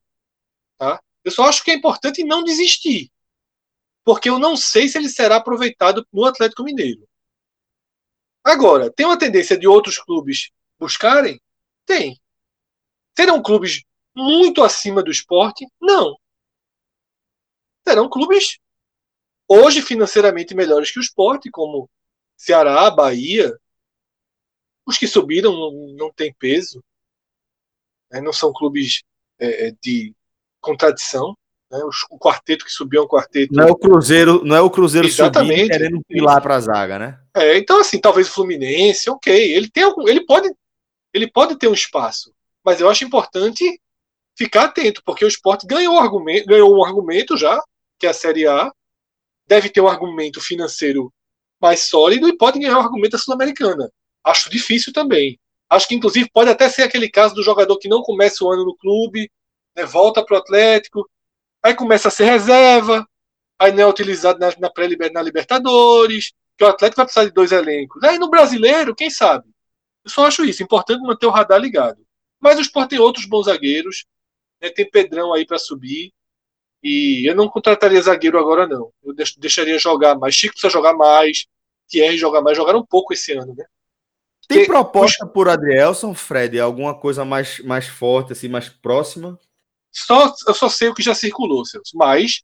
[0.78, 0.98] Tá?
[1.22, 3.12] Eu só acho que é importante não desistir.
[4.02, 7.06] Porque eu não sei se ele será aproveitado no Atlético Mineiro.
[8.42, 11.38] Agora, tem uma tendência de outros clubes buscarem?
[11.84, 12.18] Tem.
[13.14, 13.84] Serão clubes
[14.16, 15.66] muito acima do esporte?
[15.78, 16.16] Não.
[17.86, 18.58] Serão clubes
[19.46, 21.90] hoje financeiramente melhores que o esporte, como
[22.38, 23.54] Ceará, Bahia.
[24.86, 26.82] Os que subiram não, não têm peso.
[28.14, 28.20] Né?
[28.20, 29.02] Não são clubes
[29.40, 30.14] é, é de
[30.60, 31.34] contradição.
[31.70, 31.80] Né?
[32.10, 33.52] O, quarteto que subiu é um quarteto.
[33.52, 35.56] Não é o Cruzeiro, não é o Cruzeiro Exatamente.
[35.56, 37.20] subindo querendo pilar para a zaga, né?
[37.34, 39.34] É, então, assim, talvez o Fluminense, ok.
[39.34, 40.48] Ele, tem algum, ele, pode,
[41.12, 42.32] ele pode ter um espaço.
[42.64, 43.80] Mas eu acho importante
[44.36, 47.60] ficar atento, porque o esporte ganhou, argumento, ganhou um argumento já,
[47.98, 48.70] que é a Série A,
[49.46, 51.12] deve ter um argumento financeiro
[51.60, 53.90] mais sólido e pode ganhar um argumento da Sul-Americana.
[54.24, 55.38] Acho difícil também.
[55.70, 58.64] Acho que, inclusive, pode até ser aquele caso do jogador que não começa o ano
[58.64, 59.30] no clube,
[59.76, 61.08] né, volta para o Atlético,
[61.62, 63.06] aí começa a ser reserva,
[63.58, 67.32] aí não é utilizado na, na, pré na Libertadores, que o Atlético vai precisar de
[67.32, 68.02] dois elencos.
[68.04, 69.48] Aí no brasileiro, quem sabe?
[70.04, 72.04] Eu só acho isso, importante manter o radar ligado.
[72.38, 74.04] Mas o Sport tem outros bons zagueiros,
[74.60, 74.70] né?
[74.70, 76.12] Tem Pedrão aí para subir.
[76.82, 78.92] E eu não contrataria zagueiro agora, não.
[79.02, 80.34] Eu deixaria jogar mais.
[80.34, 81.46] Chico precisa jogar mais.
[81.88, 82.56] Thierry jogar mais.
[82.56, 83.64] Jogaram um pouco esse ano, né?
[84.46, 86.58] Tem Porque, proposta por Adrielson, Fred?
[86.60, 89.38] Alguma coisa mais, mais forte, assim, mais próxima?
[89.90, 91.96] Só, eu só sei o que já circulou, Celso.
[91.96, 92.42] Mas,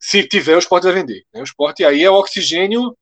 [0.00, 1.24] se tiver, o esporte vai vender.
[1.32, 1.40] Né?
[1.40, 2.96] O esporte aí é o oxigênio,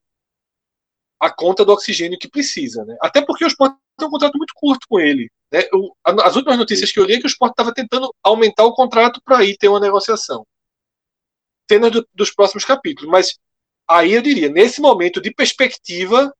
[1.19, 2.85] a conta do oxigênio que precisa.
[2.85, 2.97] Né?
[3.01, 5.31] Até porque o esporte tem um contrato muito curto com ele.
[5.53, 5.63] Né?
[5.73, 8.75] O, as últimas notícias que eu li é que o Sport estava tentando aumentar o
[8.75, 10.47] contrato para ir ter uma negociação.
[11.71, 13.11] Cenas do, dos próximos capítulos.
[13.11, 13.39] Mas
[13.89, 16.35] aí eu diria, nesse momento de perspectiva,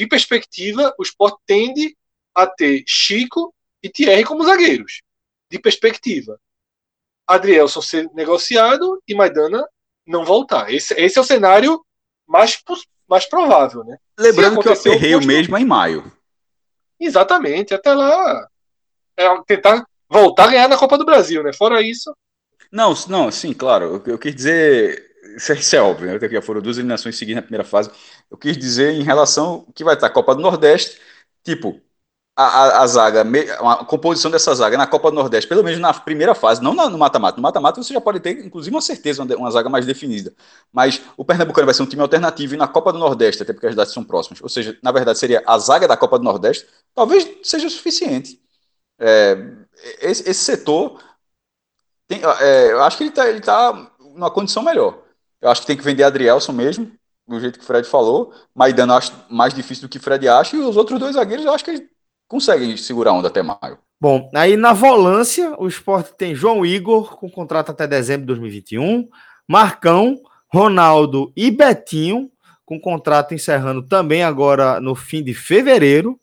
[0.00, 1.94] de perspectiva, o Sport tende
[2.34, 5.02] a ter Chico e Thierry como zagueiros.
[5.50, 6.40] De perspectiva.
[7.26, 9.62] Adrielson ser negociado e Maidana
[10.06, 10.72] não voltar.
[10.72, 11.84] Esse, esse é o cenário
[12.26, 12.58] mais,
[13.06, 13.98] mais provável, né?
[14.18, 16.10] Lembrando que o mesmo é em maio.
[16.98, 18.48] Exatamente, até lá
[19.18, 21.52] é tentar voltar a ganhar na Copa do Brasil, né?
[21.52, 22.10] Fora isso.
[22.72, 24.02] Não, não, sim, claro.
[24.06, 25.09] Eu, eu quis dizer.
[25.36, 26.28] Isso é, isso é óbvio, né?
[26.28, 27.90] Já foram duas eliminações seguidas na primeira fase.
[28.30, 31.00] Eu quis dizer em relação que vai estar a Copa do Nordeste,
[31.44, 31.80] tipo,
[32.36, 35.92] a, a, a, zaga, a composição dessa zaga na Copa do Nordeste, pelo menos na
[35.92, 37.36] primeira fase, não no mata-mata.
[37.36, 40.34] No mata-mata você já pode ter, inclusive, uma certeza, uma, uma, zaga mais definida.
[40.72, 43.66] Mas o Pernambucano vai ser um time alternativo e na Copa do Nordeste, até porque
[43.66, 44.40] as datas são próximas.
[44.42, 48.40] Ou seja, na verdade, seria a zaga da Copa do Nordeste, talvez seja suficiente.
[48.98, 49.36] É,
[50.02, 51.02] esse, esse, setor,
[52.06, 55.09] tem, é, eu acho que ele está ele tá numa condição melhor.
[55.40, 56.90] Eu acho que tem que vender Adrielson mesmo,
[57.26, 58.32] do jeito que o Fred falou.
[58.54, 61.52] Maidana acho mais difícil do que o Fred acha, e os outros dois zagueiros eu
[61.52, 61.88] acho que
[62.28, 63.78] conseguem segurar onda até maio.
[64.00, 69.08] Bom, aí na volância, o esporte tem João Igor, com contrato até dezembro de 2021,
[69.46, 72.30] Marcão, Ronaldo e Betinho,
[72.64, 76.18] com contrato encerrando também agora no fim de fevereiro.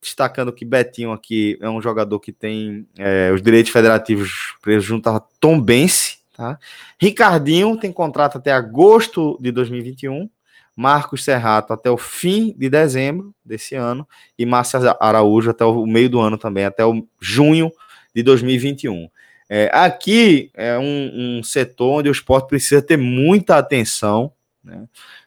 [0.00, 5.08] Destacando que Betinho aqui é um jogador que tem é, os direitos federativos presos junto
[5.10, 6.19] a Tom Bense.
[6.40, 6.58] Tá?
[6.98, 10.26] Ricardinho tem contrato até agosto de 2021.
[10.74, 14.08] Marcos Serrato até o fim de dezembro desse ano
[14.38, 17.70] e Márcio Araújo até o meio do ano também, até o junho
[18.14, 19.10] de 2021.
[19.50, 24.32] É, aqui é um, um, setor onde o esporte precisa ter muita atenção.
[24.64, 24.86] Né?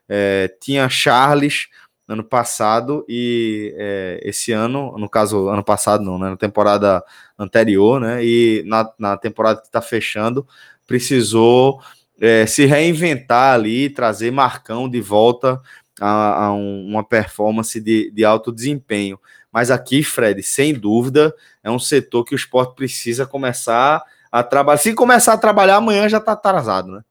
[0.09, 1.67] É, tinha Charles
[2.07, 6.31] ano passado e é, esse ano, no caso, ano passado não, né?
[6.31, 7.03] na temporada
[7.37, 8.23] anterior, né?
[8.23, 10.47] E na, na temporada que está fechando,
[10.93, 11.81] precisou
[12.21, 15.59] é, se reinventar ali, trazer Marcão de volta
[15.99, 19.19] a, a um, uma performance de, de alto desempenho.
[19.51, 24.77] Mas aqui, Fred, sem dúvida, é um setor que o esporte precisa começar a trabalhar.
[24.77, 27.01] Se começar a trabalhar, amanhã já está atrasado, né?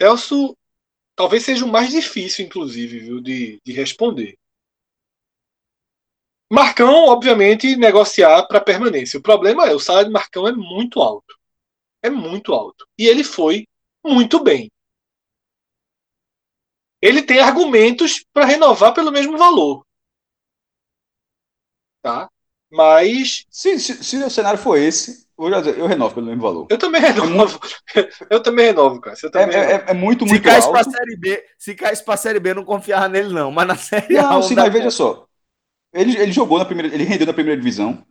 [0.00, 0.56] Elso,
[1.14, 4.36] talvez seja o mais difícil, inclusive, viu, de, de responder.
[6.50, 9.20] Marcão, obviamente, negociar para permanência.
[9.20, 11.40] O problema é o salário de Marcão é muito alto
[12.02, 12.86] é muito alto.
[12.98, 13.66] E ele foi
[14.04, 14.70] muito bem.
[17.00, 19.84] Ele tem argumentos para renovar pelo mesmo valor.
[22.00, 22.28] Tá?
[22.70, 23.44] Mas.
[23.50, 26.66] Se, se, se o cenário for esse, eu, eu renovo pelo mesmo valor.
[26.70, 27.60] Eu também renovo.
[28.30, 29.16] eu também renovo, cara.
[29.30, 30.72] Também é, é, é, muito, muito se caísse alto.
[30.72, 33.50] Pra série B, se caísse pra Série B, eu não confiava nele, não.
[33.50, 34.32] Mas na Série não, A.
[34.34, 35.26] Não, sim, mas veja só.
[35.92, 36.94] Ele, ele jogou na primeira.
[36.94, 38.04] Ele rendeu na primeira divisão.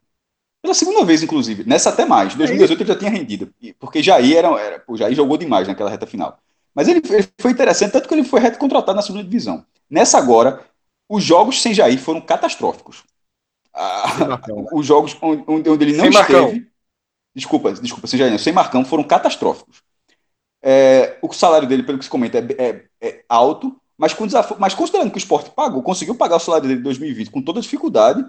[0.61, 1.63] Pela segunda vez, inclusive.
[1.67, 2.33] Nessa até mais.
[2.33, 3.53] Em 2018 é ele já tinha rendido.
[3.79, 6.37] Porque Jair, era, era, pô, Jair jogou demais naquela reta final.
[6.73, 9.65] Mas ele, ele, foi interessante, tanto que ele foi recontratado na segunda divisão.
[9.89, 10.61] Nessa agora,
[11.09, 13.03] os jogos sem Jair foram catastróficos.
[13.73, 14.39] Ah,
[14.71, 16.33] os jogos onde, onde ele não sem esteve.
[16.39, 16.65] Marcão.
[17.33, 19.81] Desculpa, desculpa, sem Jair, não, sem Marcão, foram catastróficos.
[20.61, 24.57] É, o salário dele, pelo que se comenta, é, é, é alto, mas, com desafio,
[24.59, 27.61] mas considerando que o esporte pagou, conseguiu pagar o salário dele em 2020 com toda
[27.61, 28.25] dificuldade,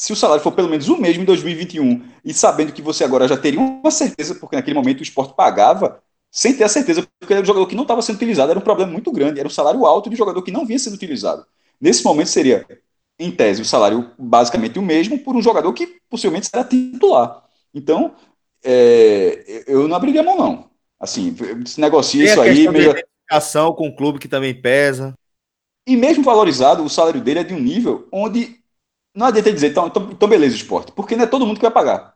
[0.00, 3.28] se o salário for pelo menos o mesmo em 2021, e sabendo que você agora
[3.28, 7.34] já teria uma certeza, porque naquele momento o esporte pagava, sem ter a certeza, porque
[7.34, 9.50] era um jogador que não estava sendo utilizado, era um problema muito grande, era um
[9.50, 11.44] salário alto de um jogador que não vinha sendo utilizado.
[11.78, 12.66] Nesse momento seria,
[13.18, 17.44] em tese, o salário basicamente o mesmo por um jogador que possivelmente será titular.
[17.74, 18.14] Então,
[18.64, 20.70] é, eu não abriria mão, não.
[20.98, 21.36] Assim,
[21.66, 22.66] se negocia isso aí.
[22.70, 22.94] Meio...
[23.76, 25.12] com o clube que também pesa.
[25.86, 28.59] E mesmo valorizado, o salário dele é de um nível onde
[29.14, 31.70] não adianta dizer, então, então, então beleza, esporte, porque não é todo mundo que vai
[31.70, 32.14] pagar.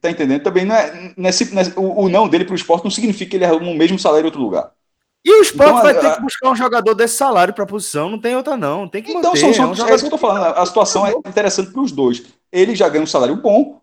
[0.00, 0.42] Tá entendendo?
[0.42, 1.12] Também não é.
[1.16, 3.74] Nesse, nesse, o, o, não dele para o esporte não significa que ele arruma o
[3.74, 4.72] mesmo salário em outro lugar.
[5.24, 7.66] E o esporte então, vai a, ter que buscar um jogador desse salário para a
[7.66, 8.88] posição, não tem outra, não.
[8.88, 9.40] Tem que então, manter.
[9.40, 10.56] São, são, é, um é isso que eu tô falando.
[10.56, 12.22] A situação é interessante para os dois.
[12.52, 13.80] Ele já ganha um salário bom,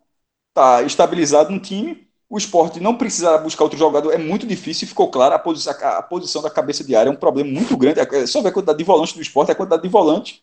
[0.54, 2.06] tá estabilizado no time.
[2.28, 5.34] O esporte não precisará buscar outro jogador, é muito difícil, ficou claro.
[5.34, 8.00] A, posi a, a posição da cabeça de área é um problema muito grande.
[8.00, 10.40] É só ver a quantidade de volantes do esporte, a quantidade de volantes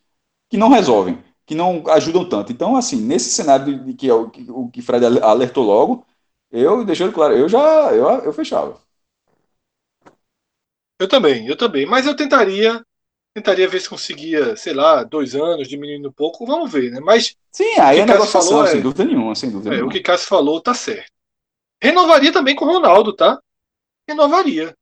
[0.47, 2.51] que não resolvem que não ajudam tanto.
[2.51, 6.05] Então, assim, nesse cenário de, de que é o que o que Fred alertou logo,
[6.51, 8.79] eu deixando claro, eu já eu, eu fechava.
[10.99, 11.85] Eu também, eu também.
[11.85, 12.83] Mas eu tentaria
[13.33, 16.99] tentaria ver se conseguia, sei lá, dois anos, diminuindo um pouco, vamos ver, né?
[16.99, 17.35] Mas.
[17.51, 19.89] Sim, aí é negociação, falou, sem é, dúvida nenhuma, sem dúvida é, nenhuma.
[19.89, 21.11] O que Cássio falou tá certo.
[21.81, 23.41] Renovaria também com o Ronaldo, tá?
[24.07, 24.75] Renovaria.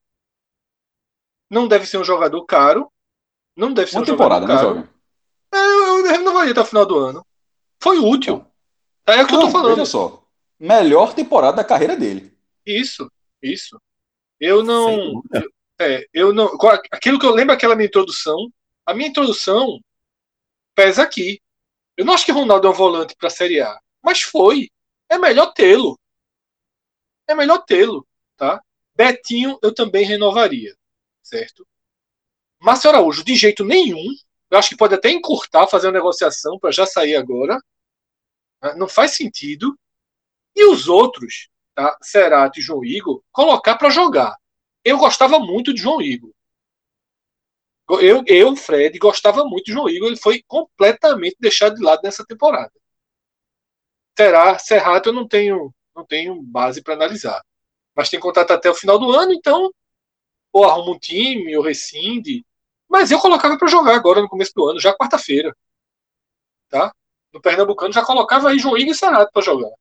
[1.49, 2.91] Não deve ser um jogador caro.
[3.55, 4.88] Não deve ser Uma um temporada, jogador né, caro.
[4.88, 5.01] Né,
[5.52, 7.26] eu, eu renovaria até o final do ano.
[7.80, 8.45] Foi útil.
[9.06, 9.76] É o que não, eu tô falando.
[9.76, 10.23] Veja só.
[10.60, 12.38] Melhor temporada da carreira dele.
[12.65, 13.11] Isso,
[13.41, 13.82] isso.
[14.40, 15.22] Eu não.
[15.34, 16.56] Eu, é, eu não.
[16.91, 18.52] Aquilo que eu lembro aquela minha introdução.
[18.86, 19.80] A minha introdução
[20.76, 21.41] pesa aqui.
[21.98, 24.69] Eu não acho que Ronaldo é um volante para a Série A, mas foi.
[25.10, 25.99] É melhor tê-lo.
[27.28, 28.07] É melhor tê-lo,
[28.38, 28.61] tá?
[28.95, 30.76] Betinho eu também renovaria,
[31.22, 31.68] certo?
[32.60, 34.06] Márcio Araújo, de jeito nenhum.
[34.52, 37.57] Eu acho que pode até encurtar, fazer uma negociação para já sair agora.
[38.61, 38.76] Né?
[38.76, 39.78] Não faz sentido.
[40.53, 41.98] E os outros, tá?
[42.02, 44.36] Cerato e João Igor, colocar para jogar.
[44.84, 46.32] Eu gostava muito de João Igor.
[48.02, 50.10] Eu, eu, Fred, gostava muito de João Igor.
[50.10, 52.72] Ele foi completamente deixado de lado nessa temporada.
[54.18, 57.41] Será Serrato eu não tenho, não tenho base para analisar.
[57.95, 59.72] Mas tem contrato até o final do ano, então
[60.53, 62.45] ou arruma um time, ou rescinde.
[62.91, 65.55] Mas eu colocava para jogar agora no começo do ano, já quarta-feira.
[66.68, 66.93] Tá?
[67.31, 69.72] No Pernambucano já colocava aí Igor e Serrato para jogar.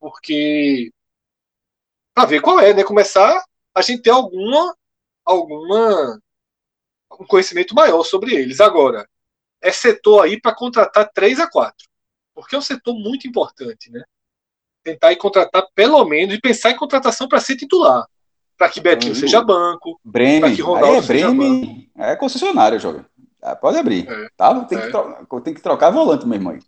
[0.00, 0.90] Porque
[2.12, 2.82] para ver qual é, né?
[2.82, 4.76] Começar a gente ter alguma
[5.24, 6.20] alguma
[7.20, 8.60] um conhecimento maior sobre eles.
[8.60, 9.08] Agora,
[9.60, 11.88] é setor aí para contratar 3 a 4.
[12.34, 14.02] Porque é um setor muito importante, né?
[14.82, 18.08] Tentar ir contratar pelo menos e pensar em contratação para ser titular.
[18.60, 19.18] Para que Betinho uhum.
[19.18, 19.98] seja banco.
[20.04, 20.54] Bremen.
[20.54, 21.90] Que Ronaldo é Bremen.
[21.96, 23.02] É concessionário, jovem.
[23.42, 24.06] É, pode abrir.
[24.06, 24.54] É, tá?
[24.66, 24.82] Tem, é.
[24.82, 26.58] que trocar, tem que trocar volante mesmo aí.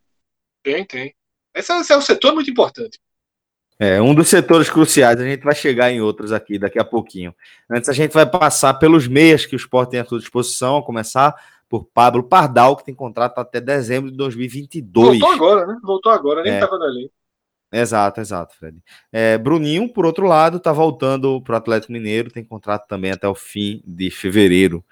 [0.62, 1.14] Tem, tem.
[1.54, 2.98] Esse é, esse é um setor muito importante.
[3.78, 7.34] É, um dos setores cruciais, a gente vai chegar em outros aqui daqui a pouquinho.
[7.70, 10.82] Antes a gente vai passar pelos meias que o Sport tem à sua disposição, a
[10.82, 11.34] começar
[11.68, 15.18] por Pablo Pardal, que tem contrato até dezembro de 2022.
[15.18, 15.78] Voltou agora, né?
[15.82, 16.86] Voltou agora, nem estava é.
[16.86, 17.10] ali.
[17.72, 18.76] Exato, exato, Fred.
[19.10, 23.26] É, Bruninho, por outro lado, está voltando para o Atlético Mineiro, tem contrato também até
[23.26, 24.84] o fim de fevereiro.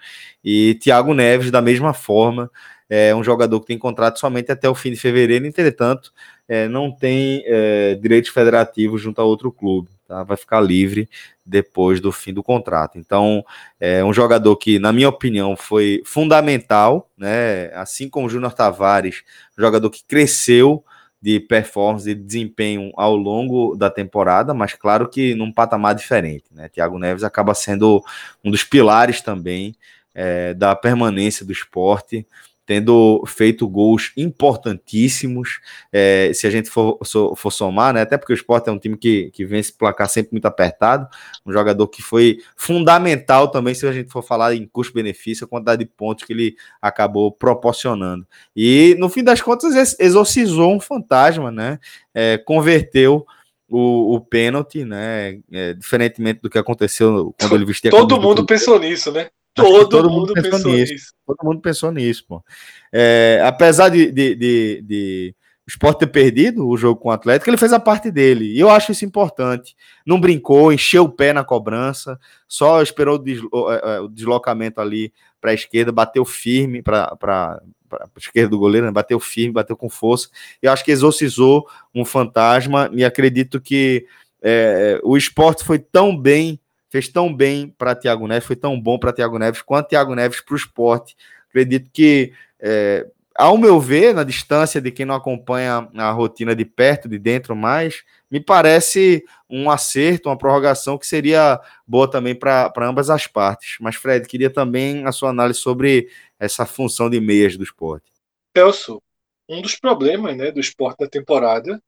[0.43, 2.49] E Thiago Neves, da mesma forma,
[2.89, 6.11] é um jogador que tem contrato somente até o fim de fevereiro, entretanto,
[6.47, 10.23] é, não tem é, direitos federativos junto a outro clube, tá?
[10.23, 11.07] vai ficar livre
[11.45, 12.97] depois do fim do contrato.
[12.97, 13.45] Então,
[13.79, 17.71] é um jogador que, na minha opinião, foi fundamental, né?
[17.75, 19.21] assim como o Júnior Tavares,
[19.57, 20.83] um jogador que cresceu
[21.21, 26.45] de performance e de desempenho ao longo da temporada, mas claro que num patamar diferente.
[26.51, 26.67] Né?
[26.67, 28.03] Thiago Neves acaba sendo
[28.43, 29.75] um dos pilares também
[30.15, 32.25] é, da permanência do esporte
[32.71, 35.59] tendo feito gols importantíssimos.
[35.91, 36.97] É, se a gente for,
[37.35, 40.31] for, somar, né, até porque o Sport é um time que, que vence placar sempre
[40.31, 41.05] muito apertado,
[41.45, 45.83] um jogador que foi fundamental também, se a gente for falar em custo-benefício, a quantidade
[45.83, 48.25] de pontos que ele acabou proporcionando.
[48.55, 51.77] E no fim das contas, exorcizou um fantasma, né?
[52.13, 53.25] É, converteu
[53.67, 55.39] o, o pênalti, né?
[55.51, 57.91] É, diferentemente do que aconteceu quando ele vestia.
[57.91, 59.29] Todo mundo pensou nisso, né?
[59.53, 60.93] Todo, todo mundo, mundo pensou, pensou nisso.
[60.93, 61.13] nisso.
[61.25, 62.43] Todo mundo pensou nisso, pô.
[62.91, 65.35] É, apesar de, de, de, de,
[65.67, 68.45] o Sport ter perdido o jogo com o Atlético, ele fez a parte dele.
[68.45, 69.75] E eu acho isso importante.
[70.05, 72.17] Não brincou, encheu o pé na cobrança,
[72.47, 77.17] só esperou o, deslo é, é, o deslocamento ali para a esquerda, bateu firme para
[77.19, 78.91] a esquerda do goleiro, né?
[78.91, 80.29] bateu firme, bateu com força.
[80.61, 84.05] Eu acho que exorcizou um fantasma e acredito que
[84.41, 86.59] é, o esporte foi tão bem
[86.91, 90.41] fez tão bem para Thiago Neves, foi tão bom para Thiago Neves quanto Thiago Neves
[90.41, 91.15] para o esporte.
[91.47, 96.65] Acredito que, é, ao meu ver, na distância de quem não acompanha a rotina de
[96.65, 102.73] perto, de dentro mais, me parece um acerto, uma prorrogação que seria boa também para
[102.81, 103.77] ambas as partes.
[103.79, 108.11] Mas, Fred, queria também a sua análise sobre essa função de meias do esporte.
[108.55, 109.01] Celso,
[109.47, 111.81] um dos problemas né, do esporte da temporada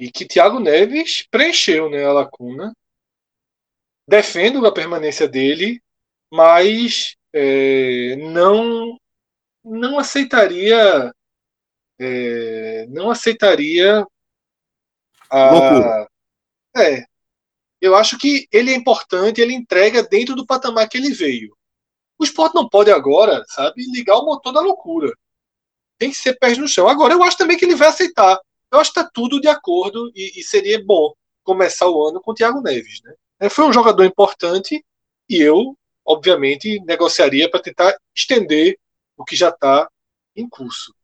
[0.00, 2.72] e que Thiago Neves preencheu né, a lacuna
[4.06, 5.80] defendo a permanência dele,
[6.30, 8.98] mas é, não
[9.64, 11.12] não aceitaria
[11.98, 14.04] é, não aceitaria
[15.30, 16.06] a,
[16.76, 17.04] é
[17.80, 21.56] eu acho que ele é importante ele entrega dentro do patamar que ele veio.
[22.18, 25.12] O esporte não pode agora sabe ligar o motor da loucura.
[25.98, 26.88] Tem que ser pés no chão.
[26.88, 28.38] Agora eu acho também que ele vai aceitar.
[28.70, 31.12] Eu acho que está tudo de acordo e, e seria bom
[31.42, 33.12] começar o ano com o Thiago Neves né
[33.42, 34.84] é, foi um jogador importante
[35.28, 38.78] e eu, obviamente, negociaria para tentar estender
[39.16, 39.90] o que já está
[40.36, 40.94] em curso.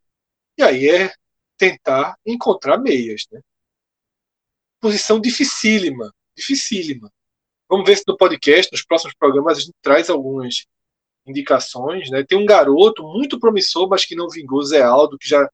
[0.57, 1.13] E aí é
[1.57, 3.23] tentar encontrar meias.
[3.33, 3.41] Né?
[4.81, 7.13] Posição dificílima, dificílima.
[7.69, 10.65] Vamos ver se no podcast, nos próximos programas, a gente traz algumas
[11.27, 12.09] indicações.
[12.09, 12.23] Né?
[12.23, 15.51] Tem um garoto muito promissor, mas que não vingou, Zé Aldo, que já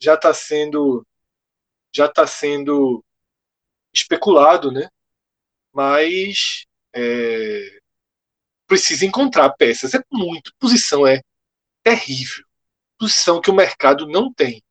[0.00, 1.06] já está sendo
[1.94, 3.04] já está sendo
[3.94, 4.88] especulado, né?
[5.72, 7.80] Mas é,
[8.66, 9.94] precisa encontrar peças.
[9.94, 10.52] É muito.
[10.58, 11.22] Posição é
[11.82, 12.44] terrível.
[12.98, 14.62] posição que o mercado não tem.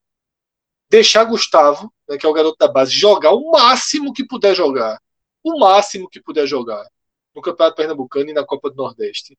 [0.90, 5.02] Deixar Gustavo, né, que é o garoto da base, jogar o máximo que puder jogar.
[5.44, 6.86] O máximo que puder jogar
[7.34, 9.38] no Campeonato Pernambucano e na Copa do Nordeste.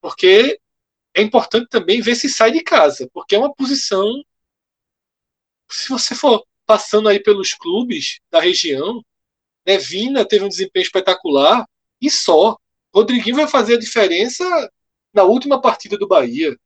[0.00, 0.60] Porque
[1.14, 4.06] é importante também ver se sai de casa, porque é uma posição.
[5.70, 9.04] Se você for passando aí pelos clubes da região,
[9.66, 11.66] né, Vina teve um desempenho espetacular
[12.00, 12.56] e só.
[12.94, 14.44] Rodriguinho vai fazer a diferença
[15.12, 16.56] na última partida do Bahia.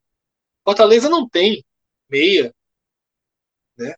[0.65, 1.65] Fortaleza não tem
[2.11, 2.55] meia,
[3.77, 3.95] né?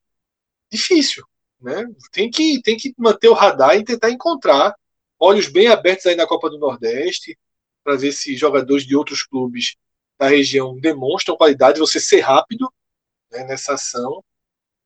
[0.70, 1.24] Difícil,
[1.60, 1.85] né?
[2.12, 4.77] Tem que tem que manter o radar e tentar encontrar
[5.18, 7.39] olhos bem abertos aí na Copa do Nordeste
[7.82, 9.77] para ver se jogadores de outros clubes
[10.18, 12.70] da região demonstram qualidade, você ser rápido
[13.32, 14.22] né, nessa ação,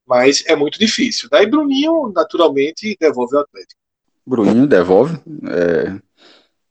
[0.07, 1.29] mas é muito difícil.
[1.29, 3.81] Daí Bruninho, naturalmente, devolve o Atlético.
[4.27, 5.19] Bruninho devolve,
[5.49, 6.01] é,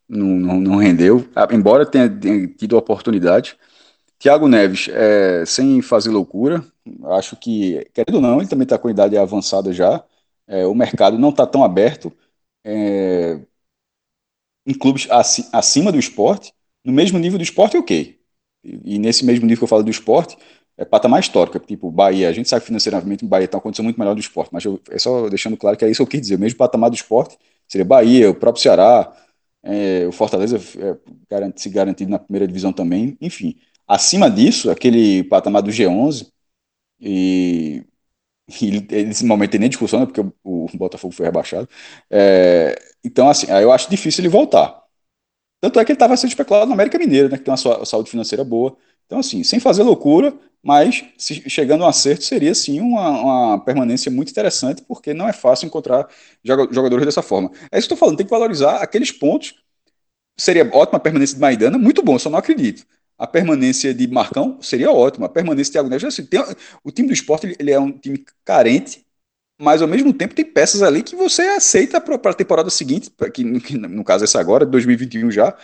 [0.07, 2.09] não, não, não, rendeu, embora tenha,
[2.57, 3.57] tido oportunidade.
[4.19, 6.65] Thiago Neves, é, sem fazer loucura,
[7.17, 10.03] acho que, querendo ou não, ele também está com idade avançada já,
[10.47, 12.11] é, o mercado não está tão aberto
[12.63, 13.39] é,
[14.65, 15.07] em clubes
[15.51, 16.53] acima do esporte,
[16.84, 18.19] no mesmo nível do esporte, ok.
[18.63, 20.38] E, nesse mesmo nível que eu falo do esporte,
[20.78, 24.00] é patamar histórico, tipo Bahia, a gente sabe financeiramente o Bahia tem uma condição muito
[24.00, 26.22] melhor do esporte, mas eu, é só deixando claro que é isso que eu quis
[26.22, 27.38] dizer, o mesmo patamar do esporte
[27.68, 29.16] seria Bahia, o próprio Ceará,
[29.64, 30.98] é, o Fortaleza é,
[31.30, 33.56] garanti, se garantido na primeira divisão também, enfim.
[33.88, 36.28] Acima disso, aquele patamar do G11,
[37.00, 37.86] e,
[38.62, 41.68] e nesse momento tem nem discussão, né, porque o, o Botafogo foi rebaixado,
[42.10, 44.82] é, então assim, eu acho difícil ele voltar.
[45.62, 48.10] Tanto é que ele estava sendo especulado na América Mineira, né, que tem uma saúde
[48.10, 48.76] financeira boa.
[49.05, 53.59] Então, assim, sem fazer loucura, mas se, chegando a um acerto, seria sim uma, uma,
[53.65, 56.07] permanência muito interessante, porque não é fácil encontrar
[56.43, 57.51] jogadores dessa forma.
[57.71, 59.55] É isso que eu estou falando, tem que valorizar aqueles pontos.
[60.38, 62.85] Seria ótima a permanência de Maidana, muito bom, só não acredito.
[63.17, 65.27] A permanência de Marcão seria ótima.
[65.27, 66.43] A permanência de Thiago Neves, assim, tem,
[66.84, 69.05] o time do esporte ele, ele é um time carente
[69.59, 73.59] mas ao mesmo tempo tem peças ali que você aceita para a temporada seguinte, que,
[73.61, 75.55] que, no caso essa agora, 2021 já,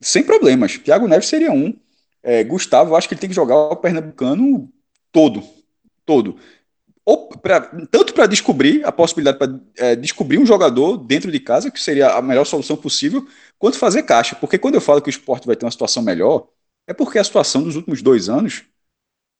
[0.00, 0.78] sem problemas.
[0.78, 1.74] Thiago Neves seria um.
[2.22, 4.70] É, Gustavo, acho que ele tem que jogar o Pernambucano
[5.12, 5.42] todo.
[6.04, 6.36] Todo.
[7.40, 11.80] Pra, tanto para descobrir a possibilidade para é, descobrir um jogador dentro de casa, que
[11.80, 13.26] seria a melhor solução possível,
[13.58, 14.36] quanto fazer caixa.
[14.36, 16.48] Porque quando eu falo que o esporte vai ter uma situação melhor,
[16.86, 18.64] é porque a situação dos últimos dois anos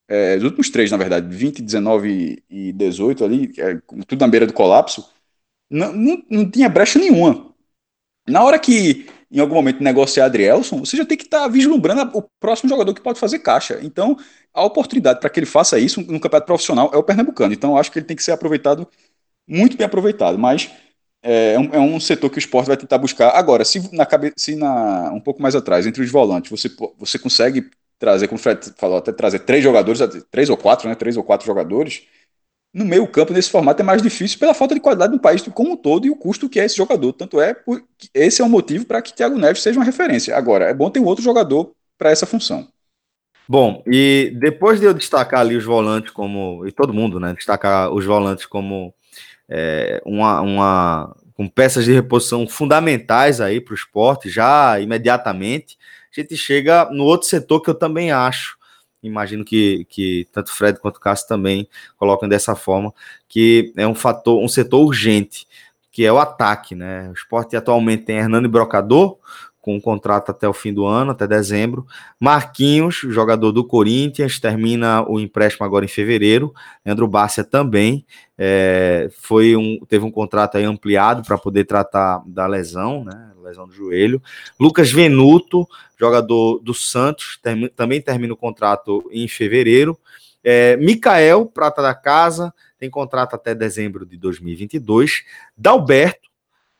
[0.08, 4.46] é, os últimos três, na verdade, 20, 19 e 18 ali, é, tudo na beira
[4.46, 5.06] do colapso,
[5.70, 7.54] não, não, não, tinha brecha nenhuma.
[8.26, 12.16] Na hora que, em algum momento, negociar Adrielson, você já tem que estar tá vislumbrando
[12.16, 13.78] o próximo jogador que pode fazer caixa.
[13.82, 14.16] Então,
[14.54, 17.52] a oportunidade para que ele faça isso no campeonato profissional é o Pernambucano.
[17.52, 18.88] Então, acho que ele tem que ser aproveitado,
[19.46, 20.38] muito bem aproveitado.
[20.38, 20.70] Mas
[21.22, 23.30] é, é um, é um setor que o esporte vai tentar buscar.
[23.36, 24.06] Agora, se, na,
[24.36, 28.42] se na, um pouco mais atrás, entre os volantes, você, você consegue trazer, como o
[28.42, 30.00] Fred falou, até trazer três jogadores,
[30.30, 30.94] três ou quatro, né?
[30.94, 32.06] Três ou quatro jogadores.
[32.72, 35.72] No meio campo, nesse formato, é mais difícil pela falta de qualidade do país como
[35.72, 37.12] um todo e o custo que é esse jogador.
[37.12, 37.56] Tanto é
[38.12, 40.36] esse é o motivo para que Thiago Neves seja uma referência.
[40.36, 42.68] Agora, é bom ter um outro jogador para essa função.
[43.48, 46.66] Bom, e depois de eu destacar ali os volantes como.
[46.66, 47.32] E todo mundo, né?
[47.32, 48.92] Destacar os volantes como
[49.48, 51.16] é, uma, uma.
[51.34, 55.78] com peças de reposição fundamentais aí para o esporte, já imediatamente
[56.18, 58.57] a gente chega no outro setor que eu também acho,
[59.02, 62.92] imagino que, que tanto Fred quanto Cássio também colocam dessa forma,
[63.28, 65.46] que é um fator, um setor urgente,
[65.90, 67.08] que é o ataque, né?
[67.08, 69.18] O esporte atualmente tem Hernani Brocador,
[69.60, 71.86] com um contrato até o fim do ano, até dezembro.
[72.18, 76.54] Marquinhos, jogador do Corinthians, termina o empréstimo agora em fevereiro.
[76.86, 78.06] Andro Bárcia também
[78.38, 83.32] é, foi um, teve um contrato ampliado para poder tratar da lesão, né?
[83.48, 84.22] Lesão do joelho.
[84.58, 85.66] Lucas Venuto,
[85.98, 89.98] jogador do Santos, term, também termina o contrato em fevereiro.
[90.42, 95.24] É, Mikael, prata da casa, tem contrato até dezembro de 2022.
[95.56, 96.28] Dalberto,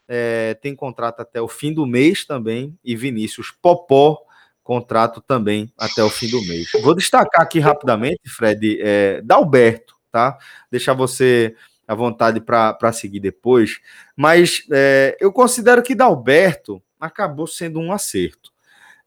[0.07, 4.19] é, tem contrato até o fim do mês também, e Vinícius Popó,
[4.63, 6.69] contrato também até o fim do mês.
[6.83, 10.39] Vou destacar aqui rapidamente, Fred, é, Dalberto, tá?
[10.71, 11.57] Deixar você
[11.89, 13.81] à vontade para seguir depois,
[14.15, 18.51] mas é, eu considero que Dalberto acabou sendo um acerto.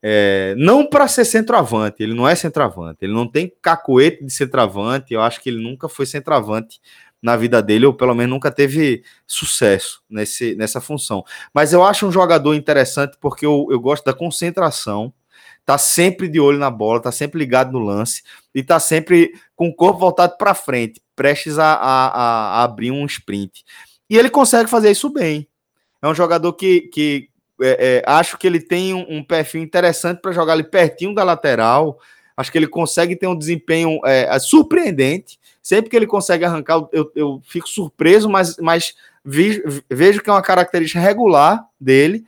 [0.03, 5.14] É, não para ser centroavante, ele não é centroavante, ele não tem cacoete de centroavante,
[5.14, 6.82] eu acho que ele nunca foi centroavante
[7.22, 11.24] na vida dele, ou pelo menos nunca teve sucesso nesse, nessa função.
[11.53, 15.14] Mas eu acho um jogador interessante porque eu, eu gosto da concentração,
[15.64, 18.24] tá sempre de olho na bola, tá sempre ligado no lance.
[18.53, 23.06] E tá sempre com o corpo voltado para frente, prestes a, a, a, abrir um
[23.06, 23.64] sprint.
[24.10, 25.48] E ele consegue fazer isso bem.
[26.02, 27.30] É um jogador que, que
[27.61, 31.23] é, é, acho que ele tem um, um perfil interessante para jogar ali pertinho da
[31.23, 31.99] lateral,
[32.35, 35.39] Acho que ele consegue ter um desempenho é, surpreendente.
[35.61, 40.34] Sempre que ele consegue arrancar, eu, eu fico surpreso, mas, mas vejo, vejo que é
[40.34, 42.26] uma característica regular dele.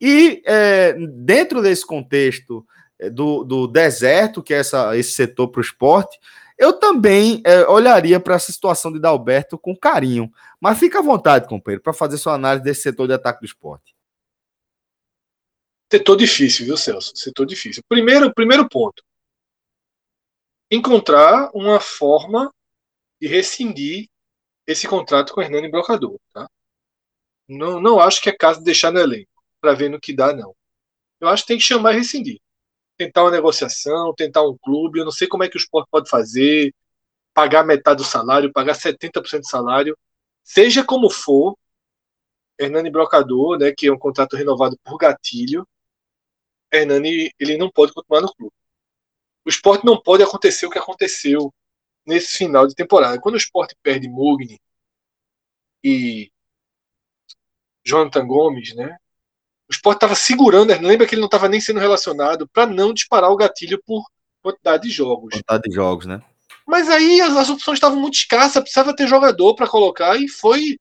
[0.00, 2.64] E é, dentro desse contexto
[2.98, 6.18] é, do, do deserto, que é essa, esse setor para o esporte,
[6.58, 10.32] eu também é, olharia para essa situação de Dalberto com carinho.
[10.60, 13.94] Mas fica à vontade, companheiro, para fazer sua análise desse setor de ataque do esporte.
[15.92, 17.12] Setor difícil, viu, Celso?
[17.14, 17.82] Setor difícil.
[17.88, 19.04] Primeiro, primeiro ponto.
[20.70, 22.52] Encontrar uma forma
[23.20, 24.08] de rescindir
[24.66, 26.18] esse contrato com o Hernani Brocador.
[26.32, 26.48] Tá?
[27.48, 29.30] Não, não acho que é caso de deixar no elenco,
[29.60, 30.56] para ver no que dá, não.
[31.20, 32.40] Eu acho que tem que chamar e rescindir
[32.96, 34.98] tentar uma negociação, tentar um clube.
[34.98, 36.74] Eu não sei como é que o esporte pode fazer,
[37.34, 39.98] pagar metade do salário, pagar 70% do salário.
[40.42, 41.56] Seja como for,
[42.58, 45.66] Hernani Brocador, né, que é um contrato renovado por gatilho,
[46.72, 48.54] Hernani ele não pode continuar no clube.
[49.44, 51.52] O esporte não pode acontecer o que aconteceu
[52.06, 53.20] nesse final de temporada.
[53.20, 54.60] Quando o esporte perde Mugni
[55.84, 56.30] e
[57.84, 58.98] Jonathan Gomes, né,
[59.68, 63.30] o Sport estava segurando, lembra que ele não estava nem sendo relacionado para não disparar
[63.30, 64.04] o gatilho por
[64.42, 65.34] quantidade de jogos.
[65.34, 66.22] Quantidade de jogos, né?
[66.66, 70.78] Mas aí as, as opções estavam muito escassas, precisava ter jogador para colocar e foi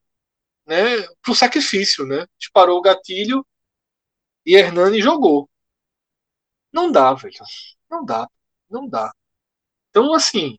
[0.66, 2.26] né, para o sacrifício, né?
[2.38, 3.46] Disparou o gatilho
[4.46, 5.50] e Hernani jogou.
[6.72, 7.34] Não dá, velho.
[7.90, 8.28] Não dá.
[8.70, 9.12] Não dá.
[9.90, 10.58] Então, assim,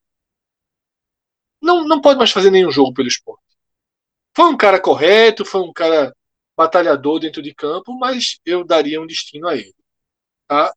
[1.60, 3.42] não, não pode mais fazer nenhum jogo pelo esporte.
[4.34, 6.14] Foi um cara correto, foi um cara
[6.56, 9.74] batalhador dentro de campo, mas eu daria um destino a ele.
[10.48, 10.74] Tá?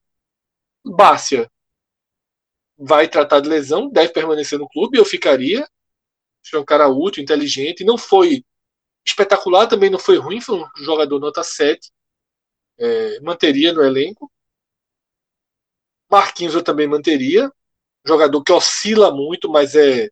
[2.78, 5.68] Vai tratar de lesão, deve permanecer no clube, eu ficaria.
[6.44, 8.44] Que é um cara útil, inteligente, não foi
[9.06, 11.92] espetacular, também não foi ruim, foi um jogador nota 7.
[12.78, 14.32] É, manteria no elenco.
[16.10, 17.52] Marquinhos eu também manteria.
[18.06, 20.10] Jogador que oscila muito, mas é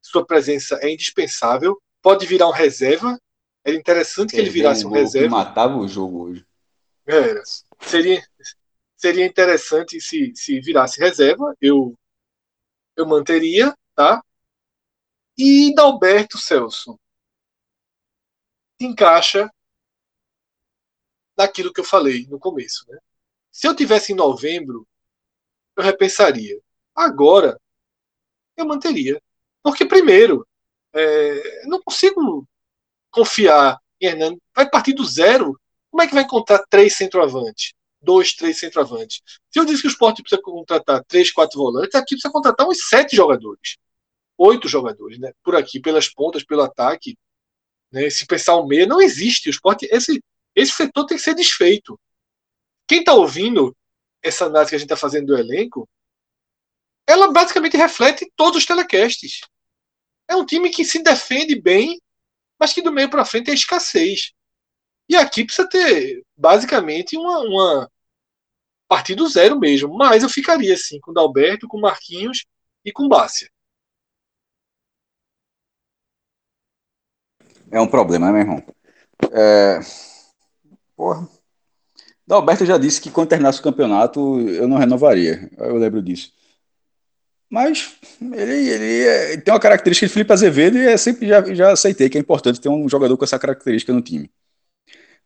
[0.00, 1.80] sua presença é indispensável.
[2.02, 3.18] Pode virar um reserva,
[3.66, 5.28] era interessante que ele virasse um reserva.
[5.28, 6.46] matava o jogo hoje.
[7.04, 7.42] Era.
[7.80, 8.24] Seria,
[8.96, 11.52] seria interessante se, se virasse reserva.
[11.60, 11.98] Eu,
[12.94, 14.22] eu manteria, tá?
[15.36, 16.96] E Dalberto Celso
[18.78, 19.50] encaixa
[21.36, 22.88] naquilo que eu falei no começo.
[22.88, 22.96] Né?
[23.50, 24.86] Se eu tivesse em novembro,
[25.76, 26.60] eu repensaria.
[26.94, 27.60] Agora,
[28.56, 29.20] eu manteria.
[29.60, 30.46] Porque, primeiro,
[30.92, 32.46] é, não consigo
[33.16, 35.58] confiar em Hernani, vai partir do zero.
[35.90, 37.72] Como é que vai encontrar três centroavantes?
[37.98, 39.22] Dois, três centroavantes.
[39.50, 42.86] Se eu disse que o esporte precisa contratar três, quatro volantes, aqui precisa contratar uns
[42.86, 43.78] sete jogadores.
[44.36, 45.32] Oito jogadores, né?
[45.42, 47.16] Por aqui, pelas pontas, pelo ataque.
[47.90, 48.10] Né?
[48.10, 49.48] Se pensar o meio, não existe.
[49.48, 50.22] O esporte, esse,
[50.54, 51.98] esse setor tem que ser desfeito.
[52.86, 53.74] Quem está ouvindo
[54.22, 55.88] essa análise que a gente está fazendo do elenco,
[57.06, 59.40] ela basicamente reflete todos os telecasts.
[60.28, 61.98] É um time que se defende bem
[62.58, 64.32] mas que do meio para frente é escassez.
[65.08, 67.90] E aqui precisa ter basicamente uma, uma
[68.88, 69.96] partir do zero mesmo.
[69.96, 72.44] Mas eu ficaria assim com o Dalberto, com o Marquinhos
[72.84, 73.50] e com o Bárcia.
[77.70, 78.62] É um problema, né, meu irmão?
[79.32, 79.80] É...
[80.96, 81.28] Porra.
[82.26, 85.48] Dalberto já disse que quando terminasse o campeonato eu não renovaria.
[85.58, 86.32] Eu lembro disso.
[87.48, 91.72] Mas ele, ele, é, tem uma característica de Felipe Azevedo e é sempre já, já
[91.72, 94.30] aceitei que é importante ter um jogador com essa característica no time.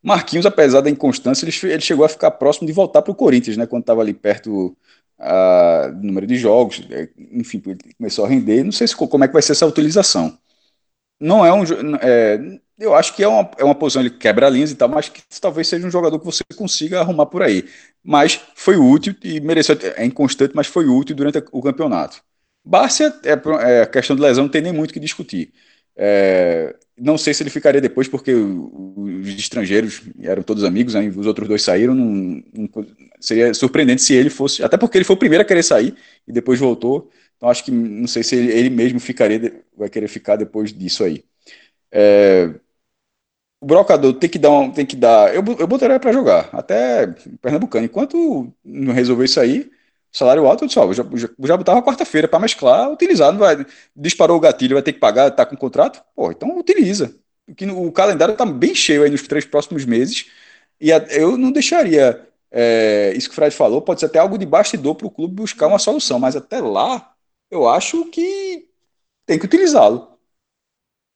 [0.02, 3.56] Marquinhos, apesar da inconstância, ele, ele chegou a ficar próximo de voltar para o Corinthians,
[3.56, 3.66] né?
[3.66, 4.76] Quando estava ali perto
[5.18, 8.64] uh, do número de jogos, é, enfim, ele começou a render.
[8.64, 10.38] Não sei se, como é que vai ser essa utilização.
[11.20, 11.64] Não é um.
[12.00, 12.38] É,
[12.78, 15.22] eu acho que é uma, é uma posição, ele quebra linhas e tal, mas que
[15.38, 17.68] talvez seja um jogador que você consiga arrumar por aí.
[18.02, 22.22] Mas foi útil e mereceu, é inconstante, mas foi útil durante o campeonato.
[22.64, 23.32] Bárcia, é,
[23.78, 25.52] é, a questão de lesão não tem nem muito que discutir.
[25.96, 31.48] É, não sei se ele ficaria depois, porque os estrangeiros eram todos amigos, os outros
[31.48, 31.94] dois saíram.
[31.94, 32.68] Não, não,
[33.20, 35.94] seria surpreendente se ele fosse, até porque ele foi o primeiro a querer sair
[36.26, 37.10] e depois voltou.
[37.36, 41.04] Então acho que não sei se ele, ele mesmo ficaria, vai querer ficar depois disso
[41.04, 41.24] aí.
[41.92, 42.54] É,
[43.60, 45.34] o brocador tem que dar um, tem que dar.
[45.34, 47.06] Eu, eu botaria para jogar, até
[47.42, 47.84] Pernambucano.
[47.86, 49.70] Enquanto não resolver isso aí,
[50.10, 53.64] salário alto, eu disse, ó, já, já, botava quarta-feira para mesclar, utilizar, não vai.
[53.94, 56.02] Disparou o gatilho, vai ter que pagar, tá com contrato?
[56.14, 57.14] Pô, então utiliza.
[57.48, 60.26] O, o calendário tá bem cheio aí nos três próximos meses.
[60.80, 62.26] E a, eu não deixaria.
[62.52, 65.34] É, isso que o Fred falou, pode ser até algo de bastidor para o clube
[65.34, 67.14] buscar uma solução, mas até lá,
[67.50, 68.68] eu acho que
[69.26, 70.09] tem que utilizá-lo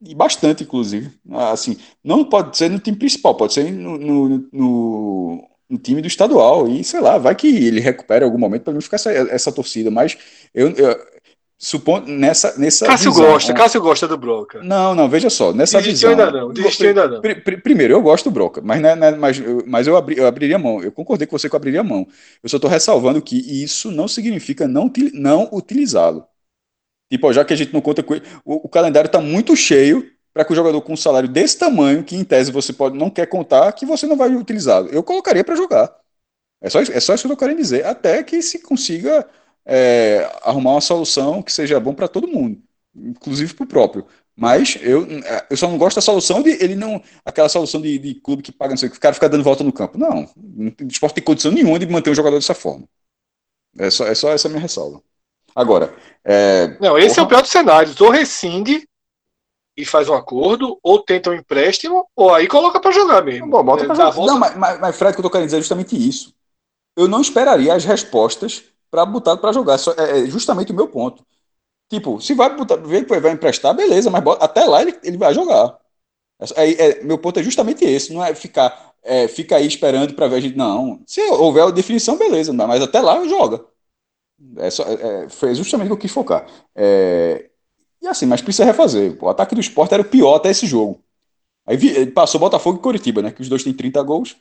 [0.06, 1.10] e bastante, inclusive.
[1.32, 6.08] Assim, não pode ser no time principal, pode ser no, no, no, no time do
[6.08, 6.68] estadual.
[6.68, 9.52] E sei lá, vai que ele recupera em algum momento para não ficar essa, essa
[9.52, 9.90] torcida.
[9.90, 10.16] Mas
[10.54, 10.96] eu, eu
[11.58, 13.54] supondo nessa nessa Cássio visão, gosta, é...
[13.54, 14.62] Cássio gosta do Broca.
[14.62, 16.26] Não, não, veja só, nessa Desistiu visão.
[16.26, 17.20] ainda não, desistiu ainda não.
[17.20, 20.26] Pr pr primeiro, eu gosto do Broca, mas né, né, mas, mas eu, abri, eu
[20.26, 20.82] abriria mão.
[20.82, 22.06] Eu concordei com você que eu abriria mão.
[22.42, 26.26] Eu só estou ressalvando que isso não significa não, não utilizá-lo.
[27.16, 30.10] Tipo, já que a gente não conta com ele, o, o calendário está muito cheio
[30.32, 33.08] para que o jogador com um salário desse tamanho, que em tese você pode não
[33.08, 34.88] quer contar, que você não vai utilizá-lo.
[34.88, 35.94] Eu colocaria para jogar.
[36.60, 37.86] É só, é só isso que eu tô querendo dizer.
[37.86, 39.26] Até que se consiga
[39.64, 42.60] é, arrumar uma solução que seja bom para todo mundo,
[42.96, 44.06] inclusive para o próprio.
[44.36, 45.06] Mas eu,
[45.48, 47.00] eu só não gosto da solução de ele não.
[47.24, 49.44] aquela solução de, de clube que paga, não sei o que, o cara fica dando
[49.44, 49.96] volta no campo.
[49.96, 50.24] Não.
[50.24, 52.88] O esporte tem condição nenhuma de manter um jogador dessa forma.
[53.78, 55.02] É só, é só essa minha ressalva.
[55.54, 55.94] Agora.
[56.24, 58.00] É, não, esse é o pior dos cenários.
[58.00, 58.88] Ou rescinde
[59.76, 63.48] e faz um acordo, ou tenta um empréstimo, ou aí coloca para jogar mesmo.
[63.48, 64.14] Bom, bota pra jogar.
[64.14, 66.32] Não, mas, mas, mas Fred, o que eu tô querendo dizer é justamente isso.
[66.96, 69.76] Eu não esperaria as respostas para botar para jogar.
[69.98, 71.24] É, é justamente o meu ponto.
[71.90, 75.76] Tipo, se vai botar, vai emprestar, beleza, mas bota, até lá ele, ele vai jogar.
[76.56, 80.26] É, é, meu ponto é justamente esse, não é ficar é, fica aí esperando para
[80.26, 80.56] ver a gente.
[80.56, 81.00] Não.
[81.06, 83.64] Se houver a definição, beleza, mas até lá joga.
[84.56, 86.46] É, só, é, foi justamente o que eu quis focar.
[86.74, 87.50] É,
[88.02, 89.16] e assim, mas precisa refazer.
[89.22, 91.02] O ataque do esporte era o pior até esse jogo.
[91.66, 93.30] Aí vi, passou Botafogo e Coritiba, né?
[93.32, 94.36] Que os dois têm 30 gols.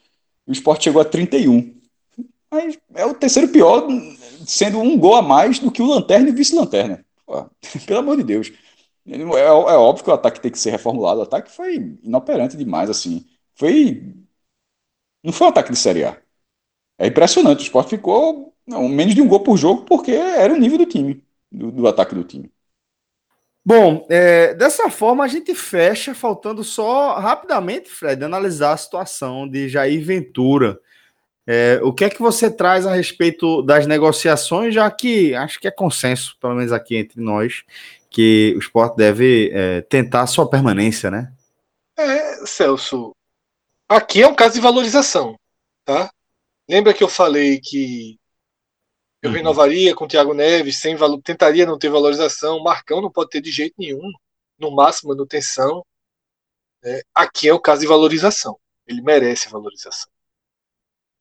[0.46, 1.74] E o esporte chegou a 31.
[2.52, 3.88] Mas é o terceiro pior,
[4.46, 7.04] sendo um gol a mais do que o Lanterna e Vice-Lanterna.
[7.88, 8.52] Pelo amor de Deus.
[9.08, 11.20] É, é, óbvio que o ataque tem que ser reformulado.
[11.20, 13.26] O ataque foi inoperante demais, assim.
[13.56, 14.14] Foi.
[15.24, 16.22] Não foi um ataque de Série A.
[17.00, 17.62] É impressionante.
[17.62, 20.86] O esporte ficou não, menos de um gol por jogo porque era o nível do
[20.86, 22.52] time, do, do ataque do time.
[23.66, 29.70] Bom, é, dessa forma a gente fecha, faltando só rapidamente, Fred, analisar a situação de
[29.70, 30.78] Jair Ventura.
[31.48, 35.68] É, o que é que você traz a respeito das negociações, já que acho que
[35.68, 37.64] é consenso, pelo menos aqui entre nós,
[38.10, 41.32] que o esporte deve é, tentar sua permanência, né?
[41.98, 43.16] É, Celso,
[43.88, 45.38] aqui é um caso de valorização,
[45.86, 46.10] tá?
[46.70, 48.18] Lembra que eu falei que
[49.24, 49.38] eu uhum.
[49.38, 52.62] renovaria com o Thiago Neves, sem valor, tentaria não ter valorização.
[52.62, 54.12] Marcão não pode ter de jeito nenhum,
[54.60, 55.86] no máximo manutenção.
[56.84, 58.60] É, aqui é o caso de valorização.
[58.86, 60.12] Ele merece valorização.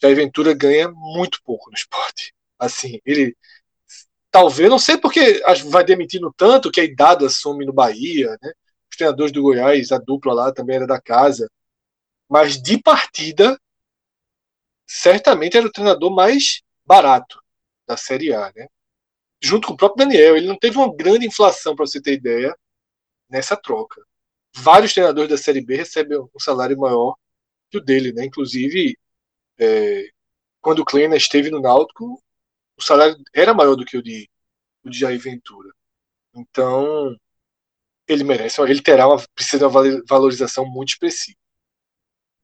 [0.03, 2.35] Jair Ventura ganha muito pouco no esporte.
[2.59, 3.37] Assim, ele
[4.33, 8.53] talvez, não sei porque vai demitindo tanto que a idade assume no Bahia, né?
[8.91, 11.49] Os treinadores do Goiás, a dupla lá também era da casa.
[12.29, 13.57] Mas de partida,
[14.89, 17.42] certamente era o treinador mais barato
[17.93, 18.67] da Série A, né?
[19.41, 22.57] Junto com o próprio Daniel, ele não teve uma grande inflação, para você ter ideia,
[23.29, 24.03] nessa troca.
[24.55, 27.17] Vários treinadores da Série B recebem um salário maior
[27.71, 28.25] que o dele, né?
[28.25, 28.97] Inclusive,
[29.59, 30.09] é,
[30.61, 32.23] quando o Kleina esteve no Náutico,
[32.77, 34.29] o salário era maior do que o de,
[34.85, 35.71] o de Jair Ventura.
[36.35, 37.17] Então,
[38.07, 41.39] ele merece, ele terá uma, precisa de uma valorização muito expressiva.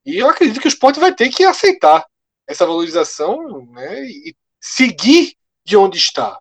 [0.04, 2.06] E eu acredito que o esporte vai ter que aceitar
[2.46, 5.37] essa valorização né, e seguir
[5.68, 6.40] de onde está.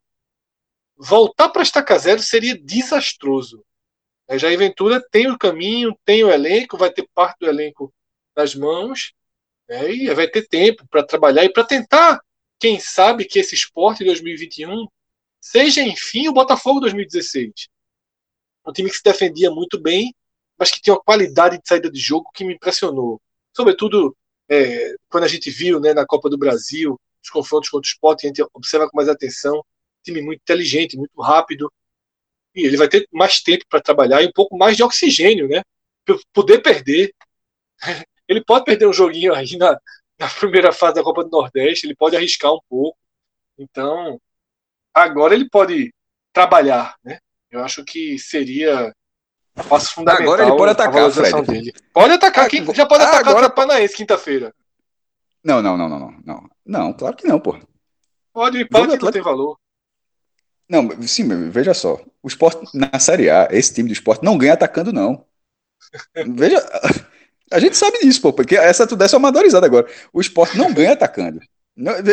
[0.96, 3.62] Voltar para estaca zero seria desastroso.
[4.26, 7.94] A Jair Ventura tem o caminho, tem o elenco, vai ter parte do elenco
[8.34, 9.14] nas mãos,
[9.68, 12.22] né, e vai ter tempo para trabalhar e para tentar,
[12.58, 14.88] quem sabe, que esse esporte de 2021
[15.42, 17.68] seja, enfim, o Botafogo 2016.
[18.66, 20.16] Um time que se defendia muito bem,
[20.58, 23.22] mas que tinha uma qualidade de saída de jogo que me impressionou.
[23.54, 24.16] Sobretudo
[24.50, 26.98] é, quando a gente viu né, na Copa do Brasil
[27.28, 29.64] os confrontos contra o Sport, a gente observa com mais atenção.
[30.04, 31.72] Time muito inteligente, muito rápido.
[32.56, 35.62] E ele vai ter mais tempo para trabalhar e um pouco mais de oxigênio, né?
[36.34, 37.14] Poder perder.
[38.28, 39.80] Ele pode perder um joguinho aí na,
[40.20, 42.98] na primeira fase da Copa do Nordeste, ele pode arriscar um pouco.
[43.58, 44.20] Então,
[44.94, 45.94] agora ele pode
[46.34, 47.20] trabalhar, né?
[47.50, 48.94] Eu acho que seria
[49.56, 50.26] um passo fundamental.
[50.26, 51.42] Agora ele pode atacar, Fred.
[51.44, 51.74] Dele.
[51.94, 53.48] Pode atacar, quem, já pode atacar agora...
[53.48, 54.54] o Paranaense quinta-feira.
[55.48, 56.50] Não, não, não, não, não.
[56.66, 57.58] Não, claro que não, pô.
[58.34, 59.06] Pode, pode Atlético...
[59.06, 59.58] não tem valor.
[60.70, 62.02] Não, sim, veja só.
[62.22, 65.24] O esporte na Série A, esse time do esporte não ganha atacando, não.
[66.36, 66.62] veja.
[67.50, 69.88] A gente sabe disso, pô, porque essa tu dessa amadorizada agora.
[70.12, 71.40] O esporte não ganha atacando.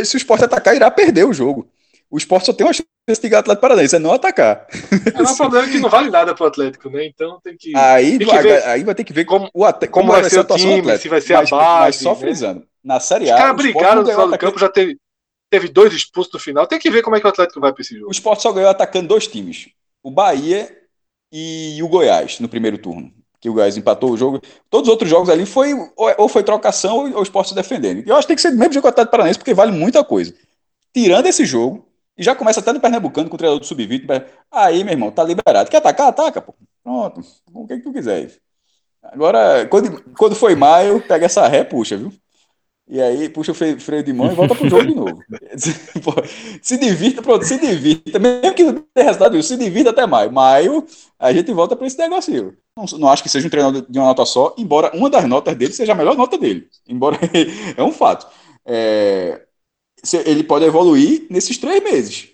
[0.05, 1.69] Se o esporte atacar, irá perder o jogo.
[2.09, 4.69] O esporte só tem uma chance de ganhar o Atlético Paranaense, é não atacar.
[5.13, 7.05] É um problema que não vale nada pro Atlético, né?
[7.05, 7.77] Então tem que.
[7.77, 10.31] Aí, tem que ver, aí vai ter que ver como, o, como, como vai, vai
[10.31, 11.81] ser o time, se vai ser mas, a base.
[11.81, 12.21] Mas só né?
[12.21, 12.69] frisando.
[12.85, 13.35] Na Série A.
[13.35, 14.99] Os caras brigaram no final do campo, já teve,
[15.51, 16.67] teve dois expulsos no final.
[16.67, 18.09] Tem que ver como é que o Atlético vai para esse jogo.
[18.09, 19.69] O Sport só ganhou atacando dois times:
[20.03, 20.71] o Bahia
[21.33, 23.11] e o Goiás no primeiro turno.
[23.41, 24.41] que o Gás empatou o jogo.
[24.71, 28.03] Todos os outros jogos ali foi ou foi trocação ou o esporte se defendendo.
[28.07, 29.55] E eu acho que tem que ser do mesmo jeito que o Atlético Paranaense, porque
[29.55, 30.35] vale muita coisa.
[30.95, 31.87] Tirando esse jogo,
[32.17, 34.25] e já começa até no Pernambucano com o treinador do Sub-20.
[34.51, 35.69] Aí, meu irmão, tá liberado.
[35.71, 36.09] Quer atacar?
[36.09, 36.55] Ataca, pô.
[36.83, 37.21] Pronto.
[37.53, 38.31] O que, que tu quiser.
[39.03, 42.13] Agora, quando, quando foi maio, pega essa ré, puxa, viu?
[42.87, 45.23] E aí puxa o freio, de mão e volta pro jogo de novo.
[46.61, 48.19] se divirta, pronto, se divirta.
[48.19, 50.31] Mesmo que não tenha resultado, se divirta até maio.
[50.31, 50.87] Maio,
[51.19, 52.55] a gente volta para esse negócio.
[52.77, 55.57] Não, não acho que seja um treinador de uma nota só, embora uma das notas
[55.57, 56.69] dele seja a melhor nota dele.
[56.87, 57.19] Embora
[57.75, 58.27] é um fato.
[58.67, 59.47] É,
[60.27, 62.29] ele pode evoluir nesses três meses.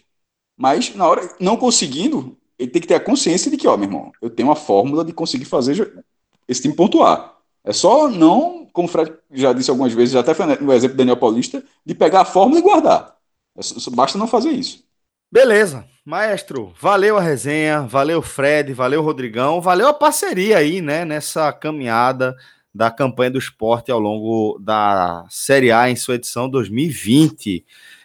[0.59, 3.89] Mas na hora, não conseguindo, ele tem que ter a consciência de que, ó, meu
[3.89, 6.05] irmão, eu tenho uma fórmula de conseguir fazer
[6.49, 7.37] esse time pontuar.
[7.65, 10.97] É só não, como o Fred já disse algumas vezes, já até foi no exemplo
[10.97, 13.15] do Daniel Paulista, de pegar a fórmula e guardar.
[13.57, 14.85] É basta não fazer isso.
[15.33, 21.53] Beleza, maestro, valeu a resenha, valeu Fred, valeu Rodrigão, valeu a parceria aí, né, nessa
[21.53, 22.37] caminhada
[22.75, 27.65] da campanha do esporte ao longo da Série A em sua edição 2020.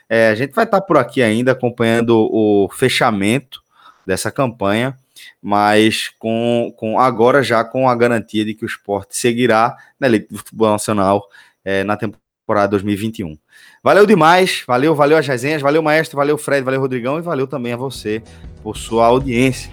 [0.10, 3.64] É, a gente vai estar por aqui ainda acompanhando o fechamento
[4.06, 4.98] dessa campanha,
[5.46, 10.30] mas com, com agora já com a garantia de que o esporte seguirá na elite
[10.32, 11.30] do futebol nacional
[11.64, 13.38] é, na temporada 2021.
[13.84, 17.74] Valeu demais, valeu, valeu as resenhas, valeu maestro, valeu Fred, valeu Rodrigão e valeu também
[17.74, 18.24] a você
[18.64, 19.72] por sua audiência.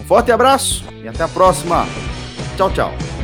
[0.00, 1.84] Um forte abraço e até a próxima.
[2.56, 3.17] Tchau, tchau.